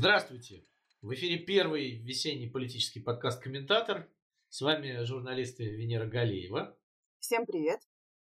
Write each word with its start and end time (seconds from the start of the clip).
Здравствуйте! 0.00 0.62
В 1.02 1.12
эфире 1.14 1.38
первый 1.38 1.96
весенний 1.96 2.46
политический 2.46 3.00
подкаст 3.00 3.42
«Комментатор». 3.42 4.08
С 4.48 4.60
вами 4.60 5.02
журналисты 5.02 5.64
Венера 5.64 6.06
Галеева. 6.06 6.78
Всем 7.18 7.44
привет. 7.44 7.80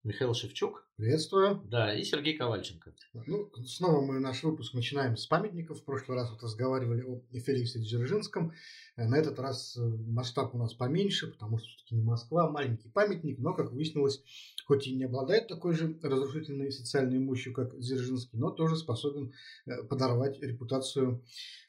Михаил 0.01 0.33
Шевчук. 0.33 0.88
Приветствую. 0.99 1.61
Да, 1.63 1.97
и 1.97 2.03
Сергей 2.03 2.35
Ковальченко. 2.35 2.93
Ну, 3.25 3.49
снова 3.65 4.01
мы 4.01 4.19
наш 4.19 4.43
выпуск 4.43 4.73
начинаем 4.73 5.15
с 5.15 5.27
памятников. 5.27 5.79
В 5.79 5.85
прошлый 5.85 6.17
раз 6.17 6.29
вот 6.29 6.43
разговаривали 6.43 7.03
о 7.03 7.21
Феликсе 7.39 7.79
Дзержинском. 7.79 8.51
Э, 8.97 9.07
на 9.07 9.15
этот 9.15 9.39
раз 9.39 9.77
э, 9.77 9.81
масштаб 9.81 10.53
у 10.53 10.57
нас 10.57 10.73
поменьше, 10.73 11.31
потому 11.31 11.57
что 11.57 11.69
все-таки 11.69 11.95
не 11.95 12.03
Москва, 12.03 12.49
маленький 12.49 12.89
памятник, 12.89 13.39
но, 13.39 13.53
как 13.53 13.71
выяснилось, 13.71 14.21
хоть 14.65 14.87
и 14.87 14.93
не 14.93 15.05
обладает 15.05 15.47
такой 15.47 15.73
же 15.73 15.97
разрушительной 16.03 16.69
социальной 16.69 17.19
мощью, 17.19 17.53
как 17.53 17.79
Дзержинский, 17.79 18.37
но 18.37 18.51
тоже 18.51 18.75
способен 18.75 19.31
э, 19.67 19.83
подорвать 19.83 20.41
репутацию 20.41 21.23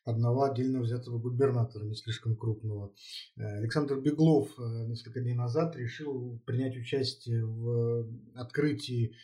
одного 0.05 0.43
отдельно 0.43 0.81
взятого 0.81 1.19
губернатора, 1.19 1.85
не 1.85 1.95
слишком 1.95 2.35
крупного. 2.35 2.93
Александр 3.37 4.01
Беглов 4.01 4.49
несколько 4.59 5.21
дней 5.21 5.35
назад 5.35 5.77
решил 5.77 6.41
принять 6.47 6.75
участие 6.75 7.45
в 7.45 8.09
открытии 8.35 9.15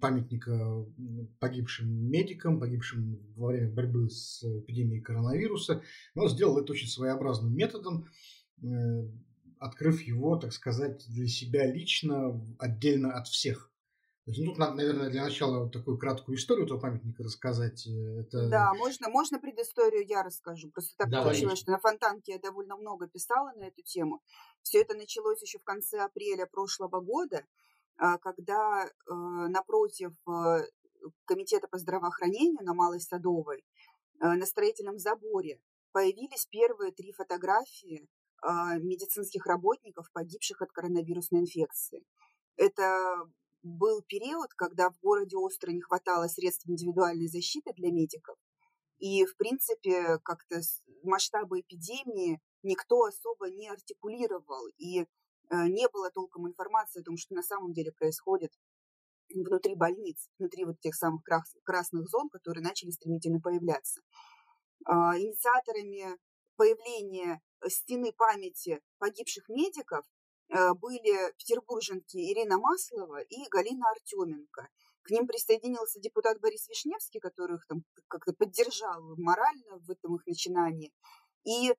памятника 0.00 0.86
погибшим 1.38 1.88
медикам, 1.88 2.58
погибшим 2.58 3.20
во 3.36 3.48
время 3.48 3.72
борьбы 3.72 4.08
с 4.08 4.42
эпидемией 4.42 5.02
коронавируса, 5.02 5.82
но 6.14 6.28
сделал 6.28 6.58
это 6.58 6.72
очень 6.72 6.88
своеобразно 6.88 7.42
разным 7.42 7.54
методом, 7.54 8.08
э, 8.62 9.08
открыв 9.58 10.02
его, 10.02 10.36
так 10.36 10.52
сказать, 10.52 11.04
для 11.08 11.26
себя 11.26 11.70
лично, 11.70 12.40
отдельно 12.58 13.12
от 13.14 13.28
всех. 13.28 13.70
Ну, 14.24 14.34
тут 14.34 14.58
надо, 14.58 14.74
наверное, 14.74 15.10
для 15.10 15.24
начала 15.24 15.68
такую 15.68 15.98
краткую 15.98 16.38
историю 16.38 16.66
этого 16.66 16.78
памятника 16.78 17.24
рассказать. 17.24 17.86
Э, 17.88 18.20
это... 18.20 18.48
Да, 18.48 18.72
можно, 18.74 19.08
можно 19.08 19.40
предысторию 19.40 20.06
я 20.06 20.22
расскажу. 20.22 20.70
Просто 20.70 20.94
так 20.96 21.10
Давай. 21.10 21.26
получилось, 21.26 21.58
что 21.58 21.72
на 21.72 21.78
Фонтанке 21.78 22.32
я 22.32 22.38
довольно 22.38 22.76
много 22.76 23.08
писала 23.08 23.52
на 23.56 23.64
эту 23.64 23.82
тему. 23.82 24.22
Все 24.62 24.80
это 24.80 24.94
началось 24.94 25.42
еще 25.42 25.58
в 25.58 25.64
конце 25.64 25.98
апреля 25.98 26.46
прошлого 26.46 27.00
года, 27.00 27.44
когда 27.96 28.84
э, 28.84 28.90
напротив 29.12 30.12
Комитета 31.24 31.68
по 31.68 31.78
здравоохранению 31.78 32.64
на 32.64 32.74
Малой 32.74 33.00
Садовой 33.00 33.64
на 34.20 34.46
строительном 34.46 34.98
заборе 34.98 35.60
появились 35.92 36.46
первые 36.46 36.92
три 36.92 37.12
фотографии 37.12 38.08
а, 38.42 38.76
медицинских 38.78 39.46
работников, 39.46 40.10
погибших 40.12 40.62
от 40.62 40.72
коронавирусной 40.72 41.42
инфекции. 41.42 42.04
Это 42.56 43.30
был 43.62 44.02
период, 44.02 44.52
когда 44.54 44.90
в 44.90 44.98
городе 45.00 45.36
остро 45.36 45.70
не 45.70 45.80
хватало 45.80 46.26
средств 46.26 46.68
индивидуальной 46.68 47.28
защиты 47.28 47.72
для 47.74 47.92
медиков. 47.92 48.36
И, 48.98 49.24
в 49.24 49.36
принципе, 49.36 50.18
как-то 50.24 50.60
масштабы 51.04 51.60
эпидемии 51.60 52.40
никто 52.62 53.04
особо 53.04 53.48
не 53.50 53.68
артикулировал. 53.68 54.66
И 54.76 55.02
э, 55.02 55.06
не 55.52 55.88
было 55.88 56.10
толком 56.10 56.48
информации 56.48 57.00
о 57.00 57.04
том, 57.04 57.16
что 57.16 57.34
на 57.34 57.42
самом 57.42 57.72
деле 57.72 57.92
происходит 57.92 58.52
внутри 59.34 59.74
больниц, 59.74 60.28
внутри 60.38 60.64
вот 60.64 60.80
тех 60.80 60.94
самых 60.94 61.22
красных 61.64 62.08
зон, 62.08 62.28
которые 62.28 62.62
начали 62.62 62.90
стремительно 62.90 63.40
появляться. 63.40 64.00
А, 64.84 65.18
инициаторами 65.18 66.18
появления 66.56 67.40
э, 67.60 67.68
стены 67.68 68.12
памяти 68.12 68.80
погибших 68.98 69.48
медиков 69.48 70.04
э, 70.48 70.74
были 70.74 71.32
петербурженки 71.38 72.16
Ирина 72.16 72.58
Маслова 72.58 73.20
и 73.20 73.48
Галина 73.48 73.90
Артеменко. 73.90 74.68
К 75.02 75.10
ним 75.10 75.26
присоединился 75.26 76.00
депутат 76.00 76.40
Борис 76.40 76.68
Вишневский, 76.68 77.20
который 77.20 77.56
их 77.56 77.66
там 77.66 77.82
как-то 78.08 78.32
поддержал 78.32 79.00
морально 79.16 79.78
в 79.78 79.90
этом 79.90 80.16
их 80.16 80.26
начинании. 80.26 80.92
И 81.44 81.70
э, 81.70 81.74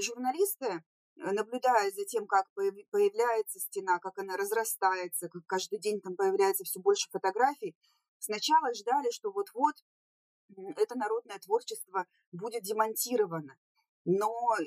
журналисты, 0.00 0.82
наблюдая 1.16 1.90
за 1.90 2.04
тем, 2.04 2.26
как 2.26 2.46
появляется 2.54 3.60
стена, 3.60 3.98
как 3.98 4.18
она 4.18 4.36
разрастается, 4.36 5.28
как 5.28 5.44
каждый 5.46 5.78
день 5.78 6.00
там 6.00 6.16
появляется 6.16 6.64
все 6.64 6.80
больше 6.80 7.08
фотографий, 7.10 7.76
сначала 8.18 8.72
ждали, 8.74 9.10
что 9.10 9.30
вот-вот 9.30 9.74
это 10.76 10.96
народное 10.96 11.38
творчество 11.38 12.06
будет 12.30 12.62
демонтировано. 12.62 13.56
Но 14.04 14.34
э, 14.58 14.62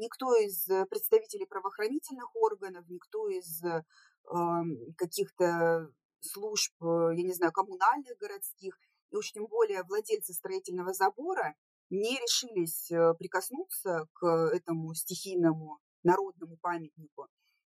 никто 0.00 0.34
из 0.34 0.64
представителей 0.88 1.46
правоохранительных 1.46 2.34
органов, 2.34 2.84
никто 2.88 3.28
из 3.28 3.62
э, 3.62 3.84
каких-то 4.96 5.92
служб, 6.20 6.72
э, 6.82 7.10
я 7.14 7.22
не 7.22 7.32
знаю, 7.32 7.52
коммунальных, 7.52 8.18
городских, 8.18 8.76
и 9.10 9.16
уж 9.16 9.32
тем 9.32 9.46
более 9.46 9.84
владельцы 9.84 10.32
строительного 10.32 10.92
забора 10.92 11.54
не 11.88 12.16
решились 12.18 12.88
прикоснуться 13.18 14.06
к 14.12 14.24
этому 14.52 14.94
стихийному 14.94 15.80
народному 16.02 16.56
памятнику. 16.60 17.28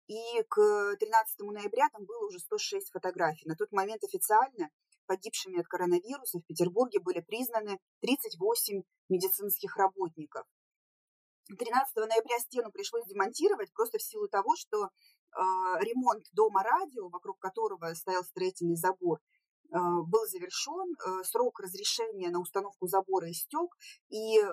И 0.07 0.43
к 0.49 0.95
13 0.99 1.39
ноября 1.39 1.89
там 1.89 2.05
было 2.05 2.27
уже 2.27 2.39
106 2.39 2.91
фотографий. 2.91 3.47
На 3.47 3.55
тот 3.55 3.71
момент 3.71 4.03
официально 4.03 4.69
погибшими 5.05 5.59
от 5.59 5.67
коронавируса 5.67 6.39
в 6.39 6.45
Петербурге 6.45 6.99
были 6.99 7.21
признаны 7.21 7.79
38 8.01 8.83
медицинских 9.09 9.75
работников. 9.77 10.45
13 11.47 11.95
ноября 11.95 12.39
стену 12.39 12.71
пришлось 12.71 13.05
демонтировать 13.05 13.73
просто 13.73 13.97
в 13.97 14.03
силу 14.03 14.27
того, 14.27 14.55
что 14.55 14.85
э, 14.85 14.89
ремонт 15.81 16.25
дома 16.33 16.63
радио, 16.63 17.09
вокруг 17.09 17.39
которого 17.39 17.93
стоял 17.93 18.23
строительный 18.23 18.75
забор, 18.75 19.19
был 19.71 20.25
завершен, 20.27 20.95
э, 20.95 21.23
срок 21.23 21.59
разрешения 21.61 22.29
на 22.29 22.41
установку 22.41 22.87
забора 22.87 23.31
истек, 23.31 23.69
и 24.09 24.37
э, 24.37 24.43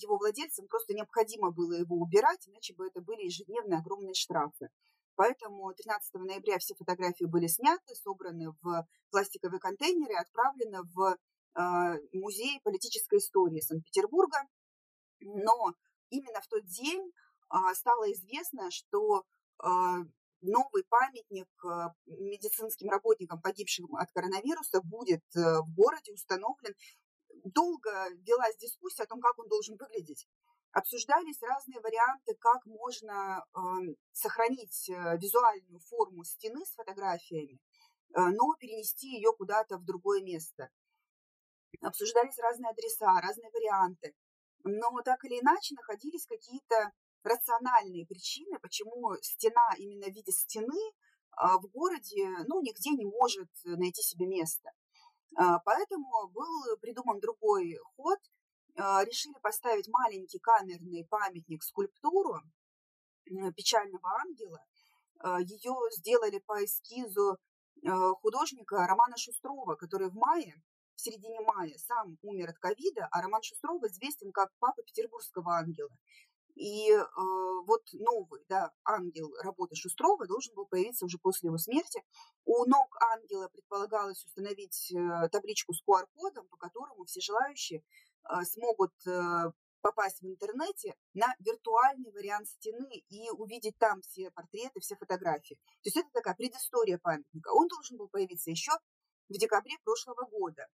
его 0.00 0.16
владельцам 0.16 0.66
просто 0.66 0.94
необходимо 0.94 1.50
было 1.50 1.74
его 1.74 1.96
убирать, 1.96 2.48
иначе 2.48 2.74
бы 2.74 2.86
это 2.86 3.02
были 3.02 3.26
ежедневные 3.26 3.78
огромные 3.78 4.14
штрафы. 4.14 4.68
Поэтому 5.14 5.72
13 5.74 6.14
ноября 6.14 6.58
все 6.58 6.74
фотографии 6.74 7.24
были 7.24 7.46
сняты, 7.48 7.94
собраны 7.94 8.54
в 8.62 8.86
пластиковые 9.10 9.60
контейнеры 9.60 10.12
и 10.12 10.16
отправлены 10.16 10.82
в 10.94 11.16
музей 12.12 12.60
политической 12.62 13.18
истории 13.18 13.60
Санкт-Петербурга. 13.60 14.42
Но 15.20 15.72
именно 16.10 16.42
в 16.42 16.46
тот 16.48 16.66
день 16.66 17.10
стало 17.72 18.12
известно, 18.12 18.70
что 18.70 19.24
новый 20.40 20.84
памятник 20.88 21.48
медицинским 22.06 22.88
работникам, 22.90 23.40
погибшим 23.40 23.94
от 23.96 24.10
коронавируса, 24.12 24.80
будет 24.82 25.24
э, 25.34 25.60
в 25.60 25.74
городе 25.74 26.12
установлен. 26.12 26.74
Долго 27.44 27.90
велась 28.26 28.56
дискуссия 28.56 29.04
о 29.04 29.06
том, 29.06 29.20
как 29.20 29.38
он 29.38 29.48
должен 29.48 29.76
выглядеть 29.76 30.26
обсуждались 30.76 31.40
разные 31.40 31.80
варианты, 31.80 32.34
как 32.38 32.66
можно 32.66 33.42
э, 33.42 33.58
сохранить 34.12 34.90
э, 34.90 35.16
визуальную 35.16 35.80
форму 35.80 36.22
стены 36.24 36.66
с 36.66 36.74
фотографиями, 36.74 37.54
э, 37.54 38.20
но 38.20 38.54
перенести 38.58 39.08
ее 39.08 39.32
куда-то 39.32 39.78
в 39.78 39.86
другое 39.86 40.22
место. 40.22 40.68
Обсуждались 41.80 42.38
разные 42.38 42.72
адреса, 42.72 43.20
разные 43.22 43.50
варианты. 43.50 44.14
Но 44.64 45.00
так 45.02 45.24
или 45.24 45.40
иначе 45.40 45.74
находились 45.74 46.26
какие-то 46.26 46.92
рациональные 47.26 48.06
причины, 48.06 48.58
почему 48.60 49.14
стена 49.20 49.74
именно 49.78 50.06
в 50.06 50.14
виде 50.14 50.32
стены 50.32 50.80
а, 51.32 51.58
в 51.58 51.66
городе 51.68 52.28
ну, 52.46 52.62
нигде 52.62 52.90
не 52.90 53.04
может 53.04 53.50
найти 53.64 54.02
себе 54.02 54.26
место. 54.26 54.70
А, 55.36 55.58
поэтому 55.60 56.28
был 56.28 56.76
придуман 56.80 57.20
другой 57.20 57.76
ход– 57.96 58.18
а, 58.78 59.04
решили 59.04 59.34
поставить 59.42 59.88
маленький 59.88 60.38
камерный 60.38 61.06
памятник, 61.08 61.62
скульптуру 61.62 62.40
печального 63.56 64.08
ангела. 64.20 64.60
Ее 65.40 65.74
сделали 65.92 66.38
по 66.46 66.62
эскизу 66.64 67.38
художника 68.20 68.86
Романа 68.86 69.16
Шустрова, 69.16 69.74
который 69.74 70.10
в 70.10 70.14
мае, 70.14 70.54
в 70.94 71.00
середине 71.00 71.40
мая, 71.40 71.72
сам 71.78 72.18
умер 72.22 72.50
от 72.50 72.58
ковида, 72.58 73.08
а 73.10 73.22
Роман 73.22 73.42
Шустров 73.42 73.82
известен 73.84 74.30
как 74.30 74.50
папа 74.58 74.82
петербургского 74.82 75.56
ангела. 75.56 75.90
И 76.56 76.90
э, 76.90 77.04
вот 77.66 77.82
новый 77.92 78.42
да, 78.48 78.72
ангел 78.84 79.30
работы 79.42 79.76
Шустрова 79.76 80.26
должен 80.26 80.54
был 80.54 80.66
появиться 80.66 81.04
уже 81.04 81.18
после 81.18 81.48
его 81.48 81.58
смерти. 81.58 82.02
У 82.46 82.64
ног 82.64 82.96
ангела 83.12 83.48
предполагалось 83.48 84.24
установить 84.24 84.90
э, 84.92 85.28
табличку 85.28 85.74
с 85.74 85.82
QR-кодом, 85.86 86.48
по 86.48 86.56
которому 86.56 87.04
все 87.04 87.20
желающие 87.20 87.82
э, 87.82 88.42
смогут 88.44 88.94
э, 89.06 89.52
попасть 89.82 90.22
в 90.22 90.26
интернете 90.26 90.94
на 91.12 91.34
виртуальный 91.40 92.10
вариант 92.10 92.48
стены 92.48 93.04
и 93.10 93.30
увидеть 93.30 93.76
там 93.78 94.00
все 94.00 94.30
портреты, 94.30 94.80
все 94.80 94.96
фотографии. 94.96 95.56
То 95.56 95.88
есть 95.88 95.96
это 95.98 96.08
такая 96.12 96.34
предыстория 96.34 96.98
памятника. 96.98 97.50
Он 97.50 97.68
должен 97.68 97.98
был 97.98 98.08
появиться 98.08 98.50
еще 98.50 98.72
в 99.28 99.34
декабре 99.34 99.74
прошлого 99.84 100.26
года. 100.30 100.66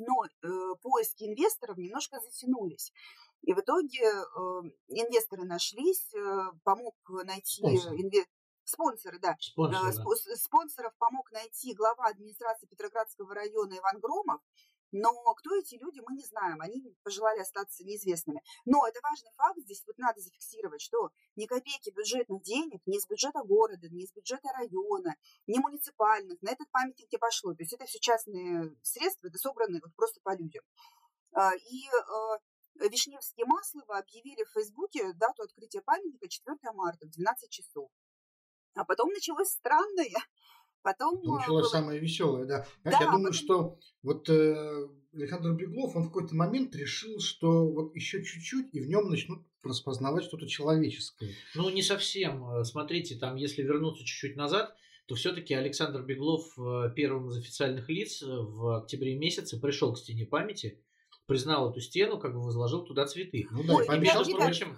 Но 0.00 0.24
э, 0.24 0.48
поиски 0.82 1.24
инвесторов 1.24 1.76
немножко 1.76 2.20
затянулись. 2.20 2.92
И 3.42 3.52
в 3.52 3.60
итоге 3.60 4.04
э, 4.04 4.62
инвесторы 4.88 5.44
нашлись, 5.44 6.12
э, 6.14 6.50
помог 6.64 6.94
найти 7.24 7.62
инве... 7.62 8.24
спонсоры, 8.64 9.18
да. 9.18 9.36
Спонсоры, 9.40 9.92
э, 9.92 9.96
да. 9.96 10.36
Спонсоров 10.36 10.94
помог 10.98 11.30
найти 11.32 11.74
глава 11.74 12.06
администрации 12.06 12.66
Петроградского 12.66 13.34
района 13.34 13.74
Иван 13.76 14.00
Громов. 14.00 14.40
Но 14.92 15.12
кто 15.34 15.54
эти 15.56 15.76
люди, 15.76 16.00
мы 16.06 16.16
не 16.16 16.24
знаем. 16.24 16.60
Они 16.60 16.82
пожелали 17.02 17.40
остаться 17.40 17.84
неизвестными. 17.84 18.42
Но 18.64 18.86
это 18.86 19.00
важный 19.02 19.30
факт. 19.36 19.58
Здесь 19.58 19.82
вот 19.86 19.98
надо 19.98 20.20
зафиксировать, 20.20 20.80
что 20.80 21.10
ни 21.36 21.46
копейки 21.46 21.90
бюджетных 21.90 22.42
денег 22.42 22.80
ни 22.86 22.96
из 22.96 23.06
бюджета 23.06 23.42
города, 23.44 23.88
ни 23.88 24.02
из 24.02 24.12
бюджета 24.12 24.48
района, 24.52 25.14
ни 25.46 25.58
муниципальных 25.58 26.40
на 26.42 26.50
этот 26.50 26.70
памятник 26.70 27.10
не 27.10 27.18
пошло. 27.18 27.54
То 27.54 27.62
есть 27.62 27.72
это 27.72 27.84
все 27.84 28.00
частные 28.00 28.74
средства, 28.82 29.28
это 29.28 29.38
собраны 29.38 29.80
вот 29.82 29.94
просто 29.94 30.20
по 30.22 30.36
людям. 30.36 30.64
А, 31.32 31.54
и 31.54 31.88
а, 31.88 32.38
Вишневские 32.88 33.46
Маслова 33.46 33.98
объявили 33.98 34.44
в 34.44 34.52
Фейсбуке 34.52 35.12
дату 35.14 35.42
открытия 35.42 35.82
памятника 35.82 36.28
4 36.28 36.56
марта 36.74 37.06
в 37.06 37.10
12 37.10 37.50
часов. 37.50 37.90
А 38.74 38.84
потом 38.84 39.10
началось 39.10 39.50
странное. 39.50 40.14
Потом... 40.82 41.20
Началось 41.22 41.64
было... 41.64 41.68
самое 41.68 42.00
веселое, 42.00 42.46
да. 42.46 42.66
Знаешь, 42.82 42.98
да, 42.98 43.04
я 43.04 43.10
думаю, 43.10 43.32
потом... 43.32 43.32
что 43.32 43.78
вот 44.02 44.28
э, 44.28 44.88
Александр 45.12 45.52
Беглов, 45.52 45.96
он 45.96 46.04
в 46.04 46.06
какой-то 46.06 46.34
момент 46.34 46.74
решил, 46.74 47.20
что 47.20 47.66
вот 47.66 47.94
еще 47.94 48.22
чуть-чуть, 48.24 48.68
и 48.72 48.80
в 48.80 48.88
нем 48.88 49.10
начнут 49.10 49.42
распознавать 49.62 50.24
что-то 50.24 50.46
человеческое. 50.46 51.34
Ну, 51.54 51.68
не 51.70 51.82
совсем. 51.82 52.44
Э, 52.50 52.64
смотрите, 52.64 53.16
там, 53.16 53.36
если 53.36 53.62
вернуться 53.62 54.04
чуть-чуть 54.04 54.36
назад, 54.36 54.74
то 55.06 55.16
все-таки 55.16 55.54
Александр 55.54 56.02
Беглов 56.02 56.56
э, 56.58 56.92
первым 56.94 57.28
из 57.28 57.38
официальных 57.38 57.88
лиц 57.88 58.22
э, 58.22 58.26
в 58.26 58.78
октябре 58.78 59.16
месяце 59.16 59.60
пришел 59.60 59.92
к 59.92 59.98
стене 59.98 60.24
памяти 60.24 60.80
признал 61.30 61.70
эту 61.70 61.80
стену, 61.80 62.18
как 62.18 62.34
бы 62.34 62.42
возложил 62.42 62.84
туда 62.84 63.06
цветы. 63.06 63.46
Ну 63.52 63.62
да, 63.62 63.74
Ой, 63.76 63.86
и, 63.86 64.00
между 64.00 64.36
прочим, 64.36 64.76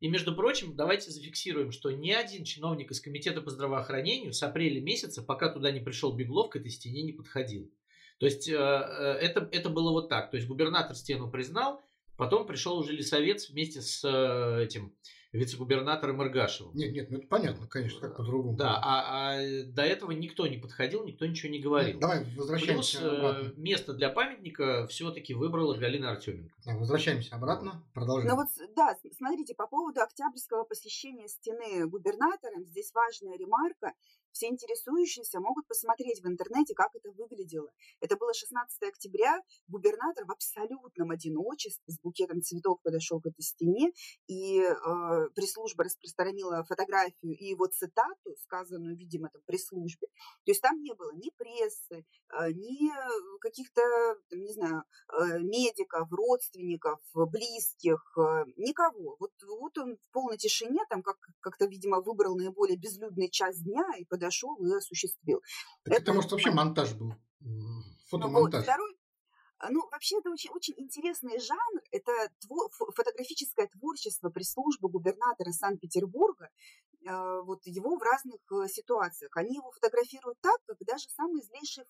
и 0.00 0.08
между 0.08 0.36
прочим, 0.36 0.76
давайте 0.76 1.10
зафиксируем, 1.10 1.72
что 1.72 1.90
ни 1.90 2.10
один 2.10 2.44
чиновник 2.44 2.90
из 2.90 3.00
комитета 3.00 3.40
по 3.40 3.48
здравоохранению 3.48 4.34
с 4.34 4.42
апреля 4.42 4.82
месяца, 4.82 5.22
пока 5.22 5.48
туда 5.48 5.70
не 5.70 5.80
пришел 5.80 6.12
Беглов, 6.12 6.50
к 6.50 6.56
этой 6.56 6.70
стене 6.70 7.02
не 7.04 7.12
подходил. 7.12 7.72
То 8.18 8.26
есть 8.26 8.46
э, 8.50 8.52
э, 8.54 9.18
это, 9.22 9.48
это 9.50 9.70
было 9.70 9.92
вот 9.92 10.10
так. 10.10 10.30
То 10.30 10.36
есть 10.36 10.46
губернатор 10.46 10.94
стену 10.94 11.30
признал, 11.30 11.82
потом 12.18 12.46
пришел 12.46 12.76
уже 12.76 12.92
лесовец 12.92 13.48
вместе 13.48 13.80
с 13.80 14.04
э, 14.04 14.62
этим 14.62 14.94
вице-губернатором 15.34 16.22
Иргашевым. 16.22 16.74
Нет, 16.74 16.92
нет, 16.92 17.10
ну 17.10 17.18
это 17.18 17.26
понятно, 17.26 17.66
конечно, 17.66 18.00
как 18.00 18.16
по-другому. 18.16 18.56
Да, 18.56 18.80
а, 18.82 19.32
а 19.32 19.64
до 19.66 19.82
этого 19.82 20.12
никто 20.12 20.46
не 20.46 20.58
подходил, 20.58 21.04
никто 21.04 21.26
ничего 21.26 21.52
не 21.52 21.58
говорил. 21.58 21.98
Давай 21.98 22.24
возвращаемся 22.36 22.98
Плюс, 22.98 23.12
обратно. 23.12 23.52
место 23.56 23.92
для 23.94 24.10
памятника 24.10 24.86
все-таки 24.86 25.34
выбрала 25.34 25.74
Галина 25.74 26.12
Артеменко. 26.12 26.54
Да, 26.64 26.76
возвращаемся 26.76 27.34
обратно, 27.34 27.82
продолжим. 27.92 28.28
Ну 28.28 28.36
вот, 28.36 28.48
да, 28.76 28.96
смотрите, 29.16 29.54
по 29.54 29.66
поводу 29.66 30.00
октябрьского 30.00 30.64
посещения 30.64 31.28
стены 31.28 31.86
губернатором, 31.86 32.64
здесь 32.64 32.92
важная 32.94 33.36
ремарка. 33.36 33.92
Все 34.34 34.48
интересующиеся 34.48 35.38
могут 35.38 35.68
посмотреть 35.68 36.20
в 36.20 36.26
интернете, 36.26 36.74
как 36.74 36.90
это 36.92 37.12
выглядело. 37.12 37.70
Это 38.00 38.16
было 38.16 38.34
16 38.34 38.82
октября. 38.82 39.40
Губернатор 39.68 40.24
в 40.26 40.32
абсолютном 40.32 41.12
одиночестве 41.12 41.84
с 41.86 42.00
букетом 42.00 42.42
цветов 42.42 42.82
подошел 42.82 43.20
к 43.20 43.26
этой 43.26 43.42
стене, 43.42 43.92
и 44.26 44.58
э, 44.58 44.74
пресс-служба 45.36 45.84
распространила 45.84 46.64
фотографию 46.64 47.38
и 47.38 47.44
его 47.44 47.66
цитату, 47.66 48.34
сказанную, 48.42 48.96
видимо, 48.96 49.30
там 49.30 49.40
пресс-службе. 49.46 50.08
То 50.44 50.50
есть 50.50 50.60
там 50.60 50.82
не 50.82 50.94
было 50.94 51.12
ни 51.14 51.30
прессы, 51.36 52.04
э, 52.32 52.50
ни 52.50 52.90
каких-то, 53.38 53.82
не 54.32 54.52
знаю, 54.52 54.82
э, 55.12 55.38
медиков, 55.38 56.10
родственников, 56.10 56.98
близких, 57.14 58.02
э, 58.18 58.46
никого. 58.56 59.16
Вот, 59.20 59.30
вот 59.46 59.78
он 59.78 59.96
в 59.96 60.12
полной 60.12 60.38
тишине, 60.38 60.80
там 60.90 61.04
как, 61.04 61.18
как-то, 61.38 61.66
видимо, 61.66 62.00
выбрал 62.00 62.34
наиболее 62.34 62.76
безлюдный 62.76 63.30
час 63.30 63.60
дня 63.60 63.86
и 63.96 64.04
подошел 64.04 64.23
подошел 64.24 64.56
и 64.56 64.72
осуществил. 64.74 65.42
Так 65.84 65.94
это, 65.94 66.02
это 66.02 66.12
может 66.14 66.32
вообще 66.32 66.50
монтаж 66.50 66.94
был, 66.94 67.14
фотомонтаж. 68.08 68.32
Ну, 68.32 68.40
вот, 68.40 68.62
второй, 68.62 68.96
а, 69.58 69.70
ну, 69.70 69.88
вообще, 69.90 70.18
это 70.18 70.30
очень, 70.30 70.50
очень 70.50 70.74
интересный 70.78 71.38
жанр. 71.38 71.82
Это 71.94 72.10
твор, 72.40 72.68
фотографическое 72.72 73.68
творчество 73.68 74.28
пресс-службы 74.28 74.88
губернатора 74.88 75.52
Санкт-Петербурга. 75.52 76.50
А, 77.06 77.40
вот 77.42 77.60
его 77.66 77.96
в 77.96 78.02
разных 78.02 78.40
э, 78.50 78.66
ситуациях. 78.66 79.30
Они 79.36 79.54
его 79.54 79.70
фотографируют 79.70 80.40
так, 80.40 80.58
как 80.66 80.76
даже 80.80 81.08
самые 81.10 81.42
злейшие 81.42 81.86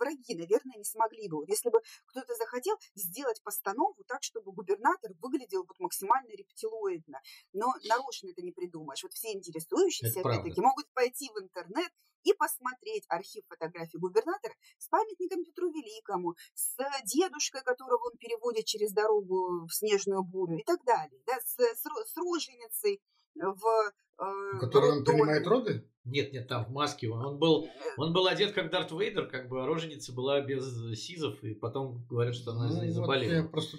враги, 0.00 0.34
наверное, 0.34 0.76
не 0.76 0.84
смогли 0.84 1.28
бы. 1.28 1.44
Если 1.46 1.70
бы 1.70 1.80
кто-то 2.06 2.34
захотел 2.34 2.74
сделать 2.96 3.40
постановку 3.44 4.02
так, 4.04 4.24
чтобы 4.24 4.50
губернатор 4.50 5.12
выглядел 5.20 5.64
вот 5.68 5.78
максимально 5.78 6.30
рептилоидно. 6.30 7.20
Но 7.52 7.72
нарочно 7.84 8.30
это 8.30 8.42
не 8.42 8.50
придумаешь. 8.50 9.04
Вот 9.04 9.12
все 9.12 9.32
интересующиеся, 9.32 10.20
опять-таки, 10.20 10.60
могут 10.60 10.92
пойти 10.94 11.30
в 11.32 11.40
интернет 11.40 11.92
и 12.24 12.32
посмотреть 12.32 13.04
архив 13.08 13.44
фотографий 13.48 13.98
губернатора 13.98 14.54
с 14.78 14.88
памятником 14.88 15.44
Петру 15.44 15.70
Великому, 15.70 16.34
с 16.54 16.76
дедушкой, 17.04 17.62
которого 17.62 18.08
он 18.10 18.16
переводит 18.18 18.64
через 18.64 18.92
дорогу 18.92 19.43
в 19.66 19.70
снежную 19.70 20.22
бурю 20.22 20.58
и 20.58 20.64
так 20.64 20.84
далее, 20.84 21.20
да, 21.26 21.34
с, 21.40 21.56
с, 21.56 21.82
с 21.82 22.16
роженицей 22.16 23.00
в 23.34 23.92
э, 24.18 24.58
Который 24.60 24.92
он 24.92 25.04
принимает 25.04 25.46
роды? 25.46 25.88
Нет, 26.04 26.32
нет, 26.32 26.48
там 26.48 26.66
в 26.66 26.70
маске. 26.70 27.08
Он, 27.08 27.24
он, 27.24 27.38
был, 27.38 27.66
он 27.96 28.12
был 28.12 28.26
одет 28.26 28.52
как 28.52 28.70
Дарт 28.70 28.92
Вейдер, 28.92 29.26
как 29.26 29.48
бы 29.48 29.62
а 29.62 29.66
роженица 29.66 30.12
была 30.12 30.40
без 30.42 30.64
сизов, 31.00 31.42
и 31.42 31.54
потом 31.54 32.04
говорят, 32.06 32.34
что 32.34 32.52
она 32.52 32.68
ну, 32.68 32.90
заболела. 32.90 33.42
Вот 33.42 33.50
просто... 33.52 33.78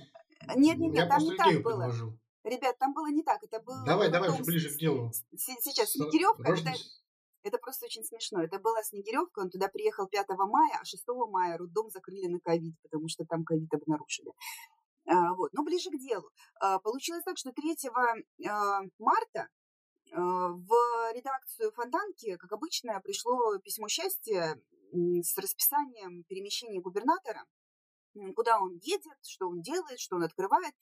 Нет, 0.56 0.78
нет, 0.78 0.94
нет, 0.94 1.08
там 1.08 1.24
не 1.24 1.36
так 1.36 1.62
было. 1.62 1.84
Предложил. 1.84 2.20
Ребят, 2.44 2.78
там 2.78 2.94
было 2.94 3.08
не 3.08 3.24
так. 3.24 3.44
Это 3.44 3.60
было 3.60 3.84
давай, 3.86 4.12
давай 4.12 4.30
уже 4.30 4.44
ближе 4.44 4.70
к 4.70 4.78
делу. 4.78 5.12
Сейчас 5.36 5.92
Снегиревка. 5.92 6.52
Это, 6.52 6.72
это 7.44 7.58
просто 7.58 7.86
очень 7.86 8.04
смешно. 8.04 8.44
Это 8.44 8.60
была 8.60 8.84
Снегиревка, 8.84 9.40
он 9.40 9.50
туда 9.50 9.68
приехал 9.68 10.08
5 10.08 10.28
мая, 10.30 10.80
а 10.82 10.86
6 10.86 11.04
мая 11.30 11.58
роддом 11.58 11.90
закрыли 11.90 12.28
на 12.28 12.40
ковид, 12.40 12.76
потому 12.82 13.08
что 13.08 13.26
там 13.26 13.44
ковид 13.44 13.74
обнаружили. 13.74 14.32
А, 15.08 15.34
вот. 15.34 15.54
Но 15.54 15.64
ближе 15.64 15.90
к 15.90 16.00
делу. 16.00 16.30
А, 16.60 16.80
получилось 16.80 17.24
так, 17.24 17.38
что 17.38 17.52
3 17.52 17.76
а, 18.48 18.82
марта 18.98 19.50
в 20.12 20.70
редакцию 21.14 21.72
Фонтанки, 21.72 22.38
как 22.38 22.52
обычно, 22.52 23.02
пришло 23.02 23.58
письмо 23.58 23.88
счастья 23.88 24.56
с 24.94 25.38
расписанием 25.38 26.24
перемещения 26.26 26.80
губернатора, 26.80 27.44
куда 28.36 28.60
он 28.60 28.78
едет, 28.84 29.18
что 29.24 29.50
он 29.50 29.62
делает, 29.62 30.00
что 30.00 30.16
он 30.16 30.24
открывает. 30.24 30.76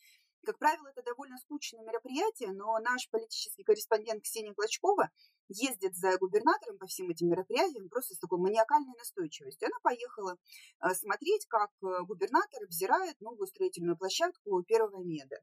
Как 0.46 0.58
правило, 0.60 0.90
это 0.90 1.02
довольно 1.04 1.38
скучное 1.38 1.84
мероприятие, 1.84 2.52
но 2.52 2.78
наш 2.80 3.10
политический 3.10 3.64
корреспондент 3.64 4.24
Ксения 4.24 4.54
Клочкова 4.54 5.10
ездит 5.48 5.96
за 5.96 6.18
губернатором 6.18 6.78
по 6.78 6.86
всем 6.86 7.10
этим 7.10 7.30
мероприятиям 7.30 7.88
просто 7.88 8.16
с 8.16 8.20
такой 8.20 8.40
маниакальной 8.40 8.94
настойчивостью. 8.98 9.68
Она 9.68 9.78
поехала 9.82 10.36
э, 10.82 10.94
смотреть, 10.96 11.46
как 11.48 11.70
э, 11.82 12.04
губернатор 12.04 12.62
обзирает 12.64 13.22
новую 13.22 13.48
строительную 13.48 13.98
площадку 13.98 14.62
первого 14.64 15.02
меда. 15.02 15.38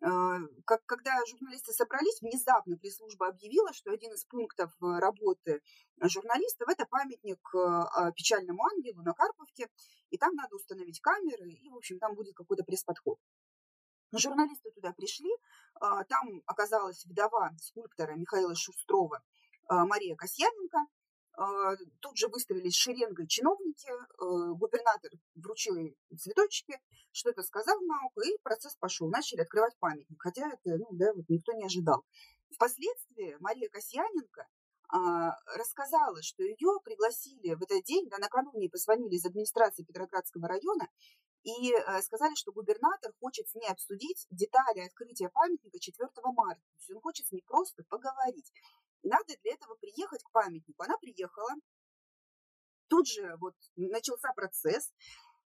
Э, 0.00 0.38
как, 0.64 0.86
когда 0.86 1.18
журналисты 1.26 1.72
собрались, 1.72 2.20
внезапно 2.20 2.76
пресс-служба 2.76 3.26
объявила, 3.26 3.72
что 3.72 3.90
один 3.90 4.12
из 4.12 4.24
пунктов 4.26 4.72
работы 4.80 5.60
журналистов– 6.00 6.68
это 6.70 6.86
памятник 6.86 7.40
печальному 8.14 8.62
ангелу 8.64 9.02
на 9.02 9.12
Карповке, 9.12 9.68
и 10.10 10.18
там 10.18 10.34
надо 10.36 10.54
установить 10.54 11.00
камеры, 11.00 11.50
и, 11.50 11.68
в 11.68 11.76
общем, 11.76 11.98
там 11.98 12.14
будет 12.14 12.36
какой-то 12.36 12.62
пресс-подход. 12.62 13.18
Журналисты 14.12 14.70
туда 14.70 14.92
пришли, 14.92 15.30
а, 15.80 16.04
там 16.04 16.42
оказалась 16.46 17.04
вдова 17.06 17.50
скульптора 17.58 18.12
Михаила 18.14 18.54
Шустрова 18.54 19.22
а, 19.68 19.84
Мария 19.84 20.14
Касьяненко. 20.16 20.78
А, 21.38 21.76
тут 22.00 22.16
же 22.16 22.28
выставились 22.28 22.74
шеренгой 22.74 23.26
чиновники, 23.26 23.90
губернатор 24.56 25.10
вручил 25.34 25.76
ей 25.76 25.94
цветочки, 26.18 26.80
что-то 27.12 27.42
сказал 27.42 27.78
на 27.82 28.06
ухо, 28.06 28.26
и 28.26 28.38
процесс 28.42 28.76
пошел. 28.76 29.10
Начали 29.10 29.40
открывать 29.40 29.76
памятник, 29.78 30.18
хотя 30.18 30.48
это 30.48 30.78
ну, 30.78 30.86
да, 30.92 31.12
вот 31.12 31.28
никто 31.28 31.52
не 31.52 31.64
ожидал. 31.64 32.04
Впоследствии 32.54 33.36
Мария 33.40 33.68
Касьяненко 33.68 34.46
рассказала, 35.56 36.22
что 36.22 36.44
ее 36.44 36.78
пригласили 36.84 37.54
в 37.54 37.62
этот 37.62 37.82
день, 37.82 38.08
да, 38.08 38.18
накануне 38.18 38.70
позвонили 38.70 39.16
из 39.16 39.26
администрации 39.26 39.82
Петроградского 39.82 40.46
района 40.46 40.88
и 41.46 41.72
э, 41.72 42.02
сказали, 42.02 42.34
что 42.34 42.50
губернатор 42.50 43.12
хочет 43.20 43.48
с 43.48 43.54
ней 43.54 43.68
обсудить 43.68 44.26
детали 44.30 44.80
открытия 44.80 45.28
памятника 45.28 45.78
4 45.78 46.08
марта. 46.34 46.60
То 46.60 46.78
есть 46.78 46.90
он 46.90 47.00
хочет 47.00 47.24
с 47.26 47.30
ней 47.30 47.42
просто 47.46 47.84
поговорить. 47.88 48.52
Надо 49.04 49.36
для 49.42 49.54
этого 49.54 49.76
приехать 49.76 50.24
к 50.24 50.30
памятнику. 50.32 50.82
Она 50.82 50.98
приехала, 50.98 51.50
тут 52.88 53.06
же 53.06 53.36
вот 53.36 53.54
начался 53.76 54.32
процесс, 54.32 54.92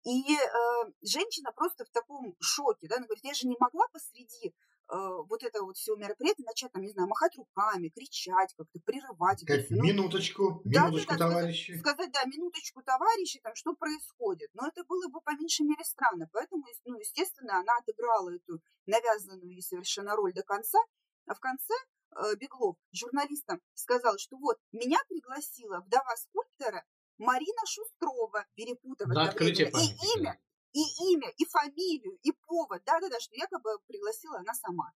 и 0.04 0.36
э, 0.36 0.92
женщина 1.02 1.54
просто 1.54 1.86
в 1.86 1.90
таком 1.92 2.36
шоке, 2.42 2.88
да, 2.90 2.98
она 2.98 3.06
говорит, 3.06 3.24
я 3.24 3.34
же 3.34 3.48
не 3.48 3.56
могла 3.58 3.88
посреди 3.88 4.54
вот 4.88 5.44
это 5.44 5.64
вот 5.64 5.78
все 5.78 5.96
мероприятие 5.96 6.46
начать, 6.46 6.72
там, 6.72 6.84
не 6.84 6.92
знаю, 6.92 7.08
махать 7.08 7.36
руками, 7.38 7.90
кричать 7.90 8.54
как-то, 8.56 8.80
прерывать. 8.86 9.42
Как, 9.46 9.58
это 9.58 9.66
все. 9.66 9.76
минуточку, 9.76 10.62
да, 10.64 10.88
минуточку, 10.88 11.14
да, 11.14 11.30
товарищи. 11.30 11.78
Сказать, 11.80 11.96
сказать, 11.96 12.12
да, 12.14 12.24
минуточку, 12.26 12.82
товарищи, 12.84 13.40
там, 13.42 13.56
что 13.56 13.74
происходит. 13.74 14.50
Но 14.54 14.68
это 14.68 14.84
было 14.86 15.08
бы 15.10 15.22
по 15.22 15.32
меньшей 15.32 15.66
мере 15.66 15.84
странно. 15.84 16.30
Поэтому, 16.32 16.64
ну, 16.86 17.00
естественно, 17.00 17.60
она 17.60 17.78
отыграла 17.78 18.34
эту 18.34 18.62
навязанную 18.86 19.50
ей 19.50 19.62
совершенно 19.62 20.16
роль 20.16 20.34
до 20.34 20.44
конца. 20.44 20.80
А 21.28 21.34
в 21.34 21.40
конце 21.40 21.74
э, 22.16 22.36
Беглов 22.36 22.78
журналистам 22.92 23.62
сказал, 23.74 24.18
что 24.18 24.38
вот, 24.38 24.58
меня 24.72 25.00
пригласила 25.10 25.82
вдова 25.82 26.16
скульптора 26.18 26.84
Марина 27.18 27.62
Шустрова, 27.66 28.46
перепутав 28.56 29.08
На 29.08 29.30
открытие 29.30 29.70
и 29.70 30.20
имя, 30.20 30.40
и 30.76 31.14
имя, 31.14 31.30
и 31.38 31.46
фамилию, 31.46 32.20
и 32.22 32.32
повод, 32.48 32.84
да-да-да, 32.86 33.18
что 33.22 33.34
якобы 33.36 33.80
пригласила 33.88 34.40
она 34.40 34.54
сама. 34.54 34.92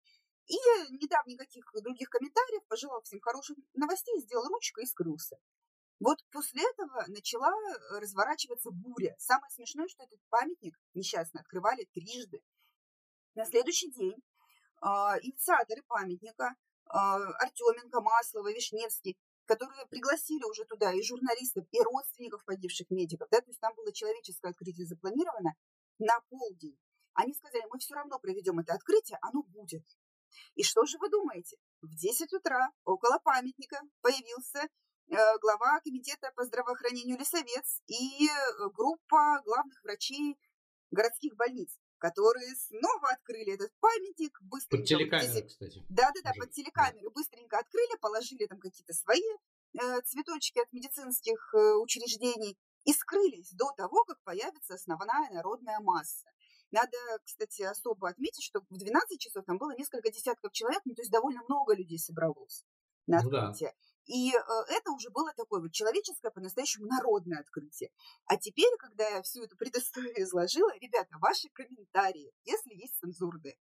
И 0.47 0.57
не 0.91 1.07
дав 1.07 1.25
никаких 1.25 1.63
других 1.81 2.09
комментариев, 2.09 2.65
пожелал 2.67 3.01
всем 3.03 3.21
хороших 3.21 3.55
новостей, 3.73 4.19
сделал 4.19 4.45
ручкой 4.49 4.83
и 4.83 4.87
скрылся. 4.87 5.37
Вот 6.01 6.17
после 6.31 6.63
этого 6.69 7.05
начала 7.07 7.53
разворачиваться 7.99 8.71
буря. 8.71 9.15
Самое 9.19 9.49
смешное, 9.51 9.87
что 9.87 10.03
этот 10.03 10.19
памятник 10.29 10.75
несчастно 10.93 11.39
открывали 11.39 11.87
трижды. 11.93 12.41
На 13.35 13.45
следующий 13.45 13.91
день 13.91 14.15
э, 14.81 14.85
инициаторы 15.21 15.83
памятника 15.87 16.45
э, 16.45 16.89
Артеменко, 16.91 18.01
Маслова, 18.01 18.51
Вишневский 18.51 19.17
которые 19.49 19.87
пригласили 19.87 20.43
уже 20.43 20.63
туда 20.65 20.93
и 20.93 21.01
журналистов, 21.01 21.65
и 21.71 21.81
родственников 21.81 22.45
погибших 22.45 22.91
медиков, 22.91 23.27
да, 23.31 23.41
то 23.41 23.49
есть 23.49 23.59
там 23.59 23.73
было 23.73 23.91
человеческое 23.91 24.49
открытие 24.49 24.85
запланировано 24.85 25.55
на 25.99 26.19
полдень. 26.29 26.77
Они 27.13 27.33
сказали, 27.33 27.63
мы 27.69 27.79
все 27.79 27.95
равно 27.95 28.19
проведем 28.19 28.59
это 28.59 28.73
открытие, 28.73 29.19
оно 29.21 29.43
будет. 29.43 29.85
И 30.55 30.63
что 30.63 30.85
же 30.85 30.97
вы 30.99 31.09
думаете? 31.09 31.57
В 31.81 31.95
10 31.95 32.33
утра 32.33 32.71
около 32.85 33.19
памятника 33.19 33.81
появился 34.01 34.59
э, 34.59 35.15
глава 35.41 35.79
комитета 35.81 36.31
по 36.35 36.45
здравоохранению 36.45 37.17
Лесовец 37.17 37.81
и 37.87 38.27
э, 38.27 38.69
группа 38.73 39.41
главных 39.43 39.83
врачей 39.83 40.37
городских 40.91 41.35
больниц 41.35 41.77
которые 41.99 42.55
снова 42.55 43.09
открыли 43.11 43.53
этот 43.53 43.71
памятник, 43.79 44.39
быстренько... 44.41 44.77
Под 44.77 44.87
телекамеры, 44.87 45.47
кстати. 45.47 45.85
Да-да-да, 45.89 46.31
под 46.39 46.51
телекамеры. 46.51 47.03
Да. 47.03 47.11
Быстренько 47.11 47.59
открыли, 47.59 47.97
положили 47.99 48.45
там 48.47 48.59
какие-то 48.59 48.93
свои 48.93 49.21
э, 49.73 50.01
цветочки 50.05 50.59
от 50.59 50.71
медицинских 50.71 51.53
э, 51.53 51.73
учреждений 51.75 52.57
и 52.85 52.93
скрылись 52.93 53.51
до 53.51 53.71
того, 53.77 54.03
как 54.05 54.21
появится 54.23 54.75
основная 54.75 55.31
народная 55.31 55.79
масса. 55.79 56.27
Надо, 56.71 56.97
кстати, 57.23 57.63
особо 57.63 58.09
отметить, 58.09 58.43
что 58.43 58.61
в 58.69 58.77
12 58.77 59.19
часов 59.19 59.45
там 59.45 59.57
было 59.57 59.75
несколько 59.75 60.11
десятков 60.11 60.51
человек, 60.51 60.81
ну, 60.85 60.93
то 60.93 61.01
есть 61.01 61.11
довольно 61.11 61.41
много 61.47 61.75
людей 61.75 61.97
собралось 61.97 62.63
на 63.07 63.17
открытие. 63.17 63.69
Ну, 63.69 63.75
да. 63.75 63.89
И 64.05 64.33
э, 64.33 64.39
это 64.69 64.91
уже 64.91 65.09
было 65.09 65.31
такое 65.35 65.61
вот 65.61 65.71
человеческое, 65.71 66.31
по-настоящему 66.31 66.87
народное 66.87 67.39
открытие. 67.39 67.91
А 68.25 68.37
теперь, 68.37 68.75
когда 68.77 69.07
я 69.07 69.21
всю 69.21 69.43
эту 69.43 69.55
предысторию 69.55 70.13
изложила, 70.21 70.71
ребята, 70.79 71.17
ваши 71.19 71.49
комментарии, 71.49 72.31
если 72.43 72.73
есть 72.73 72.97
цензурные. 72.99 73.57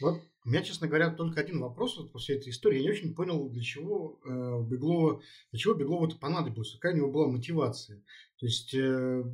Вот 0.00 0.20
у 0.44 0.50
меня, 0.50 0.62
честно 0.62 0.88
говоря, 0.88 1.10
только 1.10 1.40
один 1.40 1.60
вопрос 1.60 1.96
вот 1.96 2.12
после 2.12 2.36
этой 2.36 2.50
истории. 2.50 2.76
Я 2.76 2.82
не 2.82 2.90
очень 2.90 3.14
понял, 3.14 3.48
для 3.48 3.62
чего 3.62 4.20
э, 4.24 4.62
Беглова, 4.68 5.22
для 5.50 5.58
чего 5.58 5.72
Беглову 5.72 6.06
это 6.06 6.16
понадобилось, 6.16 6.72
какая 6.72 6.92
у 6.92 6.96
него 6.98 7.10
была 7.10 7.28
мотивация. 7.28 8.02
То 8.38 8.46
есть 8.46 8.74
э, 8.74 9.24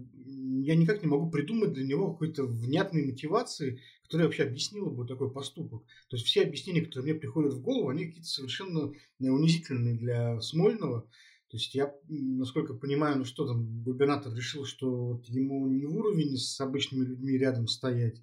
я 0.62 0.76
никак 0.76 1.02
не 1.02 1.08
могу 1.08 1.28
придумать 1.28 1.72
для 1.72 1.84
него 1.84 2.12
какой-то 2.12 2.44
внятной 2.44 3.06
мотивации, 3.06 3.80
которая 4.04 4.28
вообще 4.28 4.44
объяснила 4.44 4.88
бы 4.88 5.04
такой 5.04 5.32
поступок. 5.32 5.82
То 6.08 6.16
есть 6.16 6.26
все 6.26 6.42
объяснения, 6.42 6.82
которые 6.82 7.12
мне 7.12 7.20
приходят 7.20 7.54
в 7.54 7.60
голову, 7.60 7.88
они 7.88 8.06
какие-то 8.06 8.28
совершенно 8.28 8.92
э, 8.92 9.28
унизительные 9.28 9.96
для 9.96 10.40
Смольного. 10.40 11.08
То 11.50 11.56
есть 11.56 11.74
я, 11.74 11.92
насколько 12.08 12.74
понимаю, 12.74 13.18
ну 13.18 13.24
что 13.24 13.48
там, 13.48 13.82
губернатор 13.82 14.32
решил, 14.32 14.64
что 14.64 15.14
вот 15.14 15.26
ему 15.26 15.66
не 15.66 15.86
в 15.86 15.96
уровень 15.96 16.36
с 16.36 16.60
обычными 16.60 17.04
людьми 17.04 17.36
рядом 17.36 17.66
стоять, 17.66 18.22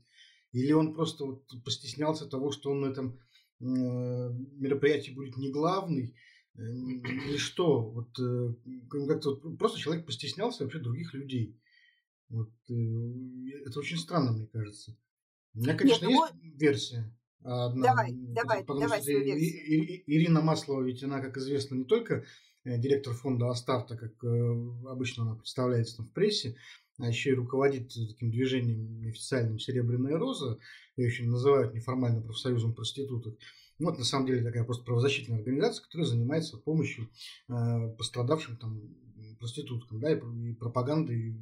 или 0.52 0.72
он 0.72 0.94
просто 0.94 1.26
вот 1.26 1.44
постеснялся 1.64 2.26
того, 2.26 2.52
что 2.52 2.72
он 2.72 2.82
на 2.82 2.88
этом 2.88 3.20
э, 3.60 3.64
мероприятии 3.64 5.12
будет 5.12 5.38
не 5.38 5.52
главный, 5.52 6.16
э, 6.56 6.62
или 6.62 7.38
что? 7.38 7.82
Вот 7.82 8.18
э, 8.20 8.54
как-то 8.90 9.40
вот 9.42 9.58
просто 9.58 9.80
человек 9.80 10.06
постеснялся 10.06 10.64
вообще 10.64 10.80
других 10.80 11.14
людей. 11.14 11.60
Вот, 12.30 12.52
это 12.68 13.80
очень 13.80 13.98
странно, 13.98 14.34
мне 14.34 14.48
кажется. 14.48 14.98
У 15.54 15.60
меня, 15.60 15.76
конечно, 15.76 16.06
Нет, 16.06 16.12
есть 16.12 16.34
ну... 16.34 16.58
версия. 16.58 17.18
Одна, 17.42 17.88
давай, 17.88 18.12
давай, 18.12 18.66
давай 18.66 19.02
свою 19.02 19.24
версию. 19.24 20.04
Ирина 20.08 20.42
Маслова, 20.42 20.82
ведь 20.82 21.04
она, 21.04 21.22
как 21.22 21.38
известно, 21.38 21.76
не 21.76 21.86
только 21.86 22.26
директор 22.66 23.14
фонда 23.14 23.50
Астарта, 23.50 23.96
как 23.96 24.22
обычно 24.22 25.24
она 25.24 25.36
представляется 25.36 26.04
в 26.04 26.12
прессе, 26.12 26.58
а 26.98 27.08
еще 27.08 27.32
и 27.32 27.36
руководит 27.36 27.90
таким 27.90 28.32
движением 28.32 29.00
неофициальным 29.00 29.60
«Серебряная 29.60 30.18
роза», 30.18 30.60
ее 30.96 31.08
еще 31.08 31.24
называют 31.24 31.74
неформально 31.74 32.22
профсоюзом 32.22 32.74
проституток. 32.74 33.38
Вот, 33.80 34.00
на 34.00 34.04
самом 34.04 34.26
деле, 34.26 34.44
такая 34.44 34.64
просто 34.64 34.84
правозащитная 34.84 35.38
организация, 35.38 35.84
которая 35.84 36.08
занимается 36.08 36.58
помощью 36.58 37.10
э, 37.48 37.90
пострадавшим 37.98 38.58
там 38.58 38.82
проституткам, 39.40 40.00
да, 40.00 40.12
и, 40.12 40.16
и 40.16 40.54
пропагандой 40.54 41.36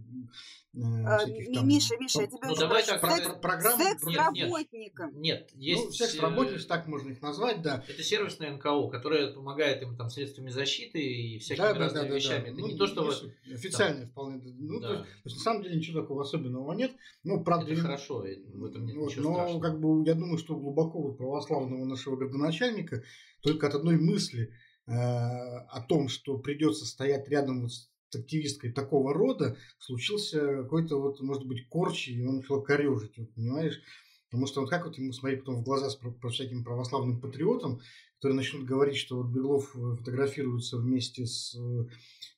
э, 0.73 0.79
а, 1.05 1.19
всяких 1.19 1.53
там... 1.53 1.67
Миша, 1.67 1.95
Миша, 1.99 2.21
я 2.21 2.27
тебе 2.27 2.39
ну, 2.43 2.55
давай 2.55 2.85
так, 2.85 3.01
про, 3.01 3.15
про, 3.17 3.35
программы... 3.35 3.83
Секс-работникам. 3.83 5.21
Нет, 5.21 5.21
нет, 5.21 5.51
есть... 5.55 5.85
Ну, 5.85 5.91
секс-работниц, 5.91 6.65
так 6.65 6.87
можно 6.87 7.09
их 7.09 7.21
назвать, 7.21 7.61
да. 7.61 7.83
Это 7.87 8.03
сервисная 8.03 8.51
НКО, 8.55 8.89
которая 8.89 9.31
помогает 9.31 9.81
им 9.81 9.95
там 9.95 10.09
средствами 10.09 10.49
защиты 10.49 10.99
и 10.99 11.39
всякими 11.39 11.63
да, 11.63 11.73
разными 11.73 12.03
да, 12.03 12.09
да, 12.09 12.15
вещами. 12.15 12.45
Да, 12.45 12.51
Это 12.51 12.59
ну, 12.59 12.67
не 12.67 12.77
то, 12.77 12.87
что... 12.87 13.03
Вот, 13.05 13.31
официальные 13.51 14.03
там... 14.03 14.11
вполне. 14.11 14.41
Ну, 14.59 14.79
да. 14.79 14.87
то, 14.87 14.93
есть, 14.93 15.05
то 15.05 15.29
есть, 15.29 15.37
на 15.37 15.43
самом 15.43 15.63
деле, 15.63 15.75
ничего 15.77 16.01
такого 16.01 16.23
особенного 16.23 16.73
нет. 16.73 16.91
Ну, 17.23 17.43
правда, 17.43 17.71
Это 17.71 17.81
хорошо, 17.81 18.19
в 18.19 18.65
этом 18.65 18.85
нет 18.85 18.95
вот, 18.95 19.09
ничего 19.09 19.29
но, 19.29 19.35
страшного. 19.35 19.61
как 19.61 19.79
бы, 19.79 20.05
я 20.05 20.13
думаю, 20.13 20.37
что 20.37 20.55
глубоко 20.55 21.01
вот 21.01 21.17
православного 21.17 21.85
нашего 21.85 22.15
городоначальника 22.15 23.03
только 23.41 23.67
от 23.67 23.75
одной 23.75 23.97
мысли 23.97 24.45
э, 24.45 24.64
о 24.87 25.81
том, 25.87 26.09
что 26.09 26.37
придется 26.37 26.85
стоять 26.85 27.27
рядом 27.27 27.67
с 27.69 27.89
активисткой 28.13 28.71
такого 28.71 29.13
рода, 29.13 29.57
случился 29.79 30.39
какой-то 30.63 31.01
вот, 31.01 31.21
может 31.21 31.45
быть, 31.45 31.67
корч, 31.67 32.09
и 32.09 32.25
он 32.25 32.37
начал 32.37 32.61
корежить, 32.61 33.17
вот, 33.17 33.33
понимаешь? 33.33 33.81
Потому 34.29 34.47
что 34.47 34.61
вот 34.61 34.69
как 34.69 34.85
вот 34.85 34.97
ему 34.97 35.13
смотреть 35.13 35.41
потом 35.41 35.61
в 35.61 35.63
глаза 35.63 35.89
с 35.89 35.95
про, 35.95 36.29
всяким 36.29 36.63
православным 36.63 37.21
патриотам, 37.21 37.79
которые 38.15 38.35
начнут 38.35 38.65
говорить, 38.65 38.97
что 38.97 39.17
вот 39.17 39.27
Беглов 39.27 39.75
э, 39.75 39.95
фотографируется 39.97 40.77
вместе 40.77 41.25
с 41.25 41.55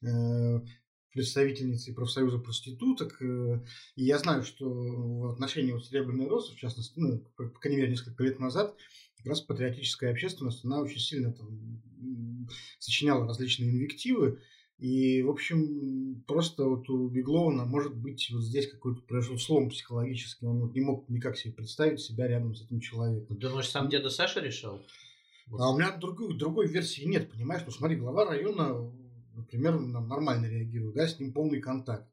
э, 0.04 0.62
представительницей 1.12 1.94
профсоюза 1.94 2.39
проституток. 2.39 3.22
Э, 3.22 3.63
и 3.96 4.04
я 4.04 4.20
знаю, 4.20 4.44
что 4.44 4.70
в 4.70 5.32
отношении 5.32 5.72
вот 5.72 5.86
Серебряной 5.86 6.27
Розы, 6.27 6.54
в 6.54 6.58
частности, 6.58 7.00
ну, 7.00 7.20
по 7.36 7.48
крайней 7.50 7.77
мере, 7.77 7.92
несколько 7.92 8.24
лет 8.24 8.39
назад, 8.39 8.75
как 9.27 9.31
раз 9.31 9.41
патриотическая 9.41 10.12
общественность, 10.12 10.63
она 10.63 10.79
очень 10.79 11.01
сильно 11.01 11.34
там 11.34 11.81
сочиняла 12.79 13.27
различные 13.27 13.72
инвективы, 13.72 14.39
и, 14.77 15.22
в 15.22 15.29
общем, 15.29 16.24
просто 16.27 16.63
вот 16.63 16.89
у 16.89 17.10
Беглова 17.10 17.51
может 17.65 17.93
быть 17.93 18.29
вот 18.31 18.41
здесь 18.41 18.72
какой-то 18.72 19.01
произошел 19.01 19.38
слом 19.38 19.69
психологический. 19.69 20.46
Он 20.46 20.62
вот 20.62 20.75
не 20.75 20.81
мог 20.81 21.10
никак 21.10 21.36
себе 21.36 21.53
представить 21.53 22.00
себя 22.00 22.27
рядом 22.27 22.55
с 22.55 22.62
этим 22.62 22.79
человеком. 22.79 23.38
Думаешь, 23.38 23.69
сам 23.69 23.89
деда 23.89 24.10
Саша 24.10 24.39
решил? 24.39 24.81
А 25.51 25.72
у 25.72 25.77
меня 25.77 25.98
другой, 25.98 26.38
другой 26.38 26.67
версии 26.67 27.01
нет, 27.01 27.29
понимаешь? 27.29 27.63
Ну, 27.65 27.72
смотри, 27.72 27.98
глава 27.98 28.25
района, 28.25 28.89
например, 29.34 29.79
нормально 29.79 30.46
реагирует, 30.46 30.96
да, 30.96 31.07
с 31.07 31.19
ним 31.19 31.34
полный 31.34 31.60
контакт. 31.60 32.07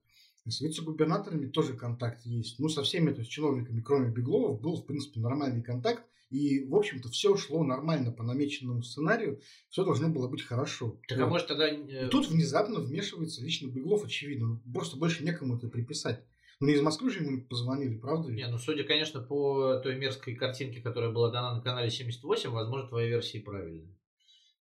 С 0.48 0.60
вице-губернаторами 0.60 1.46
тоже 1.46 1.74
контакт 1.74 2.24
есть. 2.26 2.58
Ну, 2.58 2.68
со 2.68 2.82
всеми, 2.82 3.12
то 3.12 3.20
есть, 3.20 3.30
чиновниками, 3.30 3.80
кроме 3.82 4.10
Беглова, 4.10 4.56
был, 4.56 4.76
в 4.76 4.86
принципе, 4.86 5.20
нормальный 5.20 5.62
контакт. 5.62 6.02
И, 6.30 6.64
в 6.64 6.74
общем-то, 6.74 7.08
все 7.10 7.36
шло 7.36 7.62
нормально 7.64 8.10
по 8.10 8.22
намеченному 8.22 8.82
сценарию, 8.82 9.40
все 9.68 9.84
должно 9.84 10.08
было 10.08 10.28
быть 10.28 10.42
хорошо. 10.42 11.00
Так 11.06 11.18
вот. 11.18 11.24
а 11.24 11.28
может 11.28 11.48
тогда... 11.48 11.68
И 11.68 12.08
тут 12.08 12.28
внезапно 12.28 12.80
вмешивается 12.80 13.42
лично 13.42 13.68
Беглов, 13.68 14.04
очевидно. 14.04 14.60
Ну, 14.64 14.72
просто 14.72 14.96
больше 14.96 15.24
некому 15.24 15.56
это 15.56 15.68
приписать. 15.68 16.24
Ну, 16.60 16.68
из 16.68 16.80
Москвы 16.80 17.10
же 17.10 17.22
ему 17.22 17.46
позвонили, 17.46 17.98
правда? 17.98 18.32
Не, 18.32 18.46
ну, 18.48 18.58
судя, 18.58 18.84
конечно, 18.84 19.20
по 19.20 19.80
той 19.82 19.96
мерзкой 19.96 20.34
картинке, 20.34 20.80
которая 20.80 21.10
была 21.10 21.30
дана 21.30 21.54
на 21.54 21.60
канале 21.60 21.90
78, 21.90 22.50
возможно, 22.50 22.88
твоя 22.88 23.08
версия 23.08 23.40
правильная. 23.40 23.94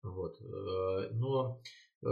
Вот. 0.03 0.39
Э, 0.41 1.09
но 1.13 1.61
э, 2.03 2.07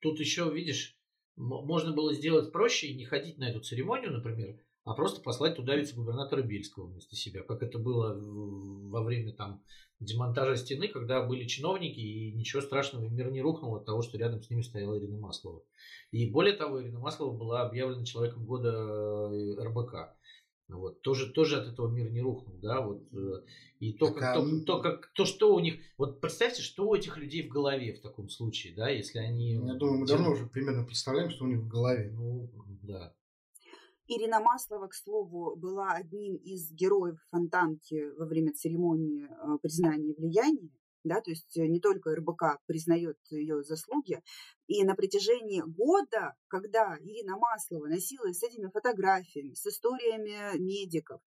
тут 0.00 0.18
еще, 0.18 0.50
видишь, 0.50 0.98
можно 1.36 1.92
было 1.92 2.14
сделать 2.14 2.52
проще 2.52 2.88
и 2.88 2.96
не 2.96 3.04
ходить 3.04 3.38
на 3.38 3.50
эту 3.50 3.60
церемонию, 3.60 4.12
например, 4.12 4.58
а 4.84 4.94
просто 4.94 5.20
послать 5.20 5.56
туда 5.56 5.76
вице-губернатора 5.76 6.42
Бельского 6.42 6.86
вместо 6.86 7.14
себя, 7.16 7.42
как 7.42 7.62
это 7.62 7.78
было 7.78 8.16
во 8.18 9.02
время 9.02 9.32
там 9.32 9.62
демонтажа 10.00 10.56
стены, 10.56 10.88
когда 10.88 11.22
были 11.22 11.46
чиновники, 11.46 12.00
и 12.00 12.32
ничего 12.32 12.62
страшного, 12.62 13.06
мир 13.08 13.30
не 13.30 13.42
рухнул 13.42 13.76
от 13.76 13.84
того, 13.84 14.02
что 14.02 14.16
рядом 14.16 14.42
с 14.42 14.48
ними 14.48 14.62
стояла 14.62 14.98
Ирина 14.98 15.18
Маслова. 15.18 15.62
И 16.10 16.28
более 16.30 16.54
того, 16.54 16.82
Ирина 16.82 16.98
Маслова 16.98 17.36
была 17.36 17.62
объявлена 17.62 18.04
человеком 18.04 18.46
года 18.46 18.70
э, 18.70 19.62
РБК. 19.62 20.16
Вот, 20.68 21.02
тоже, 21.02 21.32
тоже 21.32 21.60
от 21.60 21.66
этого 21.66 21.88
мир 21.88 22.10
не 22.12 22.20
рухнул, 22.20 22.56
да, 22.62 22.80
вот, 22.80 23.02
э, 23.12 23.42
и 23.80 23.92
то, 23.92 24.12
как, 24.12 24.36
то, 24.36 24.64
то, 24.64 24.80
как, 24.80 25.10
то, 25.14 25.24
что 25.24 25.52
у 25.52 25.58
них, 25.58 25.80
вот 25.98 26.20
представьте, 26.20 26.62
что 26.62 26.88
у 26.88 26.94
этих 26.94 27.16
людей 27.16 27.48
в 27.48 27.52
голове 27.52 27.92
в 27.92 28.00
таком 28.00 28.28
случае, 28.28 28.74
да, 28.76 28.88
если 28.88 29.18
они... 29.18 29.54
Я 29.54 29.74
думаю, 29.74 29.98
мы 29.98 30.06
давно 30.06 30.30
уже 30.30 30.46
примерно 30.46 30.84
представляем, 30.84 31.30
что 31.30 31.44
у 31.44 31.48
них 31.48 31.58
в 31.58 31.68
голове. 31.68 32.12
Ну, 32.12 32.48
да. 32.82 33.12
Ирина 34.12 34.40
Маслова, 34.40 34.88
к 34.88 34.94
слову, 34.94 35.54
была 35.54 35.92
одним 35.92 36.34
из 36.34 36.72
героев 36.72 37.16
Фонтанки 37.30 38.10
во 38.18 38.26
время 38.26 38.52
церемонии 38.52 39.28
э, 39.28 39.58
признания 39.62 40.14
влияния. 40.14 40.68
да, 41.04 41.20
то 41.20 41.30
есть 41.30 41.56
не 41.56 41.78
только 41.78 42.16
РБК 42.16 42.58
признает 42.66 43.16
ее 43.30 43.62
заслуги. 43.62 44.20
И 44.66 44.82
на 44.82 44.96
протяжении 44.96 45.62
года, 45.64 46.34
когда 46.48 46.98
Ирина 46.98 47.36
Маслова 47.36 47.86
носилась 47.86 48.40
с 48.40 48.42
этими 48.42 48.68
фотографиями, 48.68 49.54
с 49.54 49.64
историями 49.66 50.58
медиков, 50.58 51.20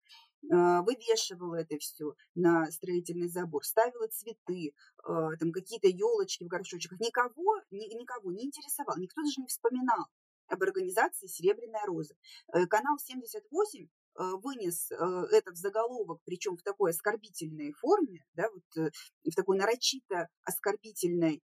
а, 0.51 0.83
вывешивала 0.83 1.55
это 1.55 1.79
все 1.79 2.17
на 2.35 2.69
строительный 2.73 3.29
забор, 3.29 3.65
ставила 3.65 4.09
цветы, 4.09 4.75
там 5.05 5.53
какие-то 5.53 5.87
елочки 5.87 6.43
в 6.43 6.49
горшочках. 6.49 6.99
Никого, 6.99 7.61
никого 7.71 8.33
не 8.33 8.47
интересовал, 8.47 8.97
никто 8.99 9.23
даже 9.23 9.41
не 9.41 9.47
вспоминал 9.47 10.07
об 10.53 10.63
организации 10.63 11.27
«Серебряная 11.27 11.85
роза». 11.87 12.15
Э, 12.53 12.67
канал 12.67 12.99
78 12.99 13.85
э, 13.85 14.23
вынес 14.43 14.91
э, 14.91 14.95
это 15.33 15.53
в 15.53 15.57
заголовок, 15.57 16.21
причем 16.25 16.57
в 16.57 16.63
такой 16.63 16.91
оскорбительной 16.91 17.73
форме, 17.73 18.25
да, 18.35 18.49
вот 18.51 18.93
в 19.25 19.35
такой 19.35 19.57
нарочито 19.57 20.29
оскорбительной 20.45 21.43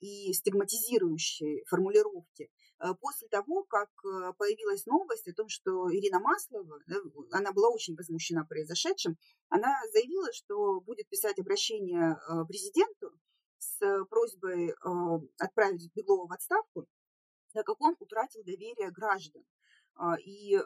и 0.00 0.32
стигматизирующей 0.32 1.64
формулировке, 1.68 2.48
после 3.00 3.28
того, 3.28 3.62
как 3.64 3.90
появилась 4.36 4.84
новость 4.86 5.28
о 5.28 5.34
том, 5.34 5.48
что 5.48 5.94
Ирина 5.94 6.18
Маслова, 6.18 6.80
она 7.30 7.52
была 7.52 7.68
очень 7.68 7.94
возмущена 7.94 8.44
произошедшим, 8.44 9.16
она 9.50 9.72
заявила, 9.92 10.32
что 10.32 10.80
будет 10.80 11.08
писать 11.08 11.38
обращение 11.38 12.18
президенту 12.48 13.12
с 13.58 14.04
просьбой 14.06 14.74
отправить 15.38 15.92
Беглова 15.94 16.26
в 16.26 16.32
отставку 16.32 16.88
так 17.54 17.64
как 17.66 17.80
он 17.80 17.96
утратил 17.98 18.42
доверие 18.44 18.90
граждан. 18.90 19.42
А, 19.96 20.16
и 20.18 20.58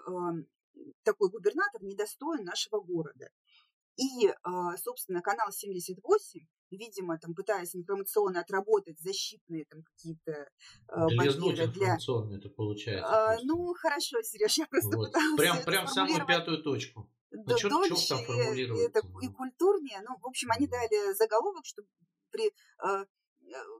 такой 1.02 1.30
губернатор 1.30 1.82
недостоин 1.82 2.44
нашего 2.44 2.80
города. 2.80 3.28
И, 3.96 4.32
а, 4.42 4.76
собственно, 4.76 5.20
канал 5.20 5.50
78, 5.50 6.46
видимо, 6.70 7.18
там 7.18 7.34
пытаясь 7.34 7.74
информационно 7.74 8.40
отработать 8.40 9.00
защитные 9.00 9.64
там 9.64 9.82
какие-то 9.82 10.48
а, 10.86 11.06
барьеры 11.16 11.66
для... 11.66 11.96
это 11.96 12.48
получается. 12.48 13.32
А, 13.32 13.36
ну, 13.42 13.74
хорошо, 13.74 14.22
Сереж, 14.22 14.58
я 14.58 14.66
просто 14.70 14.96
вот. 14.96 15.08
пыталась 15.08 15.40
Прям, 15.40 15.64
прям 15.64 15.86
самую 15.88 16.24
пятую 16.26 16.62
точку. 16.62 17.10
Да, 17.30 17.56
ну, 17.62 17.88
чё, 17.88 17.94
чё 17.94 18.16
там 18.16 18.30
это 18.30 19.00
и 19.20 19.28
культурнее. 19.28 20.00
Ну, 20.08 20.16
в 20.18 20.26
общем, 20.26 20.50
они 20.50 20.66
дали 20.66 21.12
заголовок, 21.14 21.66
что 21.66 21.82
при 22.30 22.52
Э, 22.84 23.04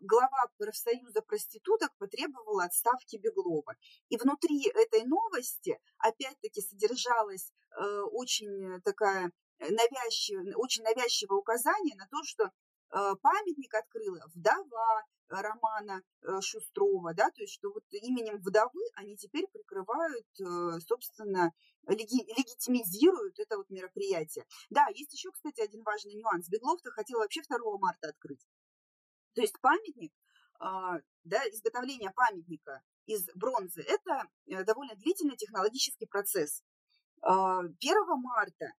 глава 0.01 0.47
профсоюза 0.57 1.23
проституток 1.23 1.91
потребовала 1.99 2.65
отставки 2.65 3.17
Беглова. 3.17 3.75
И 4.09 4.17
внутри 4.17 4.69
этой 4.69 5.05
новости 5.05 5.79
опять-таки 5.99 6.61
содержалась 6.61 7.53
э, 7.71 8.01
очень 8.13 8.81
такая 8.83 9.33
навязчивая, 9.59 10.55
очень 10.57 10.85
навязчивое 10.85 11.39
указание 11.39 11.97
на 11.97 12.07
то, 12.09 12.23
что 12.25 12.45
э, 12.45 12.51
памятник 13.21 13.75
открыла 13.75 14.25
вдова 14.35 15.05
Романа 15.29 16.03
Шустрова, 16.41 17.13
да, 17.13 17.31
то 17.31 17.43
есть 17.43 17.53
что 17.53 17.71
вот 17.71 17.85
именем 17.91 18.39
вдовы 18.39 18.81
они 18.95 19.15
теперь 19.15 19.47
прикрывают, 19.53 20.27
собственно, 20.87 21.53
леги, 21.87 22.25
легитимизируют 22.35 23.39
это 23.39 23.59
вот 23.59 23.69
мероприятие. 23.69 24.47
Да, 24.71 24.87
есть 24.95 25.13
еще, 25.13 25.31
кстати, 25.31 25.61
один 25.61 25.83
важный 25.83 26.15
нюанс. 26.15 26.49
Беглов-то 26.49 26.91
хотел 26.93 27.19
вообще 27.19 27.43
2 27.43 27.59
марта 27.79 28.09
открыть. 28.09 28.41
То 29.39 29.43
есть 29.43 29.61
памятник, 29.61 30.13
а, 30.59 30.97
да, 31.23 31.39
изготовление 31.51 32.11
памятника 32.11 32.83
из 33.07 33.25
бронзы– 33.37 33.83
это 33.87 34.25
э, 34.49 34.65
довольно 34.65 34.97
длительный 34.97 35.37
технологический 35.37 36.07
процесс. 36.07 36.65
1 37.21 37.31
а, 37.31 38.17
марта 38.17 38.73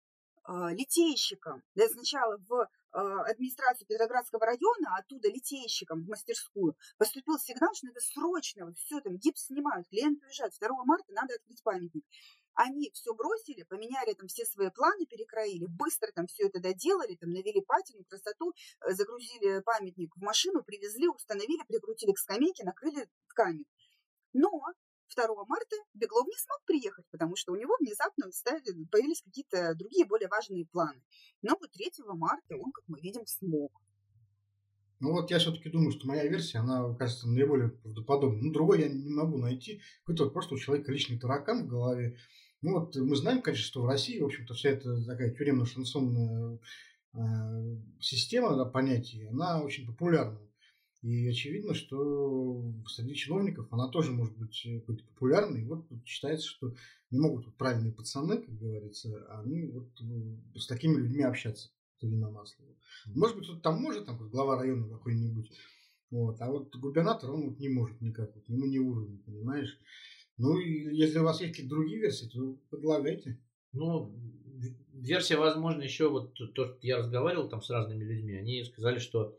а, 0.43 0.73
литейщикам, 0.73 1.63
да, 1.75 1.87
сначала 1.87 2.37
в 2.49 2.69
администрацию 2.91 3.87
Петроградского 3.87 4.45
района, 4.45 4.97
оттуда 4.97 5.29
литейщикам 5.29 6.03
в 6.03 6.09
мастерскую 6.09 6.75
поступил 6.97 7.37
сигнал, 7.37 7.73
что 7.73 7.87
надо 7.87 8.01
срочно, 8.01 8.65
вот 8.65 8.77
все, 8.79 8.99
там 8.99 9.15
гипс 9.15 9.45
снимают, 9.45 9.87
клиент 9.87 10.21
уезжает, 10.23 10.53
2 10.59 10.83
марта 10.83 11.13
надо 11.13 11.35
открыть 11.35 11.63
памятник. 11.63 12.03
Они 12.53 12.91
все 12.93 13.13
бросили, 13.13 13.63
поменяли 13.63 14.13
там 14.13 14.27
все 14.27 14.45
свои 14.45 14.69
планы, 14.69 15.05
перекроили, 15.05 15.65
быстро 15.67 16.11
там 16.13 16.27
все 16.27 16.47
это 16.47 16.59
доделали, 16.59 17.15
там 17.15 17.29
навели 17.31 17.61
патину, 17.61 18.03
красоту, 18.05 18.53
э, 18.81 18.93
загрузили 18.93 19.61
памятник 19.61 20.15
в 20.15 20.21
машину, 20.21 20.63
привезли, 20.63 21.07
установили, 21.07 21.63
прикрутили 21.67 22.11
к 22.11 22.19
скамейке, 22.19 22.63
накрыли 22.63 23.07
тканью. 23.29 23.65
Но 24.33 24.49
2 25.15 25.45
марта 25.45 25.75
Беглов 25.93 26.27
не 26.27 26.37
смог 26.37 26.61
приехать, 26.65 27.05
потому 27.11 27.35
что 27.35 27.53
у 27.53 27.55
него 27.55 27.75
внезапно 27.79 28.29
появились 28.91 29.21
какие-то 29.21 29.73
другие 29.75 30.05
более 30.05 30.27
важные 30.27 30.65
планы. 30.65 31.01
Но 31.41 31.55
вот 31.59 31.71
3 31.71 31.91
марта 32.15 32.55
он, 32.55 32.71
как 32.71 32.83
мы 32.87 32.99
видим, 32.99 33.25
смог. 33.25 33.71
Ну 34.99 35.13
вот 35.13 35.31
я 35.31 35.39
все-таки 35.39 35.69
думаю, 35.69 35.91
что 35.91 36.07
моя 36.07 36.27
версия, 36.27 36.59
она, 36.59 36.93
кажется, 36.95 37.27
наиболее 37.27 37.69
правдоподобной. 37.69 38.41
Ну, 38.41 38.51
другой 38.51 38.81
я 38.81 38.89
не 38.89 39.13
могу 39.13 39.37
найти. 39.37 39.81
Какой-то 40.03 40.29
просто 40.29 40.55
у 40.55 40.57
человека 40.57 40.91
личный 40.91 41.17
таракан 41.17 41.63
в 41.63 41.67
голове. 41.67 42.17
Ну 42.61 42.79
вот 42.79 42.95
мы 42.95 43.15
знаем, 43.15 43.41
конечно, 43.41 43.65
что 43.65 43.81
в 43.81 43.87
России, 43.87 44.19
в 44.19 44.25
общем-то, 44.25 44.53
вся 44.53 44.71
эта 44.71 45.03
такая 45.05 45.31
тюремно-шансонная 45.31 46.59
э, 47.13 47.77
система, 48.01 48.55
да, 48.55 48.65
понятие, 48.65 49.29
она 49.29 49.61
очень 49.61 49.85
популярна. 49.85 50.39
И 51.01 51.29
очевидно, 51.29 51.73
что 51.73 52.73
среди 52.87 53.15
чиновников 53.15 53.71
она 53.71 53.87
тоже 53.87 54.11
может 54.11 54.37
быть 54.37 54.61
какой-то 54.81 55.05
популярной. 55.05 55.61
И 55.61 55.65
вот 55.65 55.87
считается, 56.05 56.47
что 56.47 56.75
не 57.09 57.19
могут 57.19 57.45
вот 57.45 57.55
правильные 57.55 57.93
пацаны, 57.93 58.39
как 58.39 58.57
говорится, 58.57 59.09
а 59.29 59.41
они 59.41 59.67
вот 59.67 59.89
с 60.55 60.67
такими 60.67 60.97
людьми 60.97 61.23
общаться. 61.23 61.69
Ирина 62.01 62.29
Маслова. 62.29 62.75
Может 63.07 63.37
быть, 63.37 63.45
кто-то 63.45 63.61
там 63.61 63.81
может, 63.81 64.05
там, 64.05 64.17
глава 64.29 64.57
района 64.57 64.87
какой-нибудь. 64.87 65.51
Вот, 66.11 66.41
а 66.41 66.49
вот 66.49 66.75
губернатор, 66.75 67.31
он 67.31 67.49
вот 67.49 67.59
не 67.59 67.69
может 67.69 68.01
никак, 68.01 68.33
вот, 68.33 68.47
ему 68.47 68.65
не 68.65 68.79
уровень, 68.79 69.21
понимаешь? 69.23 69.77
Ну, 70.39 70.57
если 70.57 71.19
у 71.19 71.23
вас 71.23 71.41
есть 71.41 71.51
какие-то 71.51 71.75
другие 71.75 71.99
версии, 71.99 72.25
то 72.25 72.57
предлагайте. 72.69 73.37
Ну, 73.73 74.15
версия, 74.93 75.35
возможно, 75.35 75.81
еще 75.81 76.09
вот 76.09 76.33
то, 76.33 76.47
что 76.47 76.77
я 76.81 76.97
разговаривал 76.97 77.49
там 77.49 77.61
с 77.61 77.69
разными 77.69 78.03
людьми, 78.05 78.33
они 78.33 78.63
сказали, 78.63 78.99
что 78.99 79.37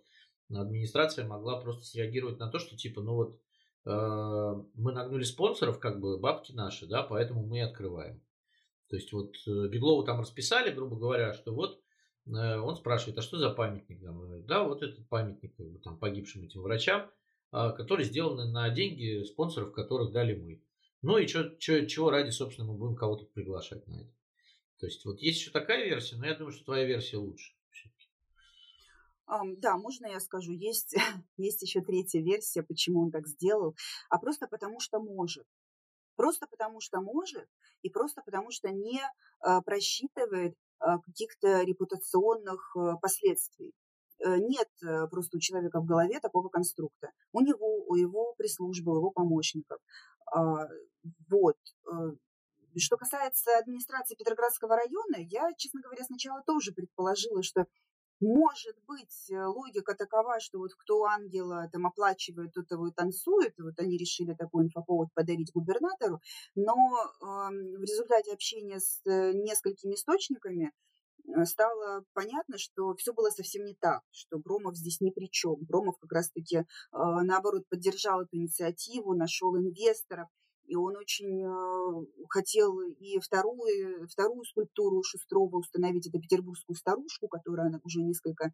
администрация 0.52 1.26
могла 1.26 1.58
просто 1.58 1.84
среагировать 1.86 2.38
на 2.38 2.48
то, 2.48 2.58
что 2.58 2.76
типа, 2.76 3.00
ну 3.00 3.14
вот 3.14 3.40
э, 3.86 4.62
мы 4.74 4.92
нагнули 4.92 5.22
спонсоров, 5.22 5.78
как 5.78 6.00
бы 6.00 6.18
бабки 6.18 6.52
наши, 6.52 6.86
да, 6.86 7.02
поэтому 7.02 7.46
мы 7.46 7.58
и 7.58 7.62
открываем. 7.62 8.20
То 8.88 8.96
есть 8.96 9.12
вот 9.12 9.36
э, 9.46 9.68
Беглову 9.68 10.02
там 10.02 10.20
расписали, 10.20 10.70
грубо 10.70 10.96
говоря, 10.96 11.32
что 11.32 11.54
вот 11.54 11.80
э, 12.26 12.58
он 12.58 12.76
спрашивает, 12.76 13.16
а 13.18 13.22
что 13.22 13.38
за 13.38 13.48
памятник? 13.48 14.02
Там, 14.02 14.44
да, 14.46 14.64
вот 14.64 14.82
этот 14.82 15.08
памятник 15.08 15.56
как 15.56 15.70
бы, 15.70 15.78
там, 15.78 15.96
погибшим 15.98 16.44
этим 16.44 16.60
врачам, 16.60 17.10
э, 17.52 17.72
который 17.74 18.04
сделан 18.04 18.52
на 18.52 18.68
деньги 18.68 19.22
спонсоров, 19.24 19.72
которых 19.72 20.12
дали 20.12 20.34
мы. 20.34 20.62
Ну 21.02 21.16
и 21.18 21.26
чё, 21.26 21.56
чё, 21.56 21.86
чего 21.86 22.10
ради, 22.10 22.30
собственно, 22.30 22.68
мы 22.68 22.76
будем 22.76 22.94
кого-то 22.94 23.24
приглашать 23.24 23.86
на 23.86 24.00
это. 24.02 24.12
То 24.78 24.86
есть 24.86 25.04
вот 25.04 25.20
есть 25.20 25.40
еще 25.40 25.50
такая 25.50 25.84
версия, 25.84 26.16
но 26.16 26.26
я 26.26 26.34
думаю, 26.34 26.52
что 26.52 26.64
твоя 26.64 26.84
версия 26.84 27.16
лучше. 27.16 27.52
Um, 29.30 29.54
да, 29.58 29.76
можно 29.76 30.06
я 30.06 30.18
скажу, 30.18 30.52
есть, 30.52 30.96
есть 31.36 31.62
еще 31.62 31.80
третья 31.82 32.20
версия, 32.20 32.64
почему 32.64 33.02
он 33.02 33.12
так 33.12 33.28
сделал, 33.28 33.76
а 34.08 34.18
просто 34.18 34.48
потому 34.48 34.80
что 34.80 34.98
может. 34.98 35.46
Просто 36.16 36.46
потому 36.50 36.80
что 36.80 37.00
может, 37.00 37.46
и 37.82 37.90
просто 37.90 38.22
потому 38.22 38.50
что 38.50 38.70
не 38.70 39.00
uh, 39.46 39.62
просчитывает 39.62 40.54
uh, 40.84 40.98
каких-то 41.06 41.62
репутационных 41.62 42.76
uh, 42.76 42.94
последствий. 43.00 43.72
Э, 44.22 44.36
нет 44.38 44.68
э, 44.82 45.06
просто 45.08 45.36
у 45.36 45.40
человека 45.40 45.80
в 45.80 45.86
голове 45.86 46.20
такого 46.20 46.48
конструкта. 46.48 47.10
У 47.32 47.40
него, 47.40 47.84
у 47.86 47.94
его 47.94 48.34
пресс-службы, 48.36 48.92
у 48.92 48.96
его 48.96 49.10
помощников. 49.10 49.78
А, 50.32 50.66
вот. 51.28 51.56
Э, 51.86 52.12
что 52.76 52.96
касается 52.96 53.58
администрации 53.58 54.14
Петроградского 54.14 54.76
района, 54.76 55.16
я, 55.18 55.52
честно 55.56 55.80
говоря, 55.82 56.04
сначала 56.04 56.42
тоже 56.46 56.72
предположила, 56.72 57.42
что 57.42 57.66
может 58.22 58.76
быть, 58.86 59.30
логика 59.30 59.94
такова, 59.94 60.40
что 60.40 60.58
вот 60.58 60.74
кто 60.74 61.04
ангела 61.04 61.70
там 61.72 61.86
оплачивает, 61.86 62.52
тот 62.52 62.70
его 62.70 62.88
и 62.88 62.92
танцует, 62.92 63.54
вот 63.58 63.78
они 63.78 63.96
решили 63.96 64.34
такой 64.34 64.64
инфоповод 64.64 65.08
подарить 65.14 65.50
губернатору, 65.54 66.20
но 66.54 66.74
э, 66.74 67.24
в 67.24 67.82
результате 67.82 68.34
общения 68.34 68.78
с 68.78 69.00
несколькими 69.06 69.94
источниками 69.94 70.70
стало 71.44 72.04
понятно, 72.12 72.58
что 72.58 72.94
все 72.96 73.12
было 73.12 73.30
совсем 73.30 73.64
не 73.64 73.74
так, 73.74 74.02
что 74.10 74.38
Громов 74.38 74.76
здесь 74.76 75.00
ни 75.00 75.10
при 75.10 75.30
чем. 75.30 75.56
Громов 75.60 75.96
как 75.98 76.12
раз-таки, 76.12 76.56
э, 76.56 76.64
наоборот, 76.92 77.64
поддержал 77.68 78.22
эту 78.22 78.36
инициативу, 78.36 79.14
нашел 79.14 79.56
инвесторов, 79.56 80.28
и 80.66 80.76
он 80.76 80.96
очень 80.96 81.44
э, 81.44 82.06
хотел 82.28 82.80
и 82.80 83.18
вторую, 83.18 84.06
вторую 84.08 84.44
скульптуру 84.44 85.02
Шустрова 85.02 85.56
установить, 85.56 86.06
это 86.06 86.18
петербургскую 86.20 86.76
старушку, 86.76 87.28
которая 87.28 87.80
уже 87.82 88.02
несколько 88.02 88.52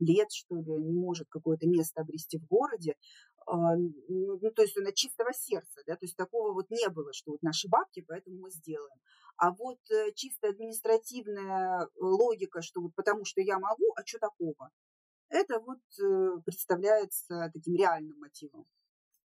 лет, 0.00 0.28
что 0.30 0.56
ли, 0.56 0.62
не 0.62 0.92
может 0.92 1.28
какое-то 1.28 1.66
место 1.66 2.00
обрести 2.00 2.38
в 2.38 2.46
городе. 2.46 2.96
А, 3.46 3.76
ну, 3.76 4.38
ну, 4.40 4.50
то 4.50 4.62
есть 4.62 4.76
он 4.76 4.86
от 4.86 4.94
чистого 4.94 5.32
сердца, 5.32 5.80
да, 5.86 5.96
то 5.96 6.04
есть 6.04 6.16
такого 6.16 6.52
вот 6.52 6.70
не 6.70 6.88
было, 6.90 7.12
что 7.12 7.32
вот 7.32 7.42
наши 7.42 7.68
бабки, 7.68 8.04
поэтому 8.06 8.38
мы 8.40 8.50
сделаем. 8.50 8.98
А 9.38 9.52
вот 9.52 9.78
э, 9.90 10.12
чисто 10.14 10.48
административная 10.48 11.88
логика, 11.98 12.60
что 12.60 12.80
вот 12.80 12.94
потому 12.94 13.24
что 13.24 13.40
я 13.40 13.58
могу, 13.58 13.92
а 13.96 14.04
что 14.04 14.18
такого? 14.18 14.70
Это 15.30 15.60
вот 15.60 15.78
э, 16.00 16.40
представляется 16.44 17.50
таким 17.54 17.76
реальным 17.76 18.18
мотивом. 18.18 18.66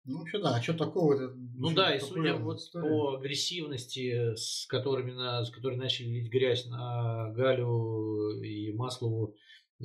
Ну, 0.04 0.18
вообще, 0.18 0.40
да, 0.40 0.56
а 0.56 0.62
что 0.62 0.74
такого? 0.74 1.14
Это 1.14 1.32
ну 1.34 1.72
да, 1.72 1.94
и 1.94 2.00
судя 2.00 2.36
вот 2.36 2.58
история. 2.58 2.88
по 2.88 3.14
агрессивности, 3.18 4.34
с, 4.34 4.66
которыми 4.66 5.12
на, 5.12 5.44
с 5.44 5.50
которой 5.50 5.76
начали 5.76 6.08
лить 6.08 6.30
грязь 6.30 6.66
на 6.66 7.30
Галю 7.30 8.40
и 8.42 8.72
Маслову 8.72 9.28
ну, 9.28 9.34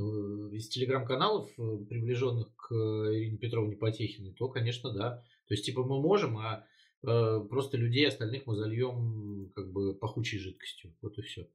из 0.01 0.69
телеграм-каналов, 0.69 1.49
э, 1.57 1.77
приближенных 1.89 2.55
к 2.55 2.71
Ирине 2.71 3.37
Петровне 3.37 3.75
Потехиной, 3.75 4.33
то, 4.33 4.47
конечно, 4.47 4.91
да. 4.93 5.23
То 5.47 5.53
есть, 5.53 5.65
типа, 5.65 5.83
мы 5.83 5.99
можем, 6.01 6.37
а 6.37 6.65
э, 7.03 7.39
просто 7.49 7.77
людей 7.77 8.07
остальных 8.07 8.45
мы 8.45 8.55
зальем 8.55 9.51
как 9.55 9.71
бы 9.71 9.95
пахучей 9.95 10.39
жидкостью. 10.39 10.95
Вот 11.01 11.17
и 11.17 11.21
все. 11.21 11.49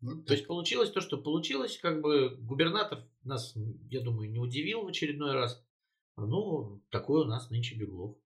Ну, 0.00 0.22
то 0.22 0.34
есть 0.34 0.46
получилось 0.46 0.90
то, 0.90 1.00
что 1.00 1.18
получилось, 1.18 1.78
как 1.78 2.00
бы 2.02 2.36
губернатор 2.40 3.04
нас, 3.24 3.54
я 3.90 4.00
думаю, 4.00 4.30
не 4.30 4.38
удивил 4.38 4.82
в 4.82 4.88
очередной 4.88 5.32
раз. 5.32 5.64
Ну, 6.16 6.82
такой 6.90 7.22
у 7.22 7.24
нас 7.24 7.50
нынче 7.50 7.76
Беглов. 7.76 8.16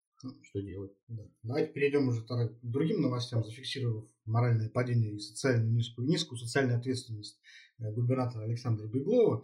Что 0.43 0.61
делать? 0.61 0.93
Да. 1.09 1.25
Давайте 1.43 1.73
перейдем 1.73 2.09
уже 2.09 2.23
к 2.23 2.59
другим 2.63 3.01
новостям, 3.03 3.43
зафиксировав 3.45 4.07
моральное 4.25 4.69
падение 4.69 5.15
и 5.15 5.19
социальную 5.19 5.73
низкую, 5.73 6.07
низкую 6.07 6.39
социальную 6.39 6.79
ответственность 6.79 7.41
э, 7.41 7.43
губернатора 7.91 8.45
Александра 8.45 8.87
Беглова. 8.87 9.43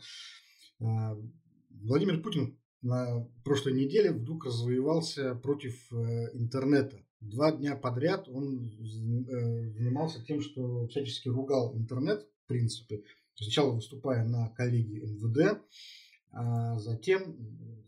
А, 0.80 1.16
Владимир 1.70 2.22
Путин 2.22 2.58
на 2.82 3.26
прошлой 3.44 3.72
неделе 3.74 4.12
вдруг 4.12 4.44
развоевался 4.44 5.34
против 5.34 5.92
э, 5.92 6.30
интернета. 6.34 7.04
Два 7.20 7.50
дня 7.50 7.76
подряд 7.76 8.28
он 8.28 8.68
э, 8.68 9.70
занимался 9.70 10.24
тем, 10.24 10.40
что 10.40 10.86
всячески 10.86 11.28
ругал 11.28 11.76
интернет, 11.76 12.26
в 12.44 12.46
принципе. 12.46 13.02
Сначала 13.34 13.72
выступая 13.72 14.24
на 14.24 14.48
коллегии 14.50 15.00
МВД, 15.00 15.60
а 16.30 16.78
затем 16.78 17.36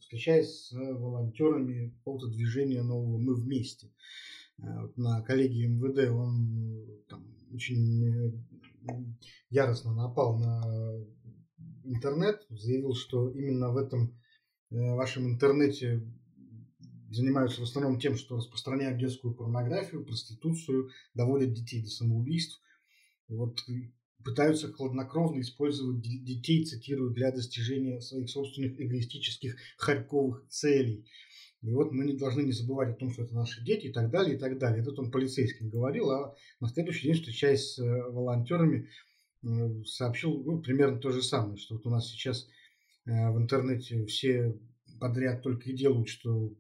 встречаясь 0.01 0.67
с 0.67 0.73
волонтерами 0.73 1.91
какого-то 1.99 2.27
движения 2.27 2.83
нового 2.83 3.19
«Мы 3.19 3.35
вместе». 3.35 3.91
Э, 4.59 4.89
на 4.97 5.23
коллегии 5.23 5.67
МВД 5.67 6.11
он 6.11 7.05
там, 7.09 7.25
очень 7.53 8.45
яростно 9.51 9.95
напал 9.95 10.39
на 10.39 11.07
интернет, 11.85 12.47
заявил, 12.49 12.95
что 12.95 13.31
именно 13.31 13.71
в 13.71 13.77
этом 13.77 14.19
э, 14.71 14.77
вашем 14.95 15.29
интернете 15.29 16.03
занимаются 17.11 17.61
в 17.61 17.65
основном 17.65 17.99
тем, 17.99 18.17
что 18.17 18.37
распространяют 18.37 18.99
детскую 18.99 19.35
порнографию, 19.35 20.05
проституцию, 20.05 20.91
доводят 21.15 21.53
детей 21.53 21.83
до 21.83 21.89
самоубийств. 21.89 22.61
Вот 23.29 23.59
пытаются 24.25 24.73
хладнокровно 24.73 25.41
использовать 25.41 26.01
детей, 26.03 26.65
цитирую, 26.65 27.11
для 27.13 27.33
достижения 27.33 28.01
своих 28.01 28.31
собственных 28.31 28.81
эгоистических 28.81 29.57
харьковых 29.77 30.47
целей. 30.49 31.07
И 31.63 31.73
вот 31.73 31.93
мы 31.93 32.05
не 32.07 32.17
должны 32.17 32.43
не 32.43 32.53
забывать 32.53 32.91
о 32.91 32.95
том, 32.95 33.11
что 33.11 33.23
это 33.23 33.35
наши 33.35 33.63
дети 33.63 33.87
и 33.87 33.93
так 33.93 34.11
далее, 34.11 34.37
и 34.37 34.39
так 34.39 34.59
далее. 34.59 34.83
Это 34.83 34.99
он 35.01 35.11
полицейским 35.11 35.69
говорил, 35.69 36.11
а 36.11 36.35
на 36.59 36.69
следующий 36.69 37.09
день, 37.09 37.17
встречаясь 37.17 37.75
с 37.75 37.79
э, 37.79 38.11
волонтерами, 38.11 38.89
э, 39.43 39.85
сообщил 39.85 40.43
ну, 40.43 40.63
примерно 40.63 40.99
то 40.99 41.11
же 41.11 41.23
самое, 41.23 41.59
что 41.59 41.75
вот 41.75 41.87
у 41.87 41.91
нас 41.91 42.09
сейчас 42.09 42.49
э, 43.05 43.31
в 43.31 43.37
интернете 43.39 44.07
все 44.07 44.59
подряд 44.99 45.43
только 45.43 45.69
и 45.71 45.77
делают, 45.77 46.09
что 46.09 46.55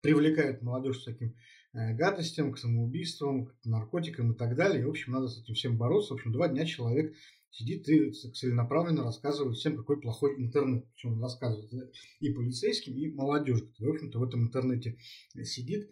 привлекают 0.00 0.62
молодежь 0.62 1.00
с 1.00 1.04
таким 1.04 1.34
гадостям, 1.72 2.52
к 2.52 2.58
самоубийствам, 2.58 3.46
к 3.46 3.54
наркотикам 3.64 4.32
и 4.32 4.36
так 4.36 4.54
далее. 4.54 4.82
И, 4.82 4.84
в 4.84 4.90
общем, 4.90 5.12
надо 5.12 5.26
с 5.26 5.40
этим 5.40 5.54
всем 5.54 5.76
бороться. 5.76 6.14
В 6.14 6.16
общем, 6.18 6.30
два 6.30 6.46
дня 6.46 6.64
человек 6.66 7.14
сидит 7.54 7.88
и 7.88 8.10
целенаправленно 8.10 9.04
рассказывает 9.04 9.56
всем, 9.56 9.76
какой 9.76 10.00
плохой 10.00 10.40
интернет. 10.40 10.86
Причем 10.92 11.14
он 11.14 11.22
рассказывает 11.22 11.72
и 12.18 12.30
полицейским, 12.32 12.96
и 12.96 13.10
молодежи, 13.12 13.66
которая, 13.66 13.92
в 13.92 13.94
общем-то, 13.94 14.18
в 14.18 14.24
этом 14.24 14.42
интернете 14.42 14.98
сидит. 15.44 15.88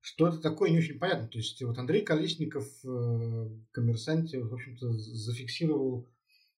Что 0.00 0.28
это 0.28 0.38
такое, 0.38 0.70
не 0.70 0.78
очень 0.78 0.98
понятно. 0.98 1.28
То 1.28 1.38
есть, 1.38 1.62
вот 1.62 1.78
Андрей 1.78 2.02
Колесников 2.02 2.66
э, 2.84 2.88
в 2.88 3.70
«Коммерсанте», 3.70 4.42
в 4.42 4.52
общем-то, 4.52 4.92
зафиксировал, 4.98 6.10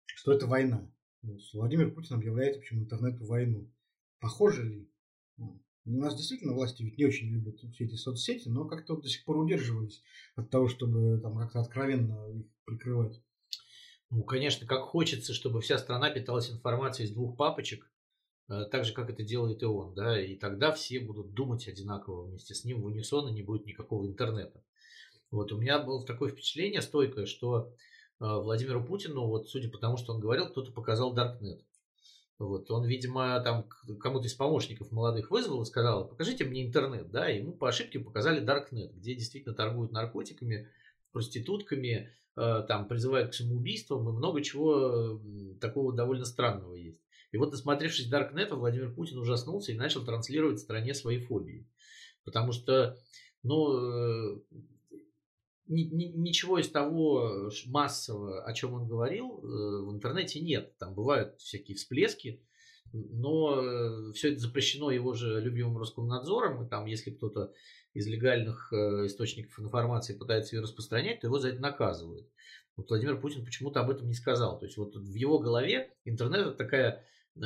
что 0.07 0.33
это 0.33 0.47
война. 0.47 0.90
Вот. 1.23 1.40
Владимир 1.53 1.92
Путин 1.92 2.16
объявляет, 2.16 2.57
в 2.57 2.59
общем, 2.61 2.81
интернету 2.81 3.27
войну. 3.27 3.70
Похоже 4.18 4.66
ли? 4.68 4.90
У 5.37 5.90
нас 5.90 6.16
действительно 6.16 6.55
власти 6.55 6.83
ведь 6.83 6.97
не 6.97 7.05
очень 7.05 7.29
любят 7.29 7.61
все 7.75 7.85
эти 7.85 7.97
соцсети, 7.97 8.49
но 8.49 8.64
как-то 8.64 8.94
вот 8.94 9.03
до 9.03 9.09
сих 9.11 9.23
пор 9.27 9.37
удерживались 9.37 10.03
от 10.35 10.49
того, 10.49 10.66
чтобы 10.66 11.20
там 11.20 11.37
как-то 11.37 11.61
откровенно 11.61 12.33
их 12.33 12.47
прикрывать. 12.64 13.20
Ну, 14.14 14.22
конечно, 14.22 14.64
как 14.64 14.83
хочется, 14.83 15.35
чтобы 15.35 15.61
вся 15.61 15.77
страна 15.77 16.09
питалась 16.09 16.48
информацией 16.48 17.09
из 17.09 17.12
двух 17.12 17.37
папочек, 17.37 17.90
э, 18.48 18.66
так 18.70 18.85
же, 18.85 18.92
как 18.92 19.11
это 19.11 19.24
делает 19.24 19.61
и 19.62 19.66
он, 19.66 19.92
да, 19.92 20.22
и 20.24 20.37
тогда 20.37 20.70
все 20.70 21.00
будут 21.00 21.35
думать 21.35 21.66
одинаково 21.66 22.22
вместе 22.22 22.55
с 22.55 22.64
ним 22.64 22.81
в 22.81 22.85
унисон, 22.85 23.29
и 23.29 23.33
не 23.33 23.42
будет 23.42 23.66
никакого 23.66 24.07
интернета. 24.07 24.62
Вот 25.33 25.50
у 25.50 25.59
меня 25.59 25.81
было 25.81 26.07
такое 26.07 26.31
впечатление 26.31 26.81
стойкое, 26.81 27.27
что 27.27 27.72
э, 28.20 28.24
Владимиру 28.24 28.85
Путину, 28.85 29.27
вот 29.27 29.48
судя 29.48 29.68
по 29.68 29.79
тому, 29.79 29.96
что 29.96 30.12
он 30.14 30.20
говорил, 30.20 30.46
кто-то 30.48 30.70
показал 30.70 31.12
Даркнет. 31.12 31.64
Вот, 32.38 32.70
он, 32.70 32.85
видимо, 32.85 33.40
там 33.40 33.68
кому-то 33.98 34.29
из 34.29 34.35
помощников 34.35 34.92
молодых 34.92 35.33
вызвал 35.33 35.62
и 35.62 35.66
сказал, 35.66 36.07
покажите 36.07 36.44
мне 36.44 36.64
интернет, 36.64 37.11
да, 37.11 37.27
ему 37.27 37.53
по 37.53 37.68
ошибке 37.68 37.98
показали 37.98 38.40
Darknet, 38.46 38.92
где 38.92 39.16
действительно 39.16 39.57
торгуют 39.57 39.90
наркотиками, 39.90 40.68
проститутками, 41.14 42.11
э, 42.37 42.64
там 42.68 42.87
призывают 42.87 43.31
к 43.31 43.35
самоубийствам 43.35 44.07
и 44.07 44.12
много 44.12 44.42
чего 44.42 45.22
такого 45.61 45.94
довольно 45.94 46.27
странного 46.27 46.74
есть. 46.74 47.00
И 47.33 47.38
вот, 47.38 47.50
насмотревшись 47.50 48.12
Darknet, 48.12 48.55
Владимир 48.55 48.94
Путин 48.94 49.18
ужаснулся 49.18 49.72
и 49.72 49.77
начал 49.77 50.05
транслировать 50.05 50.61
стране 50.61 50.92
свои 50.94 51.18
фобии. 51.18 51.66
Потому 52.24 52.53
что, 52.53 52.96
ну, 53.42 54.37
э, 54.37 54.40
ничего 55.66 56.59
из 56.59 56.70
того 56.70 57.50
массового, 57.66 58.44
о 58.44 58.53
чем 58.53 58.74
он 58.74 58.87
говорил, 58.87 59.40
э, 59.42 59.83
в 59.83 59.92
интернете 59.92 60.40
нет. 60.40 60.77
Там 60.79 60.94
бывают 60.94 61.40
всякие 61.40 61.77
всплески, 61.77 62.40
но 62.92 63.61
э, 63.61 64.12
все 64.12 64.31
это 64.31 64.38
запрещено 64.38 64.90
его 64.90 65.14
же 65.14 65.40
любимым 65.40 65.79
Роскомнадзором, 65.79 66.64
и 66.64 66.68
там, 66.68 66.87
если 66.87 67.11
кто-то 67.11 67.53
из 67.94 68.07
легальных 68.07 68.72
э, 68.72 69.07
источников 69.07 69.59
информации 69.59 70.16
пытается 70.16 70.57
ее 70.57 70.62
распространять, 70.62 71.20
то 71.20 71.26
его 71.26 71.38
за 71.38 71.48
это 71.48 71.61
наказывают. 71.61 72.28
Вот 72.76 72.88
Владимир 72.90 73.20
Путин 73.20 73.44
почему-то 73.44 73.80
об 73.80 73.90
этом 73.90 74.09
не 74.09 74.14
сказал. 74.14 74.59
То 74.59 74.66
есть 74.66 74.76
вот 74.76 74.96
в 74.96 75.14
его 75.14 75.38
голове 75.38 75.94
интернет 76.04 76.48
это 76.48 76.57
такая 76.57 77.04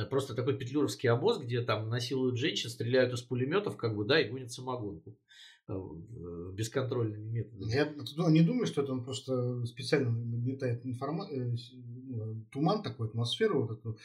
просто 0.09 0.35
такой 0.35 0.57
петлюровский 0.57 1.09
обоз, 1.09 1.39
где 1.39 1.61
там 1.61 1.89
насилуют 1.89 2.37
женщин, 2.37 2.69
стреляют 2.69 3.13
из 3.13 3.21
пулеметов, 3.21 3.77
как 3.77 3.95
бы, 3.95 4.05
да, 4.05 4.19
и 4.19 4.29
гонят 4.29 4.51
самогонку. 4.51 5.15
Э, 5.69 6.51
бесконтрольными 6.53 7.29
методами. 7.29 7.71
Я 7.71 7.93
ну, 8.15 8.29
не 8.29 8.41
думаю, 8.41 8.65
что 8.65 8.81
это 8.81 8.91
он 8.91 9.03
просто 9.03 9.63
специально 9.67 10.09
нагнетает 10.09 10.83
информа... 10.83 11.27
Э, 11.29 11.55
ну, 12.07 12.43
туман 12.51 12.81
такой, 12.81 13.07
атмосферу 13.07 13.61
вот 13.61 13.77
эту 13.77 13.97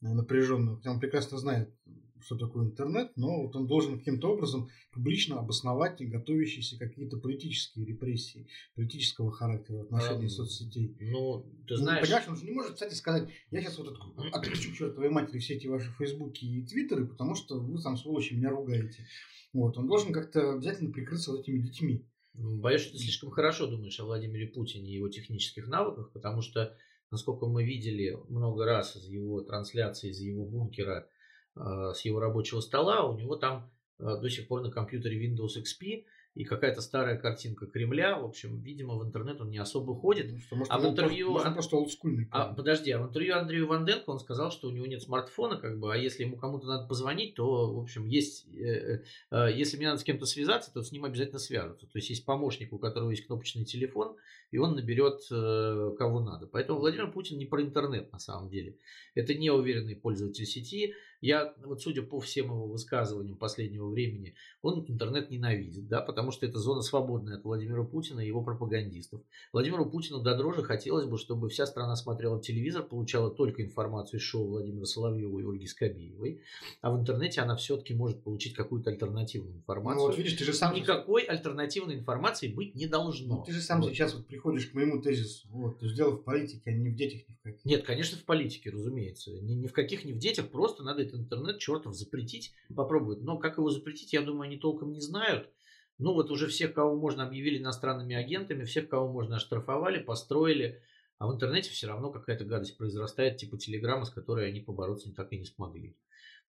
э, 0.00 0.08
напряженную, 0.08 0.78
хотя 0.78 0.92
он 0.92 0.98
прекрасно 0.98 1.36
знает, 1.36 1.74
что 2.22 2.36
такое 2.36 2.66
интернет, 2.66 3.12
но 3.16 3.42
вот 3.42 3.56
он 3.56 3.66
должен 3.66 3.98
каким-то 3.98 4.32
образом 4.32 4.70
публично 4.92 5.38
обосновать 5.38 6.00
готовящиеся 6.00 6.78
какие-то 6.78 7.16
политические 7.18 7.86
репрессии 7.86 8.46
политического 8.74 9.30
характера 9.30 9.78
в 9.78 9.82
отношении 9.82 10.26
а, 10.26 10.30
соцсетей. 10.30 10.96
Ну, 11.00 11.42
ты 11.66 11.74
ну, 11.74 11.76
знаешь... 11.76 12.02
Ну, 12.02 12.06
понимаешь, 12.06 12.28
он 12.28 12.36
же 12.36 12.44
не 12.44 12.52
может, 12.52 12.74
кстати, 12.74 12.94
сказать, 12.94 13.28
я 13.50 13.60
сейчас 13.60 13.78
вот 13.78 13.96
отключу 14.32 14.72
к 14.72 14.76
чертовой 14.76 15.10
матери 15.10 15.38
все 15.38 15.54
эти 15.54 15.66
ваши 15.66 15.90
фейсбуки 15.98 16.44
и 16.44 16.66
твиттеры, 16.66 17.06
потому 17.06 17.34
что 17.34 17.58
вы 17.58 17.80
там, 17.80 17.96
сволочи, 17.96 18.34
меня 18.34 18.50
ругаете. 18.50 19.06
Вот, 19.52 19.76
он 19.76 19.86
должен 19.86 20.12
как-то 20.12 20.54
обязательно 20.54 20.92
прикрыться 20.92 21.32
вот 21.32 21.40
этими 21.40 21.58
детьми. 21.58 22.06
Ну, 22.34 22.58
боюсь, 22.58 22.82
что 22.82 22.92
ты 22.92 22.98
слишком 22.98 23.30
хорошо 23.30 23.66
думаешь 23.66 23.98
о 23.98 24.04
Владимире 24.04 24.46
Путине 24.46 24.90
и 24.90 24.94
его 24.94 25.08
технических 25.08 25.66
навыках, 25.66 26.12
потому 26.12 26.42
что, 26.42 26.76
насколько 27.10 27.46
мы 27.46 27.64
видели 27.64 28.16
много 28.28 28.64
раз 28.64 28.96
из 28.96 29.04
его 29.06 29.42
трансляции, 29.42 30.10
из 30.10 30.20
его 30.20 30.44
бункера, 30.44 31.08
с 31.56 32.00
его 32.02 32.20
рабочего 32.20 32.60
стола, 32.60 33.04
у 33.04 33.16
него 33.16 33.36
там 33.36 33.70
э, 33.98 34.04
до 34.04 34.28
сих 34.28 34.48
пор 34.48 34.62
на 34.62 34.70
компьютере 34.70 35.26
Windows 35.26 35.56
XP 35.62 36.04
и 36.34 36.44
какая-то 36.44 36.80
старая 36.80 37.18
картинка 37.18 37.66
Кремля. 37.66 38.16
В 38.18 38.24
общем, 38.24 38.60
видимо, 38.60 38.96
в 38.96 39.04
интернет 39.04 39.40
он 39.40 39.50
не 39.50 39.58
особо 39.58 39.94
ходит. 39.94 40.30
Ну, 40.30 40.38
что, 40.38 40.56
может, 40.56 40.72
а 40.72 40.78
в 40.78 40.86
интервью... 40.86 41.32
Может, 41.32 41.54
просто 41.54 41.76
олдскульный. 41.76 42.28
А, 42.30 42.54
подожди, 42.54 42.90
а 42.92 43.02
в 43.02 43.08
интервью 43.08 43.36
Андрею 43.36 43.66
Ванденко 43.66 44.10
он 44.10 44.20
сказал, 44.20 44.52
что 44.52 44.68
у 44.68 44.70
него 44.70 44.86
нет 44.86 45.02
смартфона, 45.02 45.56
как 45.56 45.78
бы, 45.80 45.92
а 45.92 45.96
если 45.96 46.22
ему 46.22 46.36
кому-то 46.36 46.66
надо 46.66 46.86
позвонить, 46.86 47.34
то, 47.34 47.74
в 47.74 47.80
общем, 47.80 48.06
есть... 48.06 48.46
Э, 48.54 48.62
э, 48.62 49.02
э, 49.32 49.52
если 49.54 49.76
мне 49.76 49.88
надо 49.88 50.00
с 50.00 50.04
кем-то 50.04 50.24
связаться, 50.24 50.72
то 50.72 50.82
с 50.82 50.92
ним 50.92 51.04
обязательно 51.04 51.40
свяжутся. 51.40 51.86
То 51.86 51.98
есть, 51.98 52.10
есть 52.10 52.24
помощник, 52.24 52.72
у 52.72 52.78
которого 52.78 53.10
есть 53.10 53.26
кнопочный 53.26 53.64
телефон, 53.64 54.16
и 54.52 54.58
он 54.58 54.76
наберет 54.76 55.20
э, 55.32 55.94
кого 55.98 56.20
надо. 56.20 56.46
Поэтому 56.46 56.78
Владимир 56.78 57.10
Путин 57.10 57.38
не 57.38 57.46
про 57.46 57.60
интернет 57.60 58.12
на 58.12 58.20
самом 58.20 58.48
деле. 58.50 58.76
Это 59.16 59.34
не 59.34 59.50
уверенный 59.50 59.96
пользователь 59.96 60.46
сети, 60.46 60.94
Я, 61.20 61.54
вот 61.64 61.82
судя 61.82 62.02
по 62.02 62.20
всем 62.20 62.46
его 62.46 62.66
высказываниям 62.66 63.36
последнего 63.36 63.88
времени, 63.88 64.34
он 64.62 64.84
интернет 64.88 65.30
ненавидит, 65.30 65.88
да, 65.88 66.00
потому 66.00 66.30
что 66.30 66.46
это 66.46 66.58
зона 66.58 66.82
свободная 66.82 67.36
от 67.36 67.44
Владимира 67.44 67.84
Путина 67.84 68.20
и 68.20 68.26
его 68.26 68.42
пропагандистов. 68.42 69.20
Владимиру 69.52 69.88
Путину 69.90 70.20
до 70.20 70.36
дрожи 70.36 70.62
хотелось 70.62 71.06
бы, 71.06 71.18
чтобы 71.18 71.48
вся 71.48 71.66
страна 71.66 71.96
смотрела 71.96 72.40
телевизор, 72.40 72.82
получала 72.82 73.30
только 73.30 73.62
информацию 73.62 74.18
из 74.18 74.24
шоу 74.24 74.46
Владимира 74.46 74.84
Соловьева 74.84 75.38
и 75.40 75.44
Ольги 75.44 75.66
Скобеевой, 75.66 76.42
а 76.80 76.90
в 76.90 76.98
интернете 76.98 77.42
она 77.42 77.56
все-таки 77.56 77.94
может 77.94 78.22
получить 78.22 78.54
какую-то 78.54 78.90
альтернативную 78.90 79.56
информацию. 79.56 80.00
Ну, 80.00 80.06
вот 80.06 80.16
видишь, 80.16 80.34
ты 80.34 80.44
же 80.44 80.52
сам 80.52 80.74
Никакой 80.74 81.22
альтернативной 81.24 81.96
информации 81.96 82.48
быть 82.48 82.74
не 82.74 82.86
должно. 82.86 83.38
Ну, 83.38 83.44
ты 83.44 83.52
же 83.52 83.60
сам 83.60 83.80
вот. 83.80 83.90
сейчас 83.90 84.14
вот 84.14 84.26
приходишь 84.26 84.66
к 84.66 84.74
моему 84.74 85.02
тезису, 85.02 85.48
вот, 85.50 85.82
есть 85.82 85.94
дело 85.94 86.12
в 86.12 86.22
политике, 86.22 86.62
а 86.66 86.72
не 86.72 86.88
в 86.88 86.94
детях, 86.94 87.28
ни 87.28 87.34
в 87.34 87.40
каких. 87.42 87.64
Нет, 87.64 87.84
конечно, 87.84 88.16
в 88.16 88.24
политике, 88.24 88.70
разумеется. 88.70 89.32
Ни, 89.32 89.52
ни 89.54 89.66
в 89.66 89.72
каких, 89.72 90.04
ни 90.04 90.12
в 90.12 90.18
детях, 90.18 90.48
просто 90.48 90.82
надо 90.82 91.09
этот 91.10 91.20
интернет 91.20 91.58
чертов 91.58 91.94
запретить, 91.94 92.54
попробовать. 92.74 93.20
Но 93.20 93.38
как 93.38 93.58
его 93.58 93.70
запретить, 93.70 94.12
я 94.12 94.22
думаю, 94.22 94.48
они 94.48 94.58
толком 94.58 94.92
не 94.92 95.00
знают. 95.00 95.50
Ну 95.98 96.14
вот 96.14 96.30
уже 96.30 96.46
всех, 96.46 96.72
кого 96.72 96.96
можно, 96.96 97.26
объявили 97.26 97.58
иностранными 97.58 98.16
агентами, 98.16 98.64
всех, 98.64 98.88
кого 98.88 99.12
можно, 99.12 99.36
оштрафовали, 99.36 100.02
построили. 100.02 100.82
А 101.18 101.28
в 101.28 101.34
интернете 101.34 101.70
все 101.70 101.88
равно 101.88 102.10
какая-то 102.10 102.46
гадость 102.46 102.78
произрастает, 102.78 103.36
типа 103.36 103.58
телеграмма, 103.58 104.06
с 104.06 104.10
которой 104.10 104.48
они 104.48 104.60
побороться 104.60 105.12
так 105.14 105.30
и 105.32 105.38
не 105.38 105.44
смогли. 105.44 105.94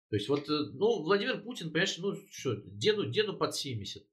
То 0.09 0.15
есть 0.15 0.29
вот, 0.29 0.49
э, 0.49 0.69
ну, 0.73 1.03
Владимир 1.03 1.41
Путин, 1.41 1.71
понимаешь, 1.71 1.97
ну 1.97 2.15
что, 2.31 2.55
деду, 2.65 3.09
деду 3.09 3.35
под 3.35 3.55
70. 3.55 4.05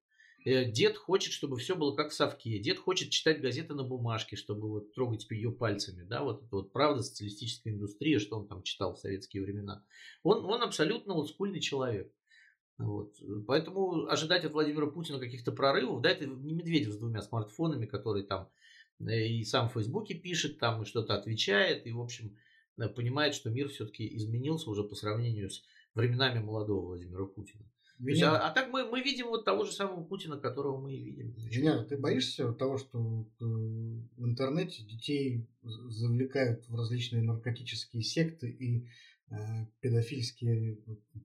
Э, 0.45 0.65
дед 0.65 0.97
хочет, 0.97 1.33
чтобы 1.33 1.57
все 1.57 1.75
было 1.75 1.95
как 1.95 2.11
в 2.11 2.15
совке. 2.15 2.59
Дед 2.59 2.79
хочет 2.79 3.11
читать 3.11 3.41
газеты 3.41 3.75
на 3.75 3.83
бумажке, 3.83 4.37
чтобы 4.37 4.69
вот 4.69 4.93
трогать 4.95 5.27
ее 5.31 5.51
пальцами. 5.51 6.05
Да, 6.05 6.23
вот 6.23 6.45
вот 6.51 6.73
правда 6.73 7.03
социалистическая 7.03 7.71
индустрия, 7.71 8.19
что 8.19 8.39
он 8.39 8.47
там 8.47 8.63
читал 8.63 8.95
в 8.95 8.99
советские 8.99 9.43
времена. 9.43 9.85
Он, 10.23 10.45
он 10.45 10.63
абсолютно 10.63 11.15
олдскульный 11.15 11.61
человек. 11.61 12.13
Вот. 12.79 13.17
Поэтому 13.49 14.07
ожидать 14.07 14.45
от 14.45 14.53
Владимира 14.53 14.87
Путина 14.87 15.19
каких-то 15.19 15.51
прорывов, 15.51 16.01
да, 16.01 16.11
это 16.11 16.27
не 16.27 16.55
Медведев 16.55 16.93
с 16.93 16.99
двумя 16.99 17.23
смартфонами, 17.23 17.87
который 17.87 18.23
там 18.23 18.49
э, 19.01 19.27
и 19.27 19.45
сам 19.45 19.69
в 19.69 19.73
Фейсбуке 19.73 20.15
пишет, 20.15 20.59
там 20.59 20.83
и 20.83 20.85
что-то 20.85 21.15
отвечает, 21.15 21.87
и, 21.87 21.93
в 21.93 22.01
общем, 22.01 22.37
э, 22.77 22.89
понимает, 22.89 23.35
что 23.35 23.51
мир 23.51 23.69
все-таки 23.69 24.17
изменился 24.17 24.71
уже 24.71 24.85
по 24.85 24.95
сравнению 24.95 25.51
с 25.51 25.65
временами 25.95 26.39
молодого 26.39 26.87
Владимира 26.87 27.27
Путина. 27.27 27.69
Есть, 28.01 28.23
а, 28.23 28.39
а 28.39 28.51
так 28.53 28.71
мы, 28.71 28.89
мы 28.89 29.03
видим 29.03 29.27
вот 29.27 29.45
того 29.45 29.65
же 29.65 29.73
самого 29.73 30.05
Путина, 30.05 30.39
которого 30.39 30.81
мы 30.81 30.95
и 30.95 31.03
видим. 31.03 31.35
Женя, 31.51 31.85
ты 31.85 31.97
боишься 31.97 32.53
того, 32.53 32.79
что 32.79 32.99
э, 33.41 33.45
в 33.45 34.25
интернете 34.25 34.85
детей 34.85 35.49
завлекают 35.63 36.69
в 36.69 36.77
различные 36.77 37.23
наркотические 37.23 38.03
секты 38.03 38.51
и 38.51 38.87
э, 39.31 39.35
педофильские 39.81 40.79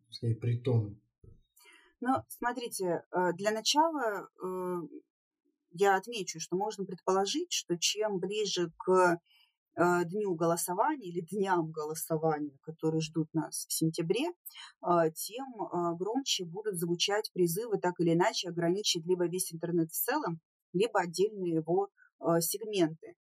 сказать, 0.10 0.40
притоны? 0.40 0.98
Ну, 2.02 2.16
смотрите, 2.28 3.04
э, 3.12 3.34
для 3.34 3.52
начала 3.52 4.28
э, 4.44 4.82
я 5.74 5.96
отмечу, 5.96 6.40
что 6.40 6.56
можно 6.56 6.86
предположить, 6.86 7.52
что 7.52 7.78
чем 7.78 8.20
ближе 8.20 8.72
к 8.78 9.20
дню 9.76 10.36
голосования 10.36 11.10
или 11.10 11.22
дням 11.22 11.72
голосования, 11.72 12.58
которые 12.62 13.02
ждут 13.02 13.34
нас 13.34 13.66
в 13.68 13.74
сентябре, 13.74 14.30
э, 14.30 15.12
тем 15.16 15.46
э, 15.62 15.96
громче 15.98 16.46
будут 16.46 16.76
звучать 16.76 17.32
призывы 17.34 17.80
так 17.80 18.00
или 18.00 18.14
иначе 18.14 18.50
ограничить 18.50 19.06
либо 19.06 19.28
весь 19.28 19.54
интернет 19.54 19.92
в 19.92 19.96
целом, 19.96 20.40
либо 20.74 21.00
отдельные 21.00 21.56
его 21.56 21.90
сегменты. 22.40 23.16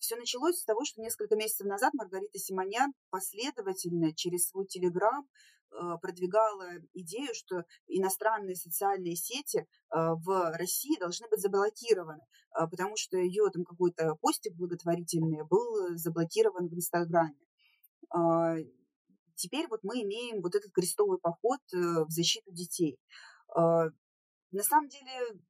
Все 0.00 0.16
началось 0.16 0.58
с 0.58 0.64
того, 0.64 0.84
что 0.84 1.00
несколько 1.00 1.36
месяцев 1.36 1.68
назад 1.68 1.94
Маргарита 1.94 2.36
Симонян 2.36 2.92
последовательно 3.10 4.12
через 4.12 4.48
свой 4.48 4.66
телеграм 4.66 5.24
Э, 5.24 5.53
продвигала 6.00 6.70
идею, 6.94 7.34
что 7.34 7.64
иностранные 7.86 8.56
социальные 8.56 9.16
сети 9.16 9.58
э, 9.58 9.64
в 9.90 10.52
России 10.56 10.98
должны 10.98 11.28
быть 11.28 11.40
заблокированы, 11.40 12.22
э, 12.22 12.66
потому 12.70 12.96
что 12.96 13.16
ее 13.16 13.50
там 13.52 13.64
какой-то 13.64 14.14
постик 14.16 14.54
благотворительный 14.54 15.44
был 15.44 15.96
заблокирован 15.96 16.68
в 16.68 16.74
Инстаграме. 16.74 17.36
А, 18.10 18.56
теперь 19.34 19.66
вот 19.68 19.80
мы 19.82 20.02
имеем 20.02 20.40
вот 20.40 20.54
этот 20.54 20.72
крестовый 20.72 21.18
поход 21.18 21.60
в 21.72 22.10
защиту 22.10 22.52
детей. 22.52 22.98
А, 23.54 23.86
на 24.52 24.62
самом 24.62 24.88
деле, 24.88 25.40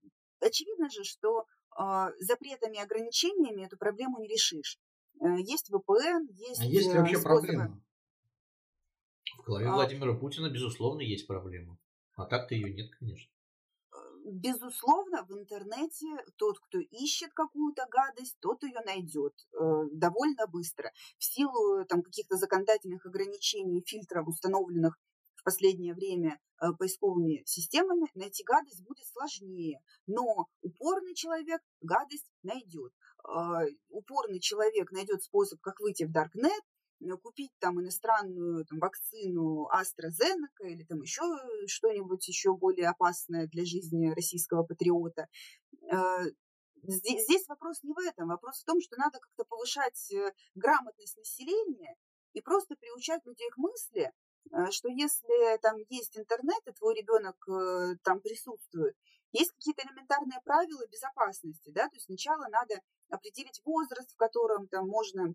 очевидно 0.41 0.89
же, 0.89 1.05
что 1.05 1.45
а, 1.77 2.11
запретами 2.21 2.77
и 2.77 2.81
ограничениями 2.81 3.67
эту 3.67 3.77
проблему 3.77 4.19
не 4.19 4.29
решишь. 4.29 4.79
Есть 5.21 5.71
VPN, 5.71 6.27
есть... 6.31 6.61
А 6.61 6.65
есть 6.65 6.89
ли 6.89 6.99
вообще 6.99 7.19
способы... 7.19 7.47
проблема? 7.47 7.83
Голове 9.45 9.67
а... 9.67 9.75
Владимира 9.75 10.15
Путина, 10.15 10.51
безусловно, 10.51 11.01
есть 11.03 11.27
проблема. 11.27 11.79
А 12.17 12.27
так-то 12.27 12.55
ее 12.55 12.73
нет, 12.73 12.91
конечно. 12.99 13.31
Безусловно, 14.27 15.23
в 15.29 15.33
интернете 15.33 16.07
тот, 16.37 16.59
кто 16.59 16.79
ищет 16.79 17.35
какую-то 17.35 17.87
гадость, 17.91 18.39
тот 18.41 18.63
ее 18.63 18.81
найдет 18.87 19.35
э, 19.53 19.59
довольно 19.93 20.47
быстро. 20.47 20.91
В 21.19 21.25
силу 21.25 21.85
там, 21.85 22.03
каких-то 22.03 22.37
законодательных 22.37 23.05
ограничений, 23.05 23.85
фильтров, 23.87 24.27
установленных 24.27 24.99
в 25.35 25.45
последнее 25.45 25.93
время 25.93 26.41
э, 26.59 26.69
поисковыми 26.79 27.43
системами, 27.45 28.09
найти 28.15 28.45
гадость 28.45 28.83
будет 28.83 29.07
сложнее. 29.09 29.81
Но 30.07 30.47
упорный 30.63 31.15
человек 31.15 31.61
гадость 31.83 32.31
найдет. 32.43 32.95
Э, 33.29 33.67
упорный 33.91 34.41
человек 34.41 34.91
найдет 34.91 35.23
способ, 35.23 35.61
как 35.61 35.81
выйти 35.81 36.05
в 36.05 36.13
Даркнет, 36.13 36.51
Э, 36.51 36.74
купить 37.23 37.53
там 37.59 37.81
иностранную 37.81 38.65
там, 38.67 38.79
вакцину 38.79 39.69
AstraZeneca 39.73 40.67
или 40.67 40.85
там 40.85 41.03
еще 41.03 41.23
что-нибудь 41.67 42.27
еще 42.27 42.55
более 42.57 42.89
опасное 42.89 43.47
для 43.47 43.65
жизни 43.65 44.13
российского 44.15 44.65
патриота. 44.65 45.29
Э, 45.91 46.25
здесь, 46.83 47.25
здесь 47.25 47.49
вопрос 47.49 47.83
не 47.83 47.93
в 47.93 47.99
этом, 47.99 48.29
вопрос 48.29 48.61
в 48.61 48.65
том, 48.65 48.81
что 48.81 48.97
надо 48.97 49.19
как-то 49.19 49.45
повышать 49.45 50.13
э, 50.13 50.33
грамотность 50.55 51.17
населения 51.17 51.97
и 52.33 52.41
просто 52.41 52.75
приучать 52.77 53.25
людей 53.25 53.49
к 53.51 53.59
мысли, 53.59 54.11
что 54.71 54.89
если 54.89 55.57
там 55.63 55.77
есть 55.89 56.19
интернет, 56.19 56.61
и 56.67 56.73
твой 56.73 56.95
ребенок 56.95 57.37
там 58.03 58.21
присутствует, 58.21 58.95
есть 59.35 59.51
какие-то 59.53 59.83
элементарные 59.83 60.41
правила 60.45 60.87
безопасности, 60.87 61.71
да, 61.71 61.89
то 61.89 61.97
есть 61.97 62.07
сначала 62.07 62.47
надо 62.49 62.81
определить 63.09 63.61
возраст, 63.65 64.13
в 64.13 64.17
котором 64.17 64.69
там 64.69 64.89
можно 64.89 65.35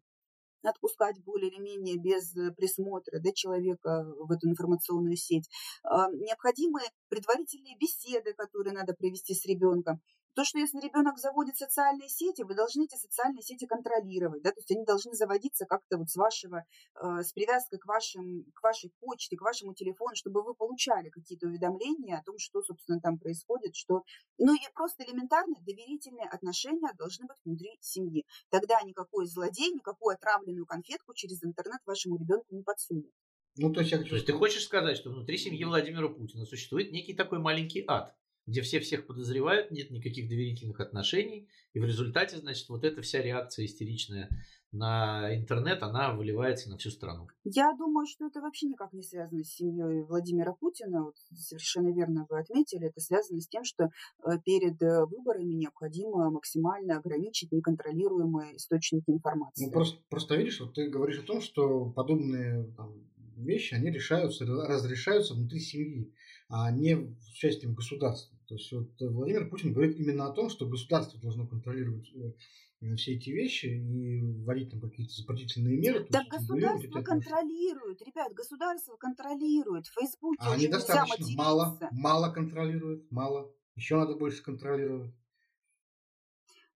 отпускать 0.63 1.21
более 1.23 1.49
или 1.49 1.59
менее 1.59 1.97
без 1.97 2.35
э, 2.35 2.51
присмотра 2.51 3.19
да, 3.19 3.31
человека 3.33 4.05
в 4.19 4.31
эту 4.31 4.49
информационную 4.49 5.15
сеть. 5.15 5.49
А, 5.83 6.09
необходимы 6.11 6.81
предварительные 7.09 7.77
беседы, 7.79 8.33
которые 8.33 8.73
надо 8.73 8.93
провести 8.93 9.33
с 9.33 9.45
ребенком. 9.45 10.01
То, 10.39 10.45
что 10.45 10.57
если 10.57 10.79
ребенок 10.79 11.17
заводит 11.17 11.57
социальные 11.57 12.07
сети, 12.07 12.43
вы 12.43 12.55
должны 12.55 12.85
эти 12.85 12.95
социальные 12.95 13.41
сети 13.41 13.67
контролировать, 13.67 14.41
да, 14.41 14.51
то 14.51 14.59
есть 14.59 14.71
они 14.71 14.85
должны 14.85 15.13
заводиться 15.13 15.65
как-то 15.65 15.97
вот 15.97 16.09
с 16.09 16.15
вашего, 16.15 16.63
э, 16.95 17.23
с 17.23 17.33
привязкой 17.33 17.77
к, 17.77 17.85
вашим, 17.85 18.45
к 18.53 18.63
вашей 18.63 18.89
почте, 19.01 19.35
к 19.35 19.41
вашему 19.41 19.73
телефону, 19.73 20.15
чтобы 20.15 20.41
вы 20.41 20.55
получали 20.55 21.09
какие-то 21.09 21.47
уведомления 21.47 22.17
о 22.17 22.23
том, 22.23 22.35
что, 22.37 22.61
собственно, 22.61 23.01
там 23.01 23.19
происходит, 23.19 23.75
что, 23.75 24.03
ну 24.37 24.55
и 24.55 24.59
просто 24.75 25.03
элементарно 25.03 25.55
доверительные 25.59 26.29
отношения 26.29 26.93
должны 26.97 27.25
быть 27.27 27.37
внутри 27.43 27.77
семьи. 27.81 28.25
Тогда 28.49 28.81
никакой 28.83 29.27
злодей, 29.27 29.73
никакую 29.73 30.15
отравленную 30.15 30.65
конфетку 30.65 31.13
через 31.15 31.43
интернет 31.43 31.81
вашему 31.85 32.17
ребенку 32.17 32.55
не 32.55 32.63
подсунет. 32.63 33.11
Ну, 33.57 33.73
то 33.73 33.81
есть, 33.81 33.91
то 33.91 34.15
есть 34.15 34.25
ты 34.25 34.31
хочешь 34.31 34.63
сказать, 34.63 34.95
что 34.95 35.09
внутри 35.09 35.37
семьи 35.37 35.65
Владимира 35.65 36.07
Путина 36.07 36.45
существует 36.45 36.93
некий 36.93 37.13
такой 37.13 37.39
маленький 37.39 37.83
ад? 37.85 38.15
Где 38.45 38.61
все 38.61 38.79
всех 38.79 39.05
подозревают, 39.05 39.71
нет 39.71 39.91
никаких 39.91 40.27
доверительных 40.27 40.79
отношений, 40.79 41.47
и 41.73 41.79
в 41.79 41.85
результате, 41.85 42.37
значит, 42.37 42.67
вот 42.69 42.83
эта 42.83 43.01
вся 43.01 43.21
реакция 43.21 43.65
истеричная 43.65 44.29
на 44.71 45.35
интернет, 45.35 45.81
она 45.81 46.13
выливается 46.13 46.69
на 46.69 46.77
всю 46.77 46.91
страну. 46.91 47.27
Я 47.43 47.73
думаю, 47.77 48.05
что 48.05 48.27
это 48.27 48.39
вообще 48.39 48.67
никак 48.67 48.93
не 48.93 49.01
связано 49.01 49.43
с 49.43 49.55
семьей 49.55 50.03
Владимира 50.03 50.53
Путина. 50.53 51.05
Вот 51.05 51.15
совершенно 51.33 51.91
верно 51.91 52.27
вы 52.29 52.39
отметили. 52.39 52.87
Это 52.87 52.99
связано 52.99 53.41
с 53.41 53.47
тем, 53.47 53.63
что 53.63 53.85
э, 53.85 54.37
перед 54.45 54.81
э, 54.81 55.05
выборами 55.05 55.53
необходимо 55.53 56.29
максимально 56.29 56.97
ограничить 56.97 57.51
неконтролируемые 57.51 58.57
источники 58.57 59.09
информации. 59.09 59.65
Ну, 59.65 59.71
просто, 59.71 59.99
просто 60.09 60.35
видишь, 60.35 60.59
вот 60.59 60.75
ты 60.75 60.87
говоришь 60.87 61.19
о 61.19 61.25
том, 61.25 61.41
что 61.41 61.89
подобные 61.89 62.71
там, 62.77 62.93
вещи, 63.37 63.73
они 63.73 63.89
решаются, 63.89 64.45
разрешаются 64.45 65.33
внутри 65.33 65.59
семьи, 65.59 66.13
а 66.49 66.71
не 66.71 66.95
с 67.21 67.31
участием 67.31 67.75
государства. 67.75 68.37
То 68.47 68.55
есть 68.55 68.71
вот 68.71 68.89
Владимир 68.99 69.49
Путин 69.49 69.71
говорит 69.71 69.97
именно 69.97 70.27
о 70.27 70.33
том, 70.33 70.49
что 70.49 70.65
государство 70.65 71.19
должно 71.19 71.47
контролировать 71.47 72.11
э, 72.15 72.95
все 72.95 73.13
эти 73.13 73.29
вещи 73.29 73.67
и 73.67 74.19
вводить 74.19 74.71
там 74.71 74.81
какие-то 74.81 75.13
запретительные 75.13 75.77
меры. 75.77 76.05
Так 76.05 76.27
государство 76.27 77.01
контролирует, 77.01 78.01
ребят, 78.01 78.33
государство 78.33 78.97
контролирует. 78.97 79.85
В 79.87 79.93
Фейсбуке 79.99 80.39
а 80.41 80.53
они 80.53 80.67
достаточно 80.67 81.27
мало, 81.35 81.79
мало 81.91 82.31
контролируют, 82.31 83.11
мало. 83.11 83.53
Еще 83.75 83.95
надо 83.95 84.15
больше 84.15 84.41
контролировать. 84.41 85.13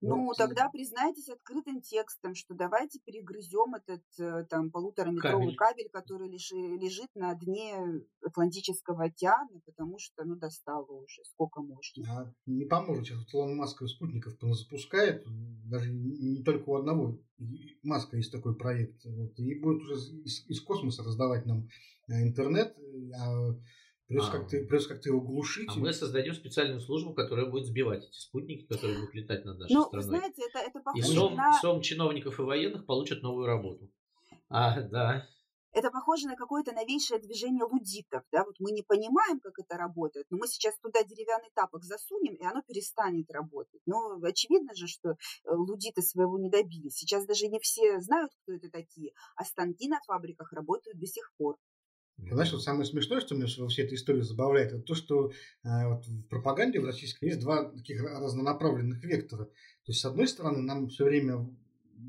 Ну, 0.08 0.24
вот. 0.24 0.36
тогда 0.36 0.68
признайтесь 0.68 1.28
открытым 1.28 1.80
текстом, 1.80 2.34
что 2.34 2.54
давайте 2.54 3.00
перегрызем 3.04 3.74
этот 3.74 4.02
э, 4.18 4.44
там 4.48 4.70
полутораметровый 4.70 5.54
кабель, 5.54 5.88
кабель 5.88 5.88
который 5.90 6.28
лежит 6.28 7.08
на 7.14 7.34
дне 7.34 8.02
Атлантического 8.22 9.04
океана, 9.04 9.60
потому 9.64 9.98
что, 9.98 10.24
ну, 10.24 10.36
достало 10.36 10.90
уже, 10.90 11.22
сколько 11.24 11.62
можно. 11.62 12.04
А 12.08 12.32
не 12.46 12.64
поможет, 12.64 13.06
сейчас 13.06 13.32
Илон 13.32 13.56
Маск 13.56 13.82
спутников 13.86 14.34
запускает, 14.40 15.24
даже 15.64 15.90
не 15.90 16.42
только 16.42 16.68
у 16.68 16.76
одного 16.76 17.18
Маска 17.82 18.16
есть 18.16 18.32
такой 18.32 18.56
проект, 18.56 19.04
вот, 19.04 19.38
и 19.38 19.54
будет 19.58 19.82
уже 19.82 19.94
из, 19.94 20.46
из 20.46 20.60
космоса 20.60 21.02
раздавать 21.02 21.46
нам 21.46 21.68
э, 22.08 22.22
интернет, 22.22 22.76
а 23.18 23.54
Плюс, 24.06 24.28
а, 24.28 24.32
как 24.32 24.48
ты, 24.48 24.66
плюс 24.66 24.86
как 24.86 25.00
ты 25.00 25.08
его 25.08 25.20
глушить. 25.20 25.68
А 25.74 25.78
мы 25.78 25.92
создадим 25.92 26.34
специальную 26.34 26.80
службу, 26.80 27.14
которая 27.14 27.46
будет 27.46 27.64
сбивать 27.64 28.04
эти 28.04 28.18
спутники, 28.18 28.66
которые 28.66 28.98
будут 28.98 29.14
летать 29.14 29.44
над 29.44 29.58
нашей 29.58 29.72
ну, 29.72 29.84
страной. 29.86 30.04
знаете, 30.04 30.42
это, 30.48 30.58
это 30.58 30.80
похоже 30.80 31.12
и 31.12 31.14
сом, 31.14 31.34
на... 31.34 31.52
сом 31.60 31.80
чиновников 31.80 32.38
и 32.38 32.42
военных 32.42 32.84
получат 32.84 33.22
новую 33.22 33.46
работу. 33.46 33.90
А, 34.50 34.80
да. 34.82 35.26
Это 35.74 35.90
похоже 35.90 36.28
на 36.28 36.36
какое-то 36.36 36.72
новейшее 36.72 37.18
движение 37.18 37.64
лудитов. 37.64 38.22
Да? 38.30 38.44
Вот 38.44 38.54
мы 38.60 38.70
не 38.70 38.82
понимаем, 38.82 39.40
как 39.40 39.58
это 39.58 39.76
работает, 39.76 40.26
но 40.30 40.38
мы 40.38 40.46
сейчас 40.46 40.78
туда 40.78 41.02
деревянный 41.02 41.50
тапок 41.52 41.82
засунем, 41.82 42.34
и 42.34 42.44
оно 42.44 42.62
перестанет 42.62 43.28
работать. 43.30 43.80
Но 43.84 44.20
очевидно 44.22 44.74
же, 44.76 44.86
что 44.86 45.10
э, 45.10 45.14
лудиты 45.46 46.00
своего 46.02 46.38
не 46.38 46.48
добились. 46.48 46.94
Сейчас 46.94 47.26
даже 47.26 47.48
не 47.48 47.58
все 47.58 48.00
знают, 48.00 48.30
кто 48.42 48.52
это 48.52 48.70
такие, 48.70 49.12
а 49.34 49.44
станки 49.44 49.88
на 49.88 49.98
фабриках 50.06 50.52
работают 50.52 51.00
до 51.00 51.06
сих 51.06 51.32
пор. 51.36 51.56
Знаешь, 52.16 52.52
вот 52.52 52.62
самое 52.62 52.84
смешное, 52.84 53.20
что 53.20 53.34
меня 53.34 53.46
во 53.58 53.68
всей 53.68 53.84
этой 53.84 53.94
истории 53.94 54.22
забавляет, 54.22 54.72
это 54.72 54.82
то, 54.82 54.94
что 54.94 55.30
э, 55.64 55.88
вот 55.88 56.06
в 56.06 56.22
пропаганде 56.28 56.80
в 56.80 56.84
российской 56.84 57.26
есть 57.26 57.40
два 57.40 57.70
таких 57.70 58.02
разнонаправленных 58.02 59.02
вектора. 59.02 59.46
То 59.46 59.90
есть, 59.90 60.00
с 60.00 60.04
одной 60.04 60.28
стороны, 60.28 60.62
нам 60.62 60.88
все 60.88 61.04
время 61.04 61.48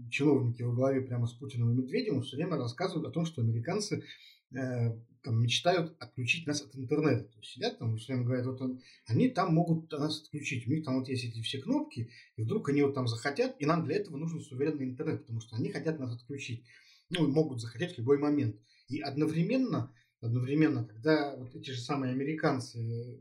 чиновники 0.10 0.62
во 0.62 0.74
главе 0.74 1.02
прямо 1.02 1.28
с 1.28 1.34
Путиным 1.34 1.72
и 1.72 1.82
Медведевым 1.82 2.22
все 2.22 2.38
время 2.38 2.58
рассказывают 2.58 3.08
о 3.08 3.12
том, 3.12 3.26
что 3.26 3.42
американцы 3.42 4.04
э, 4.52 4.92
там, 5.24 5.42
мечтают 5.42 5.96
отключить 6.00 6.48
нас 6.48 6.62
от 6.62 6.76
интернета. 6.76 7.24
То 7.24 7.40
есть 7.40 7.52
сидят 7.52 7.80
там, 7.80 7.98
все 7.98 8.14
время 8.14 8.26
говорят, 8.26 8.46
вот 8.46 8.62
он, 8.62 8.82
они 9.08 9.30
там 9.30 9.54
могут 9.54 9.92
нас 9.92 10.22
отключить. 10.22 10.68
У 10.68 10.72
них 10.72 10.86
там 10.86 11.00
вот 11.00 11.10
есть 11.10 11.26
эти 11.26 11.42
все 11.42 11.60
кнопки, 11.60 12.10
и 12.38 12.44
вдруг 12.44 12.70
они 12.70 12.84
вот 12.84 12.94
там 12.94 13.08
захотят, 13.08 13.56
и 13.60 13.66
нам 13.66 13.84
для 13.84 13.98
этого 13.98 14.18
нужен 14.18 14.40
суверенный 14.42 14.86
интернет, 14.86 15.22
потому 15.22 15.42
что 15.42 15.56
они 15.56 15.72
хотят 15.72 16.00
нас 16.00 16.14
отключить. 16.16 16.64
Ну, 17.10 17.28
могут 17.28 17.60
захотеть 17.60 17.96
в 17.96 17.98
любой 17.98 18.18
момент. 18.18 18.56
И 18.88 19.00
одновременно, 19.02 19.94
одновременно, 20.22 20.86
когда 20.86 21.36
вот 21.36 21.56
эти 21.56 21.72
же 21.72 21.82
самые 21.82 22.14
американцы 22.14 23.20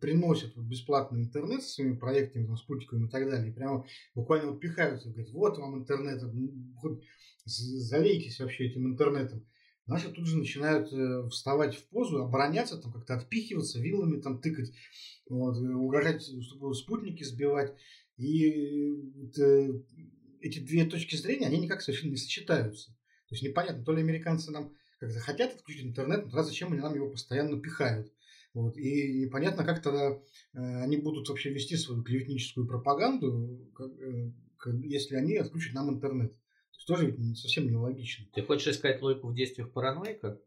приносят 0.00 0.56
вот 0.56 0.66
бесплатный 0.66 1.20
интернет 1.20 1.62
со 1.62 1.70
своими 1.70 1.96
проектами, 1.96 2.46
там, 2.46 2.56
спутниковыми 2.56 3.06
и 3.06 3.10
так 3.10 3.28
далее, 3.28 3.52
прямо 3.52 3.86
буквально 4.14 4.50
вот 4.50 4.60
пихаются, 4.60 5.08
говорят, 5.10 5.30
вот 5.30 5.58
вам 5.58 5.78
интернет, 5.78 6.22
залейтесь 7.44 8.40
вообще 8.40 8.66
этим 8.66 8.86
интернетом. 8.86 9.46
Наши 9.86 10.10
тут 10.10 10.26
же 10.26 10.36
начинают 10.36 10.92
э, 10.92 11.28
вставать 11.30 11.74
в 11.74 11.88
позу, 11.88 12.22
обороняться, 12.22 12.76
там 12.76 12.92
как-то 12.92 13.14
отпихиваться, 13.14 13.80
вилами 13.80 14.20
там 14.20 14.38
тыкать, 14.38 14.70
вот, 15.30 15.56
э, 15.56 15.60
угрожать, 15.60 16.22
чтобы 16.22 16.74
спутники 16.74 17.22
сбивать. 17.22 17.74
И 18.18 18.92
вот, 19.14 19.38
э, 19.38 19.82
эти 20.42 20.58
две 20.58 20.84
точки 20.84 21.16
зрения, 21.16 21.46
они 21.46 21.58
никак 21.58 21.80
совершенно 21.80 22.10
не 22.10 22.16
сочетаются. 22.18 22.90
То 23.28 23.34
есть 23.34 23.42
непонятно, 23.42 23.82
то 23.82 23.92
ли 23.92 24.02
американцы 24.02 24.50
нам 24.50 24.74
как-то 24.98 25.20
хотят 25.20 25.54
отключить 25.54 25.86
интернет, 25.86 26.24
но 26.24 26.30
тогда 26.30 26.42
зачем 26.42 26.72
они 26.72 26.80
нам 26.80 26.94
его 26.94 27.10
постоянно 27.10 27.60
пихают? 27.60 28.12
Вот. 28.54 28.76
И 28.76 29.24
непонятно, 29.24 29.64
как 29.64 29.82
тогда 29.82 30.10
э, 30.10 30.18
они 30.52 30.96
будут 30.96 31.28
вообще 31.28 31.50
вести 31.50 31.76
свою 31.76 32.02
клеветническую 32.02 32.66
пропаганду, 32.66 33.70
как, 33.74 33.90
э, 34.00 34.32
как, 34.56 34.74
если 34.82 35.16
они 35.16 35.36
отключат 35.36 35.74
нам 35.74 35.90
интернет. 35.90 36.32
То 36.32 36.76
есть 36.76 36.86
тоже 36.86 37.06
ведь 37.06 37.38
совсем 37.38 37.70
нелогично. 37.70 38.26
Ты 38.32 38.42
хочешь 38.42 38.68
искать 38.74 39.00
логику 39.02 39.28
в 39.28 39.34
действиях 39.34 39.72
параноика? 39.72 40.40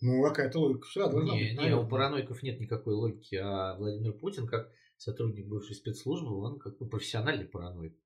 Ну, 0.00 0.22
какая-то 0.24 0.58
логика. 0.58 0.86
Все, 0.86 1.08
должна 1.08 1.34
не, 1.34 1.54
быть, 1.54 1.60
не, 1.60 1.76
у 1.76 1.86
параноиков 1.86 2.42
нет 2.42 2.60
никакой 2.60 2.94
логики, 2.94 3.36
а 3.36 3.76
Владимир 3.76 4.12
Путин, 4.12 4.48
как 4.48 4.70
сотрудник 4.96 5.46
бывшей 5.46 5.76
спецслужбы, 5.76 6.36
он 6.36 6.58
как 6.58 6.76
бы 6.78 6.88
профессиональный 6.88 7.46
параноик. 7.46 7.96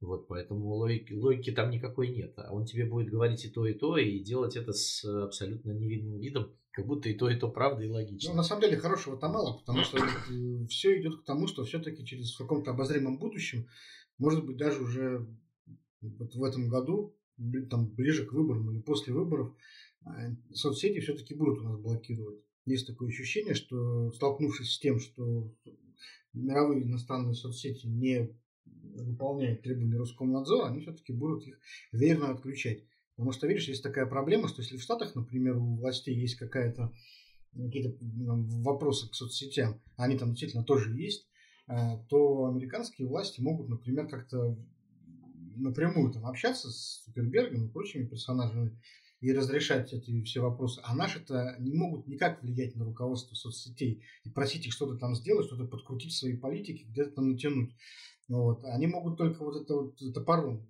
Вот, 0.00 0.28
поэтому 0.28 0.74
логики, 0.74 1.12
логики 1.12 1.50
там 1.50 1.70
никакой 1.70 2.08
нет. 2.08 2.32
А 2.36 2.52
он 2.52 2.64
тебе 2.64 2.84
будет 2.84 3.10
говорить 3.10 3.44
и 3.44 3.48
то, 3.48 3.66
и 3.66 3.74
то, 3.74 3.96
и 3.96 4.20
делать 4.20 4.54
это 4.54 4.72
с 4.72 5.04
абсолютно 5.04 5.72
невидным 5.72 6.20
видом, 6.20 6.52
как 6.70 6.86
будто 6.86 7.08
и 7.08 7.14
то, 7.14 7.28
и 7.28 7.36
то 7.36 7.48
правда 7.50 7.82
и 7.82 7.88
логично. 7.88 8.30
Ну, 8.30 8.36
на 8.36 8.42
самом 8.44 8.62
деле, 8.62 8.76
хорошего-то 8.76 9.28
мало, 9.28 9.58
потому 9.58 9.82
что 9.82 9.98
э, 9.98 10.66
все 10.68 11.00
идет 11.00 11.20
к 11.20 11.24
тому, 11.24 11.48
что 11.48 11.64
все-таки 11.64 12.04
через 12.06 12.32
в 12.32 12.38
каком-то 12.38 12.70
обозримом 12.70 13.18
будущем, 13.18 13.66
может 14.18 14.46
быть, 14.46 14.56
даже 14.56 14.80
уже 14.80 15.26
вот 16.00 16.32
в 16.34 16.44
этом 16.44 16.68
году, 16.68 17.16
там, 17.68 17.88
ближе 17.88 18.24
к 18.24 18.32
выборам 18.32 18.70
или 18.70 18.80
после 18.80 19.12
выборов, 19.12 19.52
а, 20.04 20.12
соцсети 20.52 21.00
все-таки 21.00 21.34
будут 21.34 21.58
у 21.58 21.64
нас 21.64 21.78
блокировать. 21.78 22.38
Есть 22.66 22.86
такое 22.86 23.08
ощущение, 23.08 23.54
что 23.54 24.12
столкнувшись 24.12 24.74
с 24.74 24.78
тем, 24.78 25.00
что 25.00 25.52
мировые 26.32 26.84
иностранные 26.84 27.34
соцсети 27.34 27.86
не 27.86 28.30
выполняют 28.94 29.62
требования 29.62 29.96
Роскомнадзора, 29.96 30.68
они 30.68 30.80
все-таки 30.80 31.12
будут 31.12 31.46
их 31.46 31.58
верно 31.92 32.30
отключать. 32.30 32.84
Потому 33.16 33.32
что, 33.32 33.46
видишь, 33.46 33.68
есть 33.68 33.82
такая 33.82 34.06
проблема, 34.06 34.48
что 34.48 34.62
если 34.62 34.76
в 34.76 34.82
Штатах, 34.82 35.14
например, 35.14 35.56
у 35.56 35.76
властей 35.76 36.14
есть 36.14 36.36
какая-то 36.36 36.92
какие-то 37.52 37.96
вопросы 38.00 39.08
к 39.08 39.14
соцсетям, 39.14 39.80
они 39.96 40.16
там 40.16 40.30
действительно 40.30 40.62
тоже 40.62 40.94
есть, 40.96 41.26
э, 41.66 41.74
то 42.08 42.46
американские 42.46 43.08
власти 43.08 43.40
могут, 43.40 43.68
например, 43.68 44.06
как-то 44.06 44.56
напрямую 45.56 46.12
там 46.12 46.26
общаться 46.26 46.70
с 46.70 47.02
Супербергом 47.04 47.66
и 47.66 47.70
прочими 47.70 48.06
персонажами 48.06 48.78
и 49.20 49.32
разрешать 49.32 49.92
эти 49.92 50.22
все 50.22 50.40
вопросы. 50.40 50.80
А 50.84 50.94
наши-то 50.94 51.56
не 51.58 51.74
могут 51.74 52.06
никак 52.06 52.42
влиять 52.42 52.76
на 52.76 52.84
руководство 52.84 53.34
соцсетей 53.34 54.04
и 54.24 54.30
просить 54.30 54.66
их 54.66 54.72
что-то 54.72 54.96
там 54.96 55.16
сделать, 55.16 55.46
что-то 55.46 55.64
подкрутить 55.64 56.12
в 56.12 56.18
своей 56.18 56.36
политике, 56.36 56.84
где-то 56.84 57.10
там 57.10 57.32
натянуть. 57.32 57.74
Вот. 58.28 58.62
Они 58.64 58.86
могут 58.86 59.16
только 59.16 59.42
вот 59.42 59.62
это 59.62 59.74
вот 59.74 59.98
топором 60.14 60.66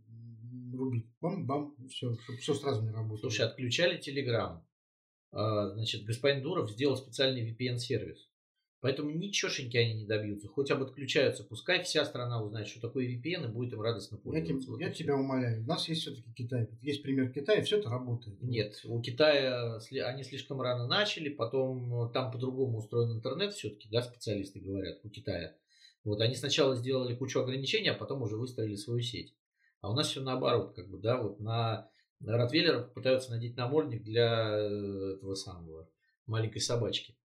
рубить. 0.72 1.06
Бам-бам, 1.20 1.74
все, 1.88 2.14
чтобы 2.14 2.38
все 2.38 2.54
сразу 2.54 2.82
не 2.82 2.90
работало. 2.90 3.30
Слушай, 3.30 3.46
отключали 3.46 3.98
Telegram. 3.98 4.60
А, 5.32 5.70
значит, 5.70 6.04
господин 6.04 6.42
Дуров 6.42 6.70
сделал 6.70 6.96
специальный 6.96 7.50
VPN-сервис. 7.50 8.28
Поэтому 8.80 9.10
ничегошеньки 9.10 9.76
они 9.76 9.94
не 9.94 10.06
добьются. 10.06 10.46
Хоть 10.46 10.70
об 10.70 10.84
отключаются, 10.84 11.42
пускай 11.42 11.82
вся 11.82 12.04
страна 12.04 12.40
узнает, 12.40 12.68
что 12.68 12.80
такое 12.80 13.08
VPN, 13.08 13.46
и 13.46 13.52
будет 13.52 13.72
им 13.72 13.80
радостно 13.80 14.18
пользоваться. 14.18 14.52
Я, 14.52 14.70
вот 14.70 14.80
я 14.80 14.90
тебя 14.90 15.16
умоляю. 15.16 15.64
У 15.64 15.66
нас 15.66 15.88
есть 15.88 16.02
все-таки 16.02 16.32
Китай. 16.32 16.68
Есть 16.80 17.02
пример 17.02 17.32
Китая, 17.32 17.60
все 17.62 17.78
это 17.78 17.90
работает. 17.90 18.40
Нет, 18.40 18.80
у 18.84 19.00
Китая 19.02 19.80
они 20.04 20.22
слишком 20.22 20.60
рано 20.60 20.86
начали, 20.86 21.28
потом 21.28 22.12
там 22.12 22.30
по-другому 22.30 22.78
устроен 22.78 23.16
интернет 23.16 23.52
все-таки, 23.52 23.88
да, 23.90 24.00
специалисты 24.00 24.60
говорят, 24.60 25.00
у 25.02 25.10
Китая. 25.10 25.56
Вот 26.04 26.20
они 26.20 26.34
сначала 26.34 26.76
сделали 26.76 27.14
кучу 27.14 27.40
ограничений, 27.40 27.88
а 27.88 27.94
потом 27.94 28.22
уже 28.22 28.36
выстроили 28.36 28.76
свою 28.76 29.00
сеть. 29.00 29.34
А 29.80 29.90
у 29.90 29.94
нас 29.94 30.08
все 30.08 30.20
наоборот, 30.20 30.74
как 30.74 30.88
бы, 30.88 30.98
да, 30.98 31.22
вот 31.22 31.40
на, 31.40 31.88
на 32.20 32.36
Ротвейлера 32.36 32.82
пытаются 32.82 33.30
надеть 33.30 33.56
намордник 33.56 34.02
для 34.02 34.58
э, 34.58 35.14
этого 35.16 35.34
самого 35.34 35.88
маленькой 36.26 36.60
собачки. 36.60 37.16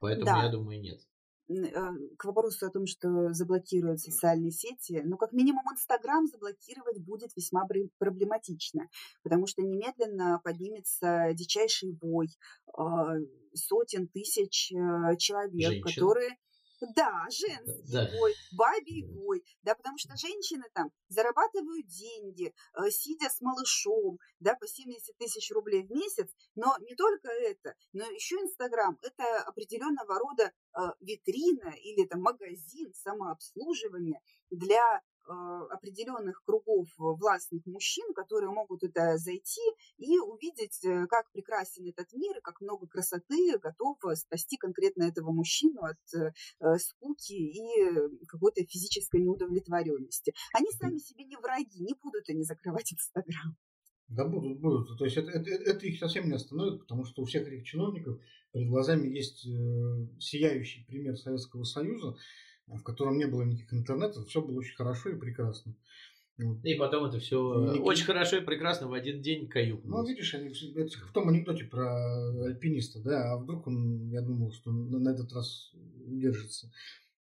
Поэтому 0.00 0.26
да. 0.26 0.44
я 0.44 0.50
думаю, 0.50 0.80
нет. 0.80 1.00
Э, 1.48 1.90
к 2.16 2.24
вопросу 2.24 2.66
о 2.66 2.70
том, 2.70 2.86
что 2.86 3.32
заблокируют 3.34 4.00
социальные 4.00 4.50
сети, 4.50 5.02
ну, 5.04 5.18
как 5.18 5.32
минимум, 5.32 5.62
Инстаграм 5.72 6.26
заблокировать 6.26 6.98
будет 7.00 7.36
весьма 7.36 7.66
проблематично, 7.98 8.88
потому 9.22 9.46
что 9.46 9.60
немедленно 9.62 10.40
поднимется 10.42 11.32
дичайший 11.34 11.92
бой 11.92 12.28
а, 12.72 13.16
сотен 13.52 14.08
тысяч 14.08 14.72
э, 14.72 15.16
человек, 15.18 15.72
Женщин. 15.72 15.82
которые 15.82 16.38
да, 16.80 17.26
женский 17.30 17.92
да. 17.92 18.08
бой, 18.12 18.34
бабий 18.52 19.04
бой, 19.06 19.44
да, 19.62 19.74
потому 19.74 19.98
что 19.98 20.16
женщины 20.16 20.64
там 20.74 20.90
зарабатывают 21.08 21.86
деньги, 21.86 22.52
э, 22.74 22.90
сидя 22.90 23.28
с 23.28 23.40
малышом, 23.40 24.18
да, 24.40 24.54
по 24.54 24.66
70 24.66 25.16
тысяч 25.16 25.50
рублей 25.50 25.86
в 25.86 25.90
месяц, 25.90 26.30
но 26.54 26.76
не 26.80 26.94
только 26.94 27.28
это, 27.28 27.74
но 27.92 28.04
еще 28.10 28.36
Инстаграм– 28.36 28.98
это 29.02 29.42
определенного 29.42 30.18
рода 30.18 30.44
э, 30.44 30.80
витрина 31.00 31.74
или 31.76 32.04
это 32.04 32.18
магазин 32.18 32.92
самообслуживания 32.94 34.20
для 34.50 35.00
определенных 35.26 36.42
кругов 36.44 36.88
властных 36.96 37.64
мужчин, 37.66 38.12
которые 38.14 38.50
могут 38.50 38.80
туда 38.80 39.16
зайти 39.16 39.62
и 39.98 40.18
увидеть, 40.18 40.84
э, 40.84 41.06
как 41.06 41.30
прекрасен 41.32 41.88
этот 41.88 42.12
мир, 42.12 42.38
и 42.38 42.42
как 42.42 42.60
много 42.60 42.86
красоты 42.86 43.58
готово 43.58 44.14
спасти 44.14 44.56
конкретно 44.56 45.04
этого 45.04 45.32
мужчину 45.32 45.80
от 45.82 45.98
э, 46.14 46.78
скуки 46.78 47.32
и 47.32 48.26
какой-то 48.26 48.64
физической 48.64 49.20
неудовлетворенности. 49.20 50.34
Они 50.52 50.70
сами 50.72 50.98
себе 50.98 51.24
не 51.24 51.36
враги, 51.36 51.80
не 51.80 51.94
будут 52.02 52.28
они 52.28 52.42
закрывать 52.44 52.92
Инстаграм. 52.92 53.56
Да 54.08 54.26
будут, 54.26 54.60
будут. 54.60 54.98
То 54.98 55.04
есть 55.04 55.16
это, 55.16 55.30
это, 55.30 55.50
это 55.50 55.86
их 55.86 55.98
совсем 55.98 56.28
не 56.28 56.34
остановит, 56.34 56.80
потому 56.80 57.04
что 57.04 57.22
у 57.22 57.24
всех 57.24 57.48
этих 57.48 57.64
чиновников 57.64 58.20
перед 58.52 58.68
глазами 58.68 59.08
есть 59.08 59.46
э, 59.46 60.18
сияющий 60.20 60.84
пример 60.84 61.16
Советского 61.16 61.64
Союза, 61.64 62.16
в 62.66 62.82
котором 62.82 63.18
не 63.18 63.26
было 63.26 63.42
никаких 63.42 63.72
интернетов, 63.74 64.26
все 64.26 64.40
было 64.40 64.58
очень 64.58 64.76
хорошо 64.76 65.10
и 65.10 65.18
прекрасно. 65.18 65.74
И 66.64 66.74
потом 66.74 67.04
это 67.04 67.20
все 67.20 67.74
и, 67.74 67.78
очень 67.78 68.06
хорошо 68.06 68.38
и 68.38 68.44
прекрасно 68.44 68.88
в 68.88 68.92
один 68.92 69.22
день 69.22 69.48
каюк. 69.48 69.82
Ну, 69.84 70.04
видишь, 70.04 70.34
это 70.34 70.98
в 71.06 71.12
том 71.12 71.28
анекдоте 71.28 71.64
про 71.64 72.44
альпиниста, 72.44 73.00
да, 73.00 73.32
а 73.32 73.36
вдруг 73.38 73.68
он, 73.68 74.08
я 74.10 74.20
думал, 74.20 74.52
что 74.52 74.72
на 74.72 75.10
этот 75.10 75.32
раз 75.32 75.72
удержится. 76.04 76.72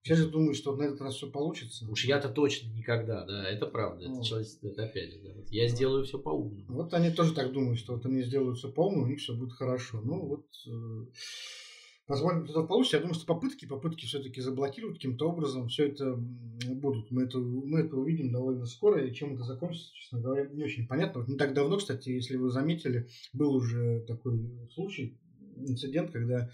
Сейчас 0.02 0.18
же 0.18 0.30
думаю, 0.30 0.54
что 0.54 0.74
на 0.76 0.84
этот 0.84 1.00
раз 1.02 1.16
все 1.16 1.30
получится. 1.30 1.86
Уж 1.90 2.04
я-то 2.04 2.30
точно 2.30 2.70
никогда, 2.72 3.26
да, 3.26 3.50
это 3.50 3.66
правда. 3.66 4.06
Это, 4.06 4.24
человечество, 4.24 4.68
это 4.68 4.84
опять 4.84 5.12
же, 5.12 5.18
да. 5.18 5.30
я 5.50 5.68
сделаю 5.68 6.04
все 6.04 6.18
по 6.18 6.30
умному. 6.30 6.64
Вот 6.68 6.94
они 6.94 7.10
тоже 7.10 7.34
так 7.34 7.52
думают, 7.52 7.78
что 7.78 7.94
вот 7.94 8.06
они 8.06 8.22
сделают 8.22 8.58
все 8.58 8.70
по 8.70 8.86
умному, 8.86 9.06
у 9.06 9.08
них 9.08 9.18
все 9.18 9.34
будет 9.34 9.52
хорошо. 9.52 10.00
Ну 10.00 10.24
вот 10.24 10.46
э, 10.66 11.06
Посмотрим, 12.10 12.44
что 12.48 12.66
получится. 12.66 12.96
Я 12.96 13.02
думаю, 13.02 13.14
что 13.14 13.24
попытки, 13.24 13.66
попытки 13.66 14.04
все-таки 14.04 14.40
заблокировать 14.40 14.96
каким-то 14.96 15.30
образом, 15.30 15.68
все 15.68 15.86
это 15.86 16.16
будут. 16.16 17.08
Мы 17.12 17.22
это, 17.22 17.38
мы 17.38 17.82
это 17.82 17.96
увидим 17.96 18.32
довольно 18.32 18.66
скоро, 18.66 19.00
и 19.00 19.14
чем 19.14 19.34
это 19.34 19.44
закончится, 19.44 19.94
честно 19.94 20.18
говоря, 20.18 20.48
не 20.48 20.64
очень 20.64 20.88
понятно. 20.88 21.20
Вот 21.20 21.28
не 21.28 21.36
так 21.36 21.54
давно, 21.54 21.76
кстати, 21.76 22.08
если 22.08 22.36
вы 22.36 22.50
заметили, 22.50 23.06
был 23.32 23.54
уже 23.54 24.00
такой 24.08 24.40
случай, 24.74 25.20
инцидент, 25.54 26.10
когда 26.10 26.50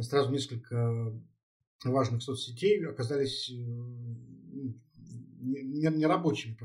сразу 0.00 0.32
несколько 0.32 1.16
важных 1.84 2.24
соцсетей 2.24 2.84
оказались 2.84 3.52
нерабочими. 5.40 6.58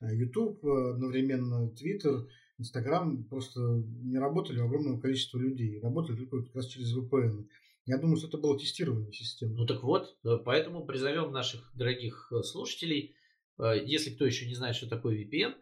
YouTube, 0.00 0.64
одновременно 0.64 1.70
Twitter, 1.70 2.26
Инстаграм 2.58 3.24
просто 3.24 3.60
не 3.60 4.18
работали 4.18 4.60
огромного 4.60 5.00
количества 5.00 5.38
людей. 5.38 5.80
Работали 5.80 6.24
только 6.24 6.46
как 6.46 6.56
раз 6.56 6.66
через 6.66 6.96
VPN. 6.96 7.48
Я 7.84 7.98
думаю, 7.98 8.16
что 8.16 8.28
это 8.28 8.38
было 8.38 8.58
тестирование 8.58 9.12
системы. 9.12 9.54
Ну 9.54 9.66
так 9.66 9.82
вот, 9.82 10.16
э, 10.24 10.38
поэтому 10.44 10.84
призовем 10.84 11.32
наших 11.32 11.70
дорогих 11.74 12.32
э, 12.32 12.42
слушателей, 12.42 13.14
э, 13.58 13.84
если 13.84 14.10
кто 14.10 14.24
еще 14.24 14.46
не 14.46 14.54
знает, 14.54 14.74
что 14.74 14.88
такое 14.88 15.16
VPN, 15.16 15.54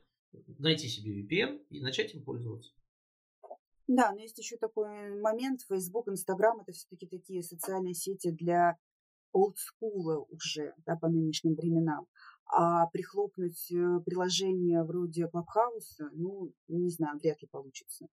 найти 0.59 0.89
себе 0.89 1.21
VPN 1.21 1.67
и 1.69 1.81
начать 1.81 2.15
им 2.15 2.25
пользоваться. 2.25 2.73
Да, 3.87 4.13
но 4.13 4.21
есть 4.21 4.39
еще 4.39 4.57
такой 4.57 5.21
момент. 5.21 5.61
Facebook, 5.69 6.09
Instagram 6.09 6.61
это 6.61 6.73
все-таки 6.73 7.07
такие 7.07 7.43
социальные 7.43 7.95
сети 7.95 8.31
для 8.31 8.79
олдскула 9.33 10.25
уже, 10.31 10.73
да, 10.87 10.97
по 10.97 11.09
нынешним 11.09 11.55
временам. 11.55 12.07
А 12.47 12.87
прихлопнуть 12.89 13.73
э, 13.73 14.01
приложение 14.05 14.83
вроде 14.85 15.29
Клабхауса, 15.29 16.11
ну, 16.13 16.53
не 16.69 16.91
знаю, 16.91 17.19
вряд 17.19 17.41
ли 17.43 17.49
получится. 17.51 18.07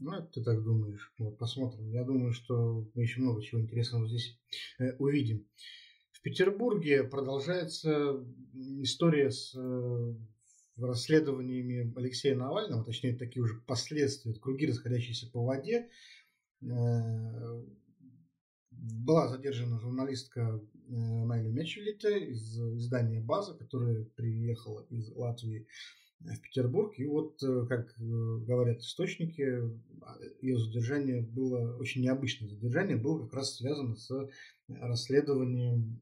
Ну, 0.00 0.12
это 0.12 0.26
ты 0.26 0.42
так 0.42 0.62
думаешь. 0.62 1.12
Вот, 1.18 1.38
посмотрим. 1.38 1.88
Я 1.90 2.04
думаю, 2.04 2.32
что 2.32 2.86
мы 2.94 3.02
еще 3.02 3.20
много 3.20 3.42
чего 3.42 3.60
интересного 3.60 4.08
здесь 4.08 4.38
э, 4.78 4.94
увидим. 4.98 5.46
В 6.12 6.22
Петербурге 6.22 7.04
продолжается 7.04 8.24
история 8.82 9.30
с 9.30 9.54
э, 9.56 10.14
расследованиями 10.76 11.92
Алексея 11.96 12.36
Навального, 12.36 12.84
точнее, 12.84 13.16
такие 13.16 13.42
уже 13.42 13.54
последствия, 13.66 14.34
круги, 14.34 14.66
расходящиеся 14.66 15.30
по 15.30 15.44
воде. 15.44 15.88
Э, 16.62 17.64
была 18.70 19.28
задержана 19.28 19.78
журналистка 19.78 20.60
э, 20.88 21.24
Найля 21.24 21.50
Мечелита 21.50 22.10
из 22.10 22.58
издания 22.58 23.20
«База», 23.20 23.54
которая 23.54 24.04
приехала 24.16 24.86
из 24.90 25.10
Латвии 25.10 25.66
в 26.20 26.40
Петербург. 26.40 26.98
И 26.98 27.04
вот, 27.04 27.42
э, 27.42 27.66
как 27.68 27.94
э, 27.98 28.02
говорят 28.02 28.80
источники, 28.80 29.42
ее 30.40 30.58
задержание 30.58 31.22
было 31.22 31.76
очень 31.76 32.02
необычное. 32.02 32.48
Задержание 32.48 32.96
было 32.96 33.24
как 33.24 33.34
раз 33.34 33.56
связано 33.56 33.96
с 33.96 34.10
расследованием 34.68 36.00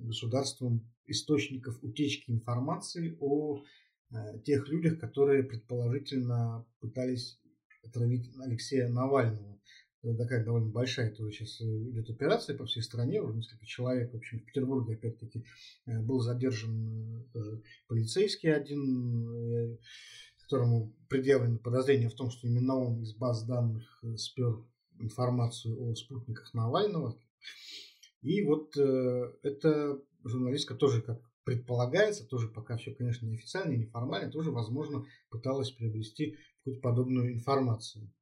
государством 0.00 0.88
источников 1.06 1.78
утечки 1.82 2.30
информации 2.30 3.16
о 3.20 3.62
тех 4.44 4.68
людях, 4.68 4.98
которые 4.98 5.42
предположительно 5.42 6.66
пытались 6.80 7.40
отравить 7.82 8.30
Алексея 8.40 8.88
Навального 8.88 9.52
такая 10.02 10.44
довольно 10.44 10.68
большая 10.68 11.10
тоже 11.14 11.32
сейчас 11.32 11.60
э, 11.60 11.64
идет 11.64 12.10
операция 12.10 12.56
по 12.56 12.66
всей 12.66 12.82
стране, 12.82 13.22
уже 13.22 13.36
несколько 13.36 13.66
человек, 13.66 14.12
в 14.12 14.16
общем, 14.16 14.40
в 14.40 14.44
Петербурге 14.44 14.94
опять-таки 14.94 15.44
э, 15.86 16.00
был 16.00 16.20
задержан 16.20 17.24
э, 17.34 17.38
полицейский 17.86 18.52
один, 18.52 19.78
которому 20.42 20.92
предъявлено 21.08 21.58
подозрение 21.58 22.08
в 22.08 22.14
том, 22.14 22.30
что 22.30 22.46
именно 22.46 22.76
он 22.76 23.02
из 23.02 23.14
баз 23.14 23.44
данных 23.44 24.02
спер 24.16 24.64
информацию 24.98 25.80
о 25.80 25.94
спутниках 25.94 26.52
Навального. 26.54 27.18
И 28.22 28.42
вот 28.42 28.76
э, 28.76 29.32
эта 29.42 30.00
журналистка 30.24 30.74
тоже, 30.74 31.02
как 31.02 31.20
предполагается, 31.44 32.24
тоже 32.26 32.48
пока 32.48 32.76
все, 32.76 32.94
конечно, 32.94 33.26
неофициально, 33.26 33.74
неформально, 33.74 34.30
тоже, 34.30 34.50
возможно, 34.50 35.04
пыталась 35.28 35.72
приобрести 35.72 36.36
какую-то 36.58 36.80
подобную 36.80 37.32
информацию. 37.32 38.12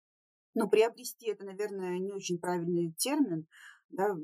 Ну, 0.55 0.69
приобрести 0.69 1.29
это, 1.29 1.45
наверное, 1.45 1.99
не 1.99 2.13
очень 2.13 2.39
правильный 2.39 2.93
термин. 2.99 3.47
Да? 3.91 4.17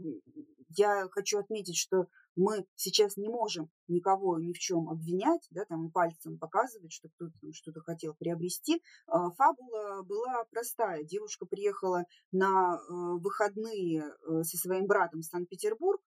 Я 0.76 1.08
хочу 1.10 1.38
отметить, 1.38 1.76
что 1.76 2.08
мы 2.36 2.66
сейчас 2.74 3.16
не 3.16 3.28
можем 3.28 3.70
никого 3.88 4.38
ни 4.38 4.52
в 4.52 4.58
чем 4.58 4.90
обвинять, 4.90 5.46
да, 5.50 5.64
там 5.64 5.90
пальцем 5.90 6.38
показывать, 6.38 6.92
что 6.92 7.08
кто-то 7.08 7.32
что-то 7.52 7.80
хотел 7.80 8.14
приобрести. 8.14 8.82
А, 9.06 9.30
фабула 9.30 10.02
была 10.02 10.44
простая. 10.50 11.02
Девушка 11.02 11.46
приехала 11.46 12.04
на 12.32 12.76
э, 12.76 12.92
выходные 12.92 14.02
э, 14.02 14.42
со 14.42 14.58
своим 14.58 14.86
братом 14.86 15.20
в 15.20 15.24
Санкт-Петербург, 15.24 16.00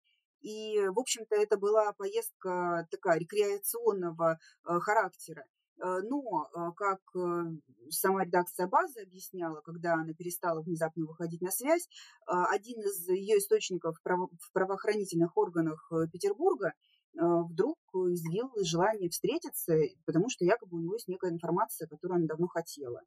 и, 0.41 0.89
в 0.89 0.99
общем-то, 0.99 1.35
это 1.37 1.57
была 1.57 1.93
поездка 1.93 2.87
такая 2.91 3.19
рекреационного 3.19 4.39
э, 4.65 4.79
характера. 4.81 5.45
Э, 5.79 6.01
но, 6.03 6.49
э, 6.55 6.73
как 6.77 7.01
э, 7.15 7.45
сама 7.91 8.25
редакция 8.25 8.67
базы 8.67 9.03
объясняла, 9.03 9.61
когда 9.61 9.95
она 9.95 10.15
перестала 10.15 10.63
внезапно 10.63 11.07
выходить 11.07 11.43
на 11.43 11.51
связь, 11.51 11.89
один 12.27 12.81
из 12.81 13.09
ее 13.09 13.39
источников 13.39 13.97
в 14.03 14.53
правоохранительных 14.53 15.37
органах 15.37 15.91
Петербурга 16.13 16.73
вдруг 17.15 17.79
изъявил 17.95 18.51
желание 18.63 19.09
встретиться, 19.09 19.75
потому 20.05 20.29
что 20.29 20.45
якобы 20.45 20.77
у 20.77 20.81
него 20.81 20.95
есть 20.95 21.09
некая 21.09 21.31
информация, 21.31 21.87
которую 21.87 22.17
она 22.19 22.27
давно 22.27 22.49
хотела. 22.49 23.01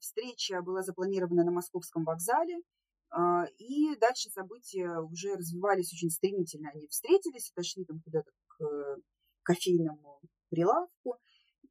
Встреча 0.00 0.62
была 0.62 0.82
запланирована 0.82 1.44
на 1.44 1.50
московском 1.50 2.04
вокзале, 2.04 2.60
и 3.58 3.96
дальше 3.96 4.30
события 4.30 5.00
уже 5.00 5.34
развивались 5.34 5.92
очень 5.92 6.10
стремительно. 6.10 6.70
Они 6.72 6.86
встретились, 6.86 7.50
отошли 7.50 7.84
там 7.84 8.00
куда-то 8.00 8.30
к 8.46 8.96
кофейному 9.42 10.20
прилавку, 10.50 11.18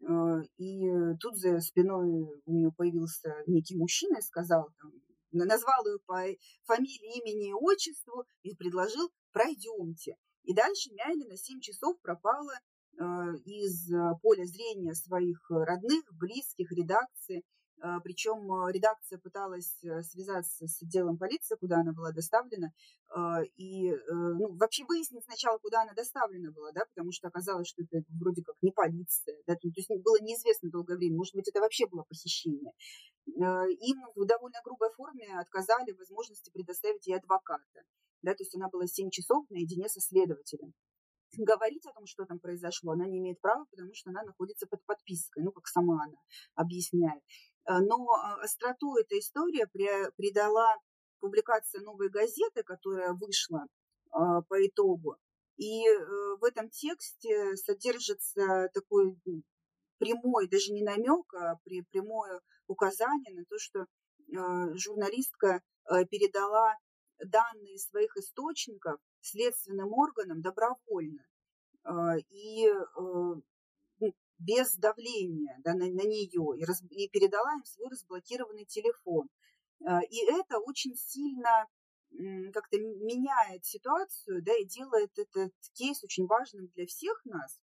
и 0.01 1.15
тут 1.19 1.37
за 1.37 1.59
спиной 1.59 2.07
у 2.45 2.51
нее 2.51 2.71
появился 2.75 3.43
некий 3.47 3.75
мужчина 3.75 4.17
и 4.17 4.21
сказал, 4.21 4.69
там, 4.79 4.91
назвал 5.31 5.85
ее 5.85 5.99
по 6.05 6.23
фамилии, 6.63 7.19
имени 7.19 7.49
и 7.49 7.53
отчеству 7.53 8.25
и 8.43 8.55
предложил 8.55 9.11
«пройдемте». 9.31 10.15
И 10.43 10.53
дальше 10.53 10.89
Мяйли 10.93 11.27
на 11.27 11.37
7 11.37 11.59
часов 11.59 11.99
пропала 12.01 12.53
э, 12.53 13.03
из 13.45 13.89
поля 14.21 14.45
зрения 14.45 14.95
своих 14.95 15.37
родных, 15.49 16.03
близких, 16.13 16.71
редакции– 16.71 17.43
Причем 18.03 18.51
а, 18.51 18.71
редакция 18.71 19.19
пыталась 19.19 19.77
э, 19.83 20.01
связаться 20.03 20.67
с 20.67 20.81
отделом 20.81 21.17
полиции, 21.17 21.55
куда 21.55 21.77
она 21.77 21.93
была 21.93 22.11
доставлена, 22.11 22.73
а, 23.09 23.41
и 23.55 23.89
э, 23.89 23.97
ну, 24.11 24.53
вообще 24.57 24.83
выяснить 24.83 25.23
сначала, 25.23 25.57
куда 25.59 25.83
она 25.83 25.93
доставлена 25.93 26.51
была, 26.51 26.71
да, 26.73 26.81
потому 26.93 27.11
что 27.13 27.29
оказалось, 27.29 27.67
что 27.67 27.83
это 27.83 28.03
вроде 28.19 28.43
как 28.43 28.55
не 28.61 28.71
полиция, 28.71 29.41
да, 29.47 29.55
то 29.55 29.67
есть 29.73 29.89
было 29.89 30.17
неизвестно 30.21 30.69
долгое 30.69 30.97
время, 30.97 31.15
может 31.15 31.33
быть, 31.35 31.47
это 31.47 31.61
вообще 31.61 31.87
было 31.87 32.03
похищение. 32.03 32.73
Им 33.27 33.97
в 34.15 34.25
довольно 34.25 34.59
грубой 34.63 34.89
форме 34.91 35.39
отказали 35.39 35.91
возможности 35.91 36.51
предоставить 36.51 37.07
ей 37.07 37.17
адвоката, 37.17 37.83
да, 38.23 38.33
то 38.33 38.43
есть 38.43 38.55
она 38.55 38.67
была 38.67 38.87
7 38.87 39.09
часов 39.09 39.45
наедине 39.49 39.87
со 39.87 40.01
следователем 40.01 40.73
говорить 41.37 41.85
о 41.85 41.93
том, 41.93 42.05
что 42.05 42.25
там 42.25 42.39
произошло, 42.39 42.93
она 42.93 43.05
не 43.07 43.19
имеет 43.19 43.39
права, 43.39 43.65
потому 43.69 43.93
что 43.93 44.09
она 44.09 44.23
находится 44.23 44.67
под 44.67 44.83
подпиской, 44.85 45.43
ну, 45.43 45.51
как 45.51 45.67
сама 45.67 46.03
она 46.03 46.17
объясняет. 46.55 47.21
Э, 47.65 47.79
но 47.79 48.07
а, 48.11 48.41
остроту 48.41 48.95
эта 48.95 49.17
история 49.19 49.67
придала 49.67 50.75
публикация 51.19 51.81
новой 51.81 52.09
газеты, 52.09 52.63
которая 52.63 53.13
вышла 53.13 53.65
а, 54.11 54.41
по 54.43 54.65
итогу. 54.65 55.17
И 55.57 55.85
э, 55.85 55.97
в 56.39 56.43
этом 56.45 56.69
тексте 56.69 57.55
содержится 57.57 58.69
такой 58.73 59.17
прямой, 59.97 60.47
даже 60.47 60.71
не 60.71 60.83
намек, 60.83 61.33
а 61.33 61.57
прямое 61.65 62.39
указание 62.67 63.35
на 63.35 63.43
то, 63.45 63.57
что 63.59 63.81
э, 63.81 63.85
журналистка 64.75 65.61
передала 66.11 66.75
данные 67.17 67.79
своих 67.79 68.15
источников 68.15 68.99
следственным 69.21 69.91
органам 69.91 70.39
добровольно. 70.39 71.25
И 72.29 72.71
без 74.39 74.75
давления 74.75 75.59
да, 75.63 75.73
на, 75.73 75.85
на 75.85 76.03
нее 76.03 76.57
и, 76.57 76.65
раз, 76.65 76.81
и 76.89 77.07
передала 77.09 77.53
им 77.53 77.65
свой 77.65 77.89
разблокированный 77.89 78.65
телефон. 78.65 79.27
Э, 79.81 79.99
и 80.09 80.25
это 80.25 80.59
очень 80.59 80.95
сильно 80.95 81.67
как-то 82.53 82.77
меняет 82.77 83.65
ситуацию, 83.65 84.41
да, 84.43 84.51
и 84.55 84.65
делает 84.65 85.11
этот 85.17 85.53
кейс 85.73 86.03
очень 86.03 86.25
важным 86.25 86.67
для 86.75 86.85
всех 86.87 87.21
нас, 87.25 87.59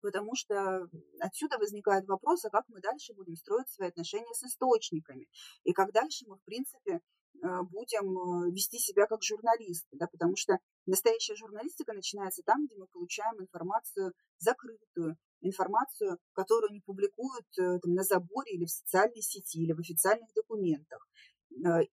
потому 0.00 0.34
что 0.34 0.88
отсюда 1.20 1.58
возникает 1.58 2.06
вопрос, 2.06 2.44
а 2.44 2.50
как 2.50 2.64
мы 2.68 2.80
дальше 2.80 3.14
будем 3.14 3.36
строить 3.36 3.68
свои 3.68 3.88
отношения 3.88 4.32
с 4.32 4.42
источниками, 4.44 5.28
и 5.64 5.72
как 5.72 5.92
дальше 5.92 6.24
мы, 6.26 6.36
в 6.36 6.44
принципе, 6.44 6.92
э, 6.92 7.62
будем 7.70 8.16
э, 8.16 8.50
вести 8.52 8.78
себя 8.78 9.06
как 9.06 9.22
журналисты, 9.22 9.96
да, 9.98 10.06
потому 10.06 10.34
что 10.36 10.58
настоящая 10.86 11.36
журналистика 11.36 11.92
начинается 11.92 12.42
там, 12.44 12.66
где 12.66 12.76
мы 12.76 12.86
получаем 12.86 13.40
информацию 13.40 14.12
закрытую, 14.38 15.16
информацию, 15.40 16.18
которую 16.32 16.72
не 16.72 16.80
публикуют 16.80 17.46
э, 17.58 17.78
там, 17.80 17.94
на 17.94 18.02
заборе 18.02 18.52
или 18.52 18.64
в 18.64 18.70
социальной 18.70 19.22
сети, 19.22 19.62
или 19.62 19.72
в 19.72 19.80
официальных 19.80 20.28
документах. 20.34 21.06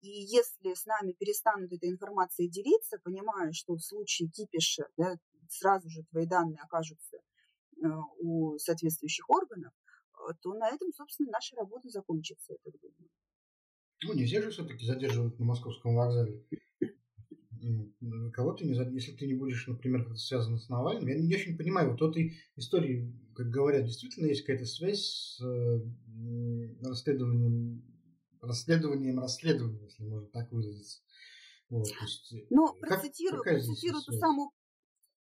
И 0.01 0.09
если 0.09 0.73
с 0.73 0.85
нами 0.85 1.13
перестанут 1.13 1.71
этой 1.71 1.89
информацией 1.89 2.49
делиться, 2.49 2.99
понимая, 3.01 3.51
что 3.53 3.73
в 3.73 3.81
случае 3.81 4.29
кипиша 4.29 4.89
да, 4.97 5.15
сразу 5.49 5.89
же 5.89 6.03
твои 6.11 6.27
данные 6.27 6.59
окажутся 6.61 7.19
Э, 7.83 7.87
у 8.19 8.57
соответствующих 8.57 9.29
органов, 9.29 9.73
э, 10.13 10.33
то 10.41 10.53
на 10.53 10.69
этом, 10.69 10.93
собственно, 10.93 11.31
наша 11.31 11.55
работа 11.57 11.89
закончится, 11.89 12.53
я 12.53 12.57
так 12.63 12.79
думаю. 12.79 13.09
Ну, 14.03 14.13
не 14.13 14.25
все 14.25 14.41
же 14.41 14.49
все-таки 14.49 14.85
задерживают 14.85 15.39
на 15.39 15.45
московском 15.45 15.95
вокзале. 15.95 16.41
Кого 18.33 18.53
ты 18.53 18.65
не 18.65 18.73
если 18.93 19.13
ты 19.13 19.27
не 19.27 19.33
будешь, 19.33 19.67
например, 19.67 20.15
связан 20.17 20.57
с 20.57 20.69
Навальным. 20.69 21.07
Я 21.07 21.19
не 21.19 21.35
очень 21.35 21.57
понимаю, 21.57 21.91
вот 21.91 22.01
этой 22.01 22.37
истории, 22.55 23.13
как 23.35 23.49
говорят, 23.49 23.85
действительно 23.85 24.27
есть 24.27 24.41
какая-то 24.41 24.65
связь 24.65 25.03
с 25.03 25.41
расследованием, 26.83 27.83
расследованием 28.41 29.19
расследования, 29.19 29.83
если 29.83 30.03
можно 30.03 30.27
так 30.27 30.51
выразиться. 30.51 31.01
Вот, 31.69 31.87
есть, 32.01 32.33
ну, 32.49 32.67
как, 32.67 32.79
процитирую, 32.89 33.41
процитирую 33.41 34.03
ту 34.03 34.11
самую 34.13 34.49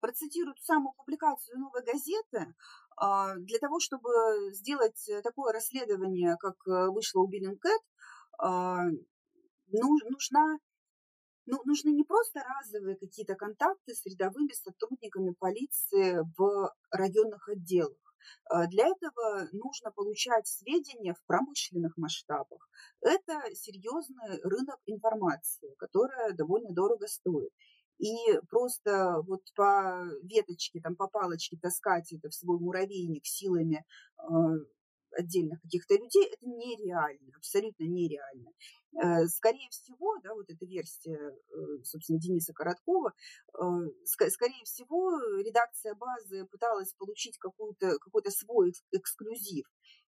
процитирую 0.01 0.55
ту 0.55 0.63
самую 0.63 0.93
публикацию 0.95 1.59
«Новой 1.59 1.83
газеты», 1.83 2.55
а, 2.97 3.37
для 3.37 3.59
того, 3.59 3.81
чтобы 3.81 4.11
сделать 4.53 5.11
такое 5.23 5.53
расследование, 5.53 6.37
как 6.39 6.57
э, 6.67 6.91
вышло 6.91 7.23
у 7.23 7.27
Биллингкэт, 7.27 7.81
а, 8.39 8.85
нужна 9.69 10.59
ну, 11.47 11.61
нужны 11.65 11.91
не 11.91 12.05
просто 12.05 12.43
разовые 12.43 12.97
какие-то 12.97 13.35
контакты 13.35 13.95
с 13.95 14.05
рядовыми 14.07 14.53
сотрудниками 14.53 15.33
полиции 15.33 16.21
в 16.37 16.75
районных 16.91 17.49
отделах. 17.49 17.99
А, 18.47 18.67
для 18.67 18.87
этого 18.87 19.49
нужно 19.53 19.91
получать 19.91 20.47
сведения 20.47 21.15
в 21.15 21.23
промышленных 21.27 21.97
масштабах. 21.97 22.69
Это 23.01 23.55
серьезный 23.55 24.41
рынок 24.43 24.79
информации, 24.87 25.75
которая 25.79 26.33
довольно 26.33 26.73
дорого 26.73 27.07
стоит 27.07 27.51
и 27.99 28.15
просто 28.51 29.23
вот 29.27 29.43
по 29.55 30.05
веточке, 30.23 30.81
там, 30.81 30.97
по 30.97 31.07
палочке 31.07 31.57
таскать 31.61 32.13
это 32.13 32.29
в 32.29 32.35
свой 32.35 32.59
муравейник 32.59 33.25
силами 33.25 33.85
э, 34.19 34.25
отдельных 35.17 35.61
каких-то 35.63 35.95
людей, 35.95 36.27
это 36.27 36.47
нереально, 36.47 37.33
абсолютно 37.37 37.85
нереально. 37.85 38.51
Э, 39.03 39.27
скорее 39.27 39.69
всего, 39.71 40.19
да, 40.23 40.35
вот 40.35 40.49
эта 40.49 40.65
версия, 40.67 41.19
э, 41.19 41.83
собственно, 41.83 42.21
Дениса 42.21 42.53
Короткова, 42.53 43.13
э, 43.55 43.61
скорее 44.05 44.65
всего, 44.65 45.19
редакция 45.41 45.95
базы 45.95 46.47
пыталась 46.47 46.93
получить 46.95 47.37
какой-то 47.39 47.99
какой 47.99 48.23
свой 48.31 48.73
эксклюзив 48.93 49.67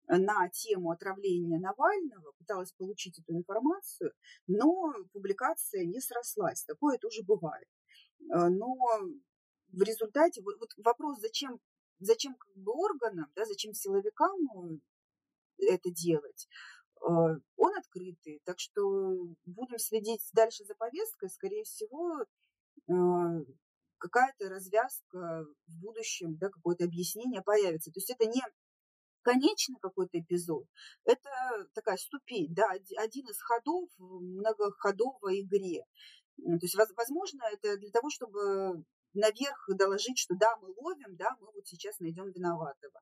на 0.09 0.49
тему 0.49 0.91
отравления 0.91 1.61
Навального, 1.61 2.33
пыталась 2.39 2.73
получить 2.73 3.21
эту 3.21 3.37
информацию, 3.37 4.13
но 4.49 4.93
публикация 5.13 5.85
не 5.85 6.01
срослась. 6.01 6.65
Такое 6.65 6.99
тоже 6.99 7.23
бывает. 7.23 7.69
Но 8.19 8.77
в 9.73 9.83
результате 9.83 10.43
вот, 10.43 10.57
вот 10.59 10.71
вопрос, 10.79 11.21
зачем, 11.21 11.61
зачем 12.01 12.35
как 12.35 12.55
бы 12.57 12.73
органам, 12.73 13.31
да, 13.37 13.45
зачем 13.45 13.73
силовикам 13.75 14.81
это 15.69 15.91
делать, 15.91 16.49
э, 16.97 17.07
он 17.07 17.77
открытый. 17.77 18.41
Так 18.45 18.59
что 18.59 18.83
будем 19.45 19.79
следить 19.79 20.29
дальше 20.33 20.65
за 20.65 20.75
повесткой. 20.75 21.31
Скорее 21.31 21.65
всего, 21.65 22.25
какая-то 23.99 24.49
развязка 24.49 25.47
в 25.67 25.81
будущем, 25.81 26.37
да, 26.37 26.49
какое-то 26.49 26.85
объяснение 26.85 27.43
появится. 27.43 27.93
То 27.93 27.99
есть 27.99 28.11
это 28.11 28.27
не 28.27 28.43
конечный 29.23 29.79
какой-то 29.81 30.19
эпизод, 30.19 30.67
это 31.05 31.31
такая 31.75 31.97
ступень, 31.97 32.53
да, 32.53 32.69
один 32.97 33.27
из 33.29 33.41
ходов 33.41 33.89
в 33.97 34.21
многоходовой 34.21 35.43
игре. 35.43 35.85
То 36.37 36.59
есть, 36.61 36.75
возможно, 36.97 37.45
это 37.53 37.77
для 37.77 37.91
того, 37.91 38.11
чтобы 38.11 38.85
наверх 39.15 39.69
доложить, 39.69 40.19
что 40.19 40.35
да, 40.35 40.57
мы 40.57 40.75
ловим, 40.77 41.17
да, 41.17 41.37
мы 41.41 41.53
вот 41.55 41.67
сейчас 41.67 42.01
найдем 42.01 42.31
виноватого. 42.31 43.01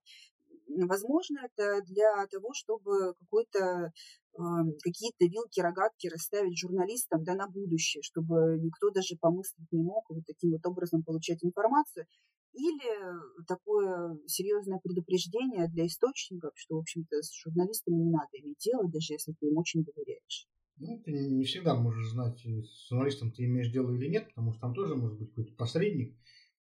Возможно, 0.87 1.41
это 1.45 1.83
для 1.83 2.27
того, 2.31 2.53
чтобы 2.55 3.15
какой-то 3.15 3.59
э, 3.59 4.41
какие-то 4.83 5.27
вилки, 5.27 5.61
рогатки 5.61 6.09
расставить 6.09 6.59
журналистам 6.59 7.25
да, 7.25 7.35
на 7.35 7.49
будущее, 7.49 8.03
чтобы 8.03 8.59
никто 8.61 8.91
даже 8.91 9.17
помыслить 9.21 9.71
не 9.73 9.83
мог 9.83 10.09
вот 10.11 10.25
таким 10.27 10.53
вот 10.53 10.67
образом 10.67 11.03
получать 11.03 11.45
информацию. 11.45 12.07
Или 12.53 13.45
такое 13.47 14.19
серьезное 14.27 14.81
предупреждение 14.83 15.69
для 15.69 15.87
источников, 15.87 16.53
что, 16.57 16.77
в 16.77 16.81
общем-то, 16.81 17.23
с 17.23 17.33
журналистами 17.33 17.95
не 17.95 18.11
надо 18.11 18.31
иметь 18.43 18.59
дело, 18.59 18.91
даже 18.91 19.15
если 19.15 19.33
ты 19.39 19.47
им 19.47 19.57
очень 19.57 19.85
доверяешь. 19.85 20.49
Ну, 20.77 20.99
ты 21.05 21.13
не 21.13 21.45
всегда 21.45 21.75
можешь 21.77 22.09
знать, 22.09 22.41
с 22.41 22.89
журналистом 22.89 23.31
ты 23.31 23.45
имеешь 23.45 23.71
дело 23.71 23.95
или 23.95 24.09
нет, 24.09 24.29
потому 24.29 24.53
что 24.53 24.63
там 24.63 24.75
тоже 24.75 24.97
может 24.97 25.19
быть 25.19 25.29
какой-то 25.29 25.53
посредник, 25.53 26.17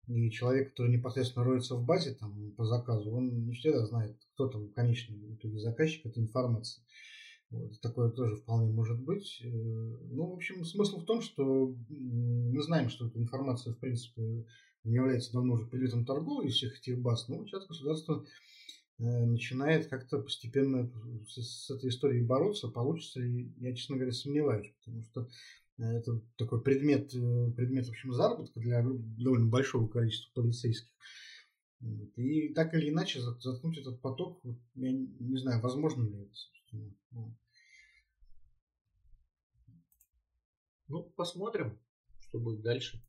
и 0.08 0.30
человек, 0.32 0.72
который 0.72 0.91
непосредственно 0.91 1.45
роется 1.45 1.76
в 1.76 1.86
базе 1.86 2.14
там, 2.14 2.51
по 2.58 2.66
заказу, 2.66 3.12
он 3.12 3.45
не 3.45 3.54
всегда 3.54 3.86
знает, 3.86 4.18
кто 4.34 4.47
там 4.47 4.70
конечный 4.70 5.36
итоге 5.36 5.60
заказчик 5.60 6.06
этой 6.06 6.24
информации. 6.24 6.82
Вот, 7.49 7.80
такое 7.82 8.10
тоже 8.10 8.36
вполне 8.36 8.72
может 8.72 8.99
быть. 8.99 9.39
Э, 9.43 9.47
ну, 9.47 10.26
в 10.26 10.34
общем, 10.34 10.66
смысл 10.66 10.99
в 10.99 11.06
том, 11.06 11.22
что 11.22 11.76
мы 11.89 12.62
знаем, 12.64 12.89
что 12.89 13.08
эта 13.08 13.20
информация, 13.20 13.74
в 13.74 13.80
принципе, 13.80 14.45
не 14.84 14.95
является 14.95 15.32
давно 15.32 15.54
уже 15.54 15.68
предметом 15.68 16.06
торговли 16.06 16.49
всех 16.49 16.80
этих 16.80 16.99
баз, 16.99 17.28
но 17.28 17.45
сейчас 17.45 17.68
государство 17.68 18.26
э, 18.97 19.04
начинает 19.04 19.88
как-то 19.88 20.20
постепенно 20.20 20.91
с, 21.28 21.70
этой 21.70 21.89
историей 21.89 22.24
бороться. 22.24 22.68
Получится 22.68 23.20
ли, 23.20 23.54
я, 23.60 23.74
честно 23.76 23.95
говоря, 23.95 24.12
сомневаюсь, 24.12 24.74
потому 24.80 25.04
что 25.04 25.30
это 25.78 26.21
такой 26.38 26.61
предмет, 26.61 27.11
предмет 27.55 27.88
в 27.88 27.89
общем, 27.89 28.13
заработка 28.13 28.59
для 28.59 28.84
довольно 28.84 29.47
большого 29.47 29.88
количества 29.88 30.41
полицейских. 30.41 30.91
И 32.15 32.53
так 32.53 32.74
или 32.74 32.89
иначе 32.89 33.19
заткнуть 33.21 33.78
этот 33.78 34.01
поток, 34.01 34.41
я 34.76 34.91
не 34.91 35.38
знаю, 35.38 35.61
возможно 35.61 36.03
ли 36.03 36.21
это, 36.21 36.34
собственно. 36.34 36.95
Ну, 40.88 41.03
посмотрим, 41.15 41.80
что 42.19 42.39
будет 42.39 42.61
дальше. 42.61 43.03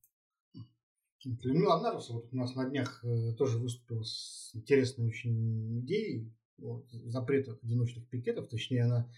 Людмила 1.25 1.77
Анарусова 1.77 2.21
вот 2.21 2.33
у 2.33 2.37
нас 2.37 2.55
на 2.55 2.69
днях 2.69 3.03
э, 3.03 3.33
тоже 3.39 3.59
выступила 3.59 4.03
с 4.03 4.51
интересной 4.55 5.07
очень 5.07 5.81
идеей 5.81 6.31
вот, 6.59 6.87
запрета 6.91 7.59
одиночных 7.63 8.09
пикетов. 8.09 8.49
Точнее, 8.49 8.85
она 8.85 9.11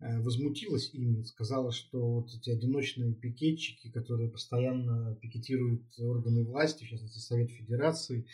э, 0.00 0.20
возмутилась 0.20 0.92
ими, 0.92 1.22
сказала, 1.22 1.72
что 1.72 2.20
вот 2.20 2.34
эти 2.34 2.50
одиночные 2.50 3.14
пикетчики, 3.14 3.90
которые 3.90 4.30
постоянно 4.30 5.16
пикетируют 5.20 5.82
органы 5.98 6.44
власти, 6.44 6.84
в 6.84 6.88
частности 6.88 7.18
Совет 7.18 7.50
Федерации, 7.50 8.26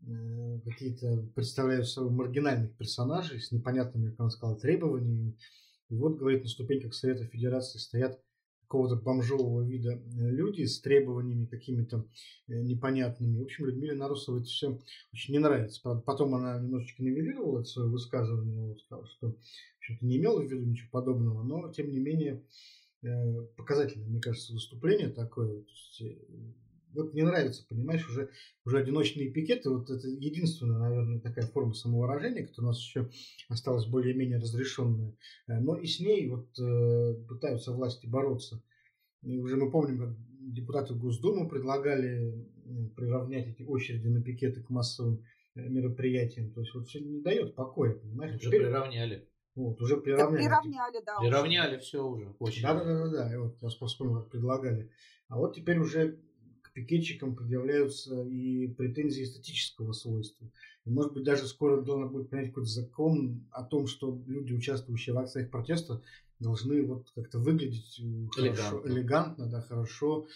э, 0.00 0.60
какие-то 0.64 1.28
представляют 1.34 1.88
собой 1.88 2.10
маргинальных 2.10 2.76
персонажей 2.76 3.40
с 3.40 3.52
непонятными, 3.52 4.10
как 4.10 4.20
она 4.20 4.30
сказала, 4.30 4.58
требованиями. 4.58 5.36
И 5.88 5.94
вот, 5.94 6.18
говорит, 6.18 6.42
на 6.42 6.48
ступеньках 6.48 6.94
Совета 6.94 7.24
Федерации 7.26 7.78
стоят 7.78 8.20
какого-то 8.66 8.96
бомжового 8.96 9.62
вида 9.62 9.92
э, 9.92 10.30
люди 10.30 10.64
с 10.64 10.80
требованиями 10.80 11.46
какими-то 11.46 12.04
э, 12.48 12.60
непонятными. 12.60 13.38
В 13.38 13.42
общем, 13.42 13.66
Людмиле 13.66 13.94
Нарусовой 13.94 14.40
это 14.40 14.48
все 14.48 14.80
очень 15.12 15.34
не 15.34 15.38
нравится. 15.38 15.80
Потом 16.04 16.34
она 16.34 16.58
немножечко 16.58 17.02
нивелировала 17.02 17.60
это 17.60 17.68
свое 17.68 17.88
высказывание, 17.88 18.76
сказала, 18.76 19.06
что 19.06 19.36
в 19.78 20.02
не 20.02 20.16
имела 20.16 20.40
в 20.40 20.50
виду 20.50 20.64
ничего 20.64 20.88
подобного, 20.90 21.42
но, 21.44 21.72
тем 21.72 21.90
не 21.90 22.00
менее, 22.00 22.42
э, 23.02 23.42
показательное, 23.56 24.08
мне 24.08 24.20
кажется, 24.20 24.52
выступление 24.52 25.10
такое. 25.10 25.62
То 25.62 25.70
есть, 25.70 26.02
вот 26.96 27.14
не 27.14 27.22
нравится, 27.22 27.64
понимаешь, 27.68 28.08
уже, 28.08 28.30
уже 28.64 28.78
одиночные 28.78 29.30
пикеты, 29.30 29.70
вот 29.70 29.90
это 29.90 30.08
единственная, 30.08 30.78
наверное, 30.78 31.20
такая 31.20 31.46
форма 31.46 31.74
самовыражения, 31.74 32.46
которая 32.46 32.70
у 32.70 32.72
нас 32.72 32.80
еще 32.80 33.08
осталась 33.48 33.86
более-менее 33.86 34.38
разрешенная. 34.38 35.16
Э, 35.46 35.60
но 35.60 35.76
и 35.76 35.86
с 35.86 36.00
ней 36.00 36.28
вот 36.28 36.48
э, 36.58 37.14
пытаются 37.28 37.72
власти 37.72 38.06
бороться. 38.06 38.62
И 39.22 39.38
уже 39.38 39.56
мы 39.56 39.70
помним, 39.70 39.98
как 39.98 40.16
депутаты 40.52 40.94
Госдумы 40.94 41.48
предлагали 41.48 42.46
приравнять 42.96 43.48
эти 43.48 43.62
очереди 43.62 44.08
на 44.08 44.22
пикеты 44.22 44.62
к 44.62 44.70
массовым 44.70 45.24
э, 45.54 45.68
мероприятиям. 45.68 46.52
То 46.52 46.60
есть 46.60 46.74
вот 46.74 46.88
все 46.88 47.00
не 47.00 47.20
дает 47.20 47.54
покоя, 47.54 47.94
понимаешь? 47.94 48.36
Уже 48.36 48.48
Теперь... 48.48 48.62
приравняли. 48.62 49.28
Вот, 49.54 49.80
уже 49.80 49.96
приравняли. 49.96 50.42
приравняли, 50.42 51.02
да. 51.04 51.18
Приравняли 51.18 51.78
все 51.78 52.06
уже. 52.06 52.34
Очень. 52.38 52.62
Да, 52.62 52.74
да, 52.74 52.84
да, 52.84 53.08
да. 53.08 53.34
И 53.34 53.36
вот 53.38 53.56
я 53.62 53.68
вспомнил, 53.68 54.20
как 54.20 54.30
предлагали. 54.30 54.90
А 55.28 55.38
вот 55.38 55.54
теперь 55.54 55.78
уже 55.78 56.20
пикетчикам 56.76 57.34
предъявляются 57.34 58.22
и 58.22 58.68
претензии 58.68 59.24
эстетического 59.24 59.92
свойства. 59.92 60.46
И, 60.84 60.90
может 60.90 61.14
быть, 61.14 61.24
даже 61.24 61.48
скоро 61.48 61.80
должен 61.80 62.10
будет 62.10 62.28
принять 62.28 62.48
какой-то 62.48 62.68
закон 62.68 63.46
о 63.50 63.64
том, 63.64 63.86
что 63.86 64.22
люди, 64.26 64.52
участвующие 64.52 65.14
в 65.14 65.18
акциях 65.18 65.50
протеста, 65.50 66.02
должны 66.38 66.82
вот 66.82 67.10
как-то 67.14 67.38
выглядеть 67.38 67.98
элегантно, 67.98 68.54
хорошо, 68.54 68.88
элегантно 68.88 69.46
да, 69.46 69.62
хорошо, 69.62 70.26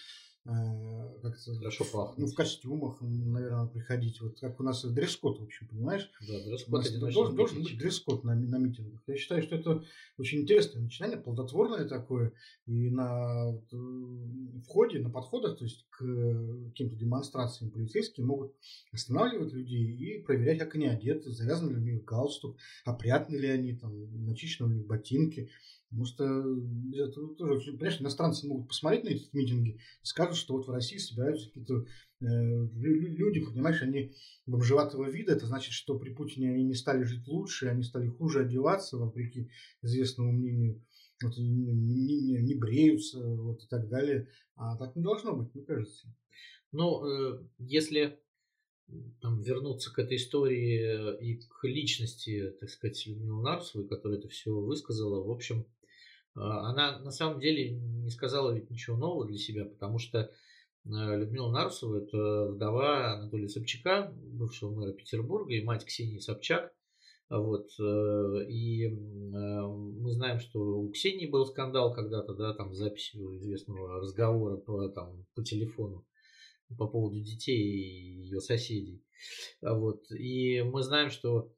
Э, 0.51 1.21
как-то 1.23 1.55
Хорошо 1.55 1.85
пахнет. 1.93 2.19
Ну, 2.19 2.27
в 2.27 2.35
костюмах, 2.35 3.01
наверное, 3.01 3.67
приходить. 3.67 4.21
Вот 4.21 4.41
как 4.41 4.59
у 4.59 4.63
нас 4.63 4.85
дресс-код, 4.85 5.39
в 5.39 5.45
общем, 5.45 5.69
понимаешь? 5.69 6.11
Да, 6.27 6.45
дресс-код. 6.45 6.83
Должен, 6.99 7.37
должен 7.37 7.63
быть 7.63 7.79
дресс-код 7.79 8.25
на, 8.25 8.35
на 8.35 8.57
митингах. 8.57 9.01
Я 9.07 9.17
считаю, 9.17 9.43
что 9.43 9.57
это 9.57 9.85
очень 10.19 10.41
интересное 10.41 10.83
начинание, 10.83 11.19
плодотворное 11.19 11.85
такое. 11.87 12.33
И 12.67 12.91
на 12.91 13.51
вот, 13.51 13.65
э, 13.73 14.63
входе, 14.65 14.99
на 14.99 15.11
подходах, 15.11 15.59
то 15.59 15.65
есть 15.65 15.87
к 15.91 15.99
каким-то 16.71 16.97
демонстрациям 16.97 17.71
полицейские 17.71 18.27
могут 18.27 18.55
останавливать 18.93 19.53
людей 19.53 19.95
и 19.95 20.23
проверять, 20.23 20.59
как 20.59 20.75
они 20.75 20.87
одеты, 20.87 21.31
завязаны 21.31 21.71
ли 21.71 21.77
у 21.77 21.95
них 21.95 22.05
галстук, 22.05 22.57
опрятны 22.85 23.37
ли 23.37 23.49
они, 23.49 23.77
там, 23.77 24.27
начищены 24.27 24.73
ли 24.73 24.83
ботинки. 24.83 25.51
Потому 25.91 26.05
что 26.05 26.25
это 26.95 27.27
тоже, 27.35 27.73
понимаешь, 27.73 28.01
иностранцы 28.01 28.47
могут 28.47 28.69
посмотреть 28.69 29.05
на 29.05 29.09
эти 29.09 29.29
митинги 29.33 29.71
и 29.71 30.07
скажут, 30.07 30.37
что 30.37 30.55
вот 30.55 30.69
в 30.69 30.71
России 30.71 30.99
собираются 30.99 31.49
какие-то 31.49 31.85
э, 32.21 32.25
люди, 32.77 33.45
понимаешь, 33.45 33.83
они 33.83 34.15
бомжеватого 34.47 35.11
вида. 35.11 35.33
Это 35.33 35.47
значит, 35.47 35.73
что 35.73 35.99
при 35.99 36.11
Путине 36.11 36.53
они 36.53 36.63
не 36.63 36.75
стали 36.75 37.03
жить 37.03 37.27
лучше, 37.27 37.67
они 37.67 37.83
стали 37.83 38.07
хуже 38.07 38.43
одеваться, 38.43 38.99
вопреки 38.99 39.51
известному 39.83 40.31
мнению. 40.31 40.81
Вот, 41.25 41.37
не, 41.37 41.73
не, 41.73 42.39
не 42.41 42.55
бреются 42.55 43.19
вот, 43.21 43.65
и 43.65 43.67
так 43.67 43.89
далее. 43.89 44.29
А 44.55 44.77
так 44.77 44.95
не 44.95 45.03
должно 45.03 45.35
быть, 45.37 45.53
мне 45.55 45.65
кажется. 45.65 46.07
Ну, 46.71 47.05
э, 47.05 47.45
если 47.59 48.21
там, 49.21 49.41
вернуться 49.43 49.93
к 49.93 49.99
этой 49.99 50.19
истории 50.19 51.19
и 51.21 51.41
к 51.41 51.65
личности, 51.65 52.55
так 52.61 52.71
сказать, 52.71 53.05
Людмилы 53.07 53.43
Нарусовой, 53.43 53.89
которая 53.89 54.19
это 54.19 54.29
все 54.29 54.53
высказала, 54.53 55.21
в 55.25 55.31
общем, 55.31 55.67
она 56.35 56.99
на 57.01 57.11
самом 57.11 57.41
деле 57.41 57.73
не 57.73 58.11
сказала 58.11 58.53
ведь 58.53 58.71
ничего 58.71 58.97
нового 58.97 59.27
для 59.27 59.39
себя, 59.39 59.65
потому 59.65 59.99
что 59.99 60.19
э, 60.19 60.29
Людмила 60.85 61.51
Нарусова– 61.51 61.99
это 62.05 62.47
вдова 62.53 63.15
Анатолия 63.15 63.49
Собчака, 63.49 64.13
бывшего 64.17 64.75
мэра 64.75 64.93
Петербурга, 64.93 65.55
и 65.55 65.65
мать 65.65 65.85
Ксении 65.85 66.19
Собчак. 66.19 66.73
Вот. 67.29 67.69
Э, 67.79 68.45
и 68.49 68.87
э, 68.87 68.91
мы 68.91 70.13
знаем, 70.13 70.41
что 70.41 70.61
у 70.61 70.91
Ксении 70.91 71.27
был 71.27 71.47
скандал 71.47 71.95
когда-то, 71.95 72.35
да, 72.35 72.55
там 72.55 72.73
с 72.73 72.79
записью 72.79 73.37
известного 73.37 74.01
разговора 74.01 74.57
по, 74.57 74.89
там, 74.89 75.27
по 75.35 75.43
телефону 75.43 76.05
по 76.79 76.87
поводу 76.87 77.21
детей 77.21 77.61
и 77.61 78.23
ее 78.23 78.41
соседей. 78.41 79.03
Вот. 79.61 80.11
И 80.11 80.63
мы 80.63 80.83
знаем, 80.83 81.11
что 81.11 81.53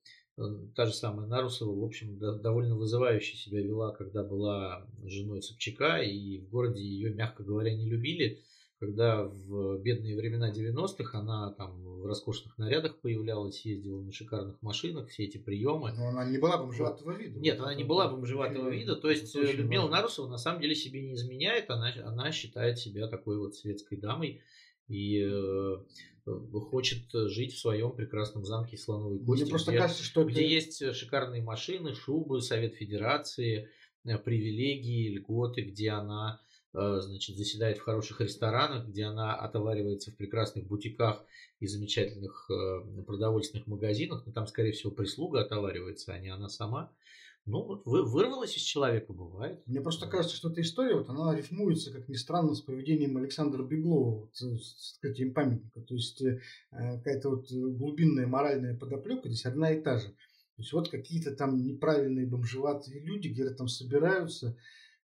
та 0.74 0.86
же 0.86 0.92
самая 0.92 1.26
Нарусова, 1.26 1.78
в 1.78 1.84
общем, 1.84 2.18
довольно 2.18 2.76
вызывающе 2.76 3.36
себя 3.36 3.60
вела, 3.60 3.92
когда 3.92 4.22
была 4.22 4.86
женой 5.04 5.42
Собчака, 5.42 5.98
и 5.98 6.38
в 6.38 6.48
городе 6.50 6.82
ее, 6.82 7.12
мягко 7.12 7.42
говоря, 7.42 7.74
не 7.74 7.88
любили, 7.88 8.42
когда 8.82 9.22
в 9.22 9.78
бедные 9.78 10.16
времена 10.16 10.50
90-х 10.50 11.16
она 11.16 11.52
там 11.52 11.84
в 11.84 12.04
роскошных 12.04 12.58
нарядах 12.58 13.00
появлялась, 13.00 13.64
ездила 13.64 14.02
на 14.02 14.10
шикарных 14.10 14.60
машинах, 14.60 15.08
все 15.08 15.24
эти 15.24 15.38
приемы. 15.38 15.92
Но 15.92 16.08
она 16.08 16.24
не 16.28 16.38
была 16.38 16.58
бомжеватого 16.58 17.12
вида. 17.12 17.38
Нет, 17.38 17.60
она 17.60 17.76
не 17.76 17.84
была 17.84 18.08
бомжеватого 18.08 18.70
вида, 18.70 18.96
то 18.96 19.08
есть 19.08 19.32
Людмила 19.36 19.82
важно. 19.82 19.96
Нарусова 19.98 20.28
на 20.28 20.38
самом 20.38 20.60
деле 20.60 20.74
себе 20.74 21.00
не 21.00 21.14
изменяет, 21.14 21.70
она, 21.70 21.92
она 22.04 22.32
считает 22.32 22.80
себя 22.80 23.06
такой 23.06 23.38
вот 23.38 23.54
светской 23.54 23.98
дамой, 23.98 24.40
и 24.88 25.20
э, 25.22 25.76
хочет 26.24 27.04
жить 27.12 27.54
в 27.54 27.58
своем 27.58 27.92
прекрасном 27.92 28.44
замке 28.44 28.76
Слоновой 28.76 29.18
Кости, 29.18 29.42
Мне 29.42 29.50
просто 29.50 29.70
где, 29.72 29.80
кажется, 29.80 30.04
что 30.04 30.24
где 30.24 30.42
это... 30.42 30.50
есть 30.50 30.94
шикарные 30.94 31.42
машины, 31.42 31.94
шубы, 31.94 32.40
Совет 32.40 32.74
Федерации, 32.74 33.68
э, 34.04 34.18
привилегии, 34.18 35.16
льготы, 35.16 35.62
где 35.62 35.90
она 35.90 36.40
э, 36.40 36.51
значит, 36.72 37.36
заседает 37.36 37.78
в 37.78 37.82
хороших 37.82 38.20
ресторанах, 38.20 38.88
где 38.88 39.04
она 39.04 39.34
отоваривается 39.34 40.10
в 40.10 40.16
прекрасных 40.16 40.66
бутиках 40.66 41.24
и 41.60 41.66
замечательных 41.66 42.50
продовольственных 43.06 43.66
магазинах, 43.66 44.24
но 44.26 44.32
там, 44.32 44.46
скорее 44.46 44.72
всего, 44.72 44.90
прислуга 44.90 45.42
отоваривается, 45.42 46.12
а 46.12 46.18
не 46.18 46.28
она 46.28 46.48
сама. 46.48 46.90
Ну, 47.44 47.64
вот 47.64 47.82
вы, 47.86 48.04
вырвалось 48.04 48.56
из 48.56 48.62
человека, 48.62 49.12
бывает. 49.12 49.66
Мне 49.66 49.80
просто 49.80 50.06
кажется, 50.06 50.36
что 50.36 50.50
эта 50.50 50.60
история, 50.60 50.94
вот 50.94 51.08
она 51.08 51.34
рифмуется, 51.34 51.92
как 51.92 52.08
ни 52.08 52.14
странно, 52.14 52.54
с 52.54 52.60
поведением 52.60 53.16
Александра 53.16 53.64
Беглова, 53.64 54.20
вот, 54.20 54.36
с 54.36 54.94
открытием 54.94 55.34
памятника. 55.34 55.80
То 55.80 55.94
есть, 55.94 56.22
э, 56.22 56.40
какая-то 56.70 57.30
вот 57.30 57.50
глубинная 57.50 58.28
моральная 58.28 58.78
подоплека 58.78 59.28
здесь 59.28 59.44
одна 59.44 59.72
и 59.72 59.82
та 59.82 59.98
же. 59.98 60.06
То 60.06 60.62
есть, 60.62 60.72
вот 60.72 60.88
какие-то 60.88 61.34
там 61.34 61.60
неправильные 61.64 62.26
бомжеватые 62.26 63.00
люди 63.00 63.26
где-то 63.26 63.56
там 63.56 63.66
собираются, 63.66 64.56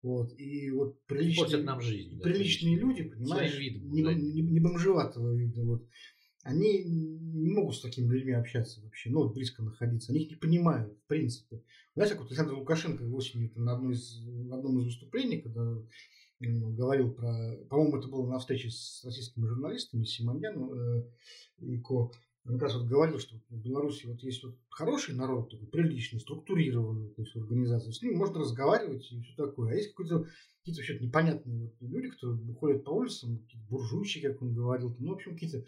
вот, 0.03 0.33
и 0.37 0.71
вот 0.71 1.03
приличные, 1.05 1.63
нам 1.63 1.81
жизнь, 1.81 2.19
приличные 2.21 2.77
да, 2.77 2.81
люди, 2.81 3.03
понимаешь, 3.03 3.57
видом, 3.57 3.91
не, 3.91 4.03
да. 4.03 4.13
не, 4.13 4.41
не 4.41 4.59
бомжеватого 4.59 5.35
вида, 5.35 5.63
вот, 5.63 5.87
они 6.43 6.83
не 6.85 7.51
могут 7.51 7.75
с 7.75 7.81
такими 7.81 8.13
людьми 8.13 8.31
общаться 8.31 8.81
вообще, 8.81 9.09
ну, 9.09 9.23
вот 9.23 9.33
близко 9.33 9.63
находиться. 9.63 10.11
Они 10.11 10.21
их 10.21 10.29
не 10.29 10.35
понимают, 10.37 10.93
в 10.93 11.07
принципе. 11.07 11.61
Знаете, 11.93 12.13
как 12.13 12.23
вот 12.23 12.31
Александр 12.31 12.53
Лукашенко 12.53 13.03
осенью 13.03 13.51
на, 13.55 13.73
одной 13.73 13.95
из, 13.95 14.21
на 14.23 14.55
одном 14.55 14.79
из 14.79 14.85
выступлений, 14.85 15.41
когда 15.41 15.77
говорил 16.39 17.11
про... 17.11 17.57
По-моему, 17.69 17.97
это 17.97 18.07
было 18.07 18.25
на 18.27 18.39
встрече 18.39 18.69
с 18.69 19.03
российскими 19.03 19.45
журналистами, 19.45 20.05
Симоньян 20.05 20.71
э, 20.71 21.03
и 21.59 21.77
Ко. 21.79 22.11
Как 22.47 22.61
раз 22.61 22.75
вот 22.75 22.87
говорил, 22.87 23.19
что 23.19 23.35
в 23.49 23.61
Беларуси 23.61 24.05
вот 24.05 24.23
есть 24.23 24.41
вот 24.41 24.55
хороший 24.69 25.15
народ, 25.15 25.49
такой 25.49 25.67
приличный, 25.67 26.21
структурированный, 26.21 27.09
то 27.09 27.21
есть 27.21 27.35
организация, 27.35 27.91
с 27.91 28.01
ним 28.01 28.17
можно 28.17 28.39
разговаривать 28.39 29.11
и 29.11 29.21
все 29.21 29.35
такое. 29.35 29.73
А 29.73 29.75
есть 29.75 29.89
какой-то 29.89 30.25
какие-то 30.59 30.79
вообще 30.79 30.99
непонятные 31.05 31.59
вот 31.59 31.73
люди, 31.81 32.09
которые 32.09 32.39
ходят 32.55 32.85
по 32.85 32.91
улицам, 32.91 33.39
какие-то 33.39 33.67
буржуйчики, 33.67 34.27
как 34.27 34.41
он 34.41 34.53
говорил, 34.53 34.95
ну, 34.97 35.11
в 35.11 35.15
общем, 35.15 35.33
какие-то 35.33 35.65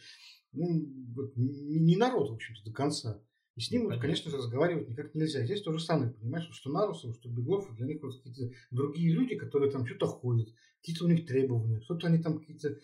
ну, 0.54 0.88
вот, 1.16 1.34
не 1.36 1.98
народ, 1.98 2.30
в 2.30 2.34
общем-то, 2.36 2.64
до 2.64 2.74
конца. 2.74 3.22
И 3.60 3.62
с 3.62 3.72
ним, 3.72 3.90
вот, 3.90 4.00
конечно 4.00 4.32
же, 4.32 4.38
разговаривать 4.38 4.88
никак 4.88 5.14
нельзя. 5.14 5.44
Здесь 5.44 5.62
то 5.62 5.74
же 5.74 5.82
самое, 5.82 6.12
понимаешь, 6.12 6.48
что 6.54 6.72
Нарусов, 6.72 7.14
что 7.16 7.28
Беглов, 7.28 7.76
для 7.76 7.88
них 7.88 8.02
вот 8.02 8.16
какие-то 8.16 8.56
другие 8.72 9.12
люди, 9.12 9.36
которые 9.36 9.70
там 9.70 9.86
что-то 9.86 10.08
ходят, 10.08 10.48
какие-то 10.80 11.04
у 11.04 11.10
них 11.10 11.26
требования, 11.26 11.82
что-то 11.82 12.08
они 12.08 12.20
там 12.20 12.40
какие-то 12.40 12.80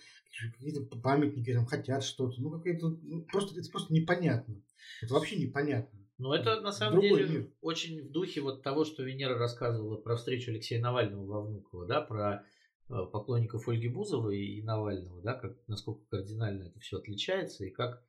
какие 0.52 0.84
памятники 1.02 1.54
там 1.54 1.66
хотят 1.66 2.04
что-то. 2.04 2.42
Ну, 2.42 2.52
какие-то, 2.52 2.90
ну, 2.90 3.22
просто, 3.22 3.58
это 3.58 3.72
просто 3.72 3.94
непонятно. 3.94 4.62
Это 5.02 5.14
вообще 5.14 5.38
непонятно. 5.38 5.98
Ну, 6.18 6.34
это 6.34 6.60
на 6.60 6.74
самом 6.74 7.00
Другой 7.00 7.24
деле 7.24 7.40
мир. 7.40 7.50
очень 7.62 8.10
в 8.10 8.12
духе 8.12 8.42
вот 8.42 8.62
того, 8.62 8.84
что 8.84 9.02
Венера 9.02 9.38
рассказывала 9.38 9.96
про 9.96 10.18
встречу 10.18 10.52
Алексея 10.52 10.82
Навального 10.82 11.26
во 11.26 11.42
Внуково, 11.42 11.86
да, 11.86 12.02
про 12.02 12.44
Э, 12.88 13.08
поклонников 13.12 13.68
Ольги 13.68 13.88
Бузовой 13.88 14.38
и 14.38 14.62
Навального, 14.62 15.20
да, 15.24 15.34
как, 15.34 15.58
насколько 15.68 16.06
кардинально 16.08 16.66
это 16.66 16.80
все 16.80 16.98
отличается 16.98 17.66
и 17.66 17.72
как, 17.72 18.04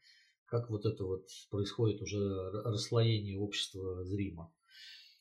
как 0.46 0.70
вот 0.70 0.86
это 0.86 1.04
вот 1.04 1.28
происходит 1.50 2.00
уже 2.00 2.18
расслоение 2.64 3.38
общества 3.38 4.04
зримо. 4.04 4.52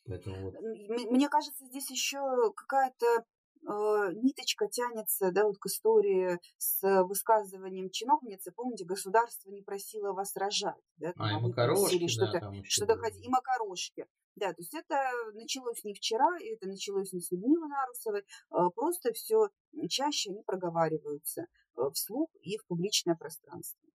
Поэтому 0.05 0.51
вот. 0.51 0.55
Мне 1.11 1.29
кажется, 1.29 1.65
здесь 1.65 1.89
еще 1.89 2.19
какая-то 2.55 3.25
э, 3.67 4.13
ниточка 4.21 4.67
тянется 4.67 5.31
да, 5.31 5.45
вот 5.45 5.57
к 5.57 5.65
истории 5.65 6.39
с 6.57 7.03
высказыванием 7.03 7.89
чиновницы. 7.89 8.51
Помните, 8.51 8.85
государство 8.85 9.49
не 9.49 9.63
просило 9.63 10.13
вас 10.13 10.35
рожать. 10.35 10.81
Да, 10.97 11.13
там, 11.13 11.25
а, 11.25 11.39
и 11.39 11.41
макарошки, 11.41 12.07
что-то, 12.07 12.39
да, 12.39 12.53
что-то 12.63 12.93
и 12.93 13.29
макарошки. 13.29 14.05
Да, 14.35 14.49
то 14.49 14.61
есть 14.61 14.73
это 14.75 14.95
началось 15.33 15.83
не 15.83 15.93
вчера, 15.93 16.27
это 16.39 16.67
началось 16.67 17.13
не 17.13 17.21
с 17.21 17.31
Людмилы 17.31 17.67
Нарусовой, 17.67 18.25
а 18.49 18.69
просто 18.69 19.13
все 19.13 19.49
чаще 19.89 20.31
они 20.31 20.43
проговариваются 20.43 21.47
э, 21.77 21.81
вслух 21.93 22.29
и 22.41 22.57
в 22.57 22.65
публичное 22.67 23.15
пространство. 23.15 23.89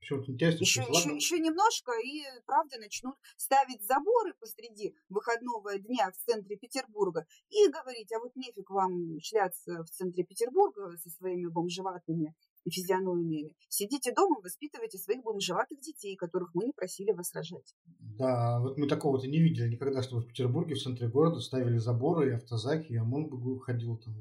Еще, 0.00 0.16
еще, 0.60 0.80
еще, 0.82 1.14
еще 1.14 1.38
немножко, 1.38 1.92
и 2.02 2.22
правда 2.46 2.78
начнут 2.78 3.16
ставить 3.36 3.84
заборы 3.86 4.32
посреди 4.40 4.94
выходного 5.08 5.78
дня 5.78 6.10
в 6.10 6.30
центре 6.30 6.56
Петербурга 6.56 7.26
и 7.50 7.68
говорить, 7.68 8.10
а 8.12 8.18
вот 8.20 8.34
нефиг 8.36 8.70
вам 8.70 9.18
шляться 9.20 9.82
в 9.82 9.90
центре 9.90 10.24
Петербурга 10.24 10.96
со 10.98 11.10
своими 11.10 11.46
бомжеватыми 11.46 12.34
физиономиями. 12.70 13.54
Сидите 13.68 14.12
дома, 14.12 14.40
воспитывайте 14.42 14.98
своих 14.98 15.22
бомжеватых 15.22 15.80
детей, 15.80 16.16
которых 16.16 16.50
мы 16.54 16.66
не 16.66 16.72
просили 16.72 17.12
вас 17.12 17.32
рожать. 17.34 17.74
Да, 17.86 18.60
вот 18.60 18.78
мы 18.78 18.86
такого-то 18.86 19.26
не 19.26 19.40
видели 19.40 19.68
никогда, 19.68 20.02
что 20.02 20.20
в 20.20 20.26
Петербурге, 20.26 20.74
в 20.74 20.82
центре 20.82 21.08
города 21.08 21.40
ставили 21.40 21.78
заборы, 21.78 22.30
и 22.30 22.34
автозаки, 22.34 22.92
и 22.92 22.96
ОМОН 22.96 23.28
бы 23.28 23.60
ходил 23.60 23.96
там. 23.98 24.14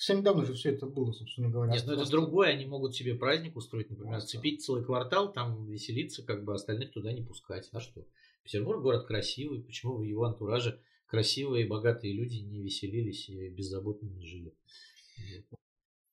Совсем 0.00 0.20
недавно 0.20 0.46
же 0.46 0.54
все 0.54 0.70
это 0.70 0.86
было, 0.86 1.12
собственно 1.12 1.50
говоря. 1.50 1.72
Нет, 1.72 1.84
но 1.84 1.94
ну 1.94 2.00
это 2.00 2.10
другое, 2.10 2.48
они 2.48 2.64
могут 2.64 2.96
себе 2.96 3.16
праздник 3.16 3.54
устроить, 3.54 3.90
например, 3.90 4.22
сцепить 4.22 4.64
целый 4.64 4.82
квартал, 4.82 5.30
там 5.30 5.66
веселиться, 5.66 6.22
как 6.22 6.42
бы 6.42 6.54
остальных 6.54 6.90
туда 6.92 7.12
не 7.12 7.20
пускать. 7.20 7.68
А 7.72 7.80
что? 7.80 8.06
Петербург 8.42 8.80
город 8.80 9.06
красивый, 9.06 9.62
почему 9.62 9.98
в 9.98 10.02
его 10.02 10.24
антураже 10.24 10.80
красивые, 11.04 11.66
богатые 11.66 12.14
люди 12.14 12.38
не 12.38 12.62
веселились 12.62 13.28
и 13.28 13.50
беззаботно 13.50 14.06
не 14.06 14.24
жили. 14.24 14.54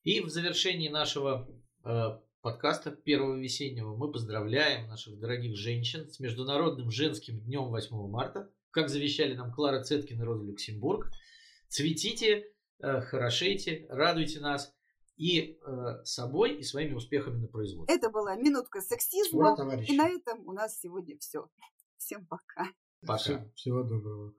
И 0.03 0.19
в 0.19 0.27
завершении 0.27 0.89
нашего 0.89 1.49
э, 1.85 2.19
подкаста 2.41 2.91
первого 2.91 3.39
весеннего 3.39 3.95
мы 3.95 4.11
поздравляем 4.11 4.89
наших 4.89 5.17
дорогих 5.17 5.55
женщин 5.55 6.09
с 6.09 6.19
Международным 6.19 6.91
женским 6.91 7.39
днем 7.39 7.69
8 7.69 7.95
марта. 8.09 8.51
Как 8.71 8.89
завещали 8.89 9.33
нам 9.33 9.53
Клара 9.53 9.81
Цеткин 9.81 10.21
и 10.21 10.25
Роза 10.25 10.43
Люксембург. 10.43 11.09
Цветите, 11.69 12.51
хорошейте, 12.79 13.85
радуйте 13.89 14.39
нас 14.39 14.73
и 15.17 15.59
э, 15.59 16.03
собой, 16.03 16.55
и 16.55 16.63
своими 16.63 16.93
успехами 16.93 17.37
на 17.37 17.47
производстве. 17.47 17.95
Это 17.95 18.09
была 18.09 18.35
минутка 18.35 18.81
сексизма. 18.81 19.53
Ура, 19.53 19.75
и 19.75 19.97
на 19.97 20.07
этом 20.07 20.47
у 20.47 20.51
нас 20.51 20.79
сегодня 20.79 21.17
все. 21.19 21.49
Всем 21.97 22.25
пока. 22.27 22.67
Пока. 23.05 23.45
Всего 23.55 23.83
доброго. 23.83 24.33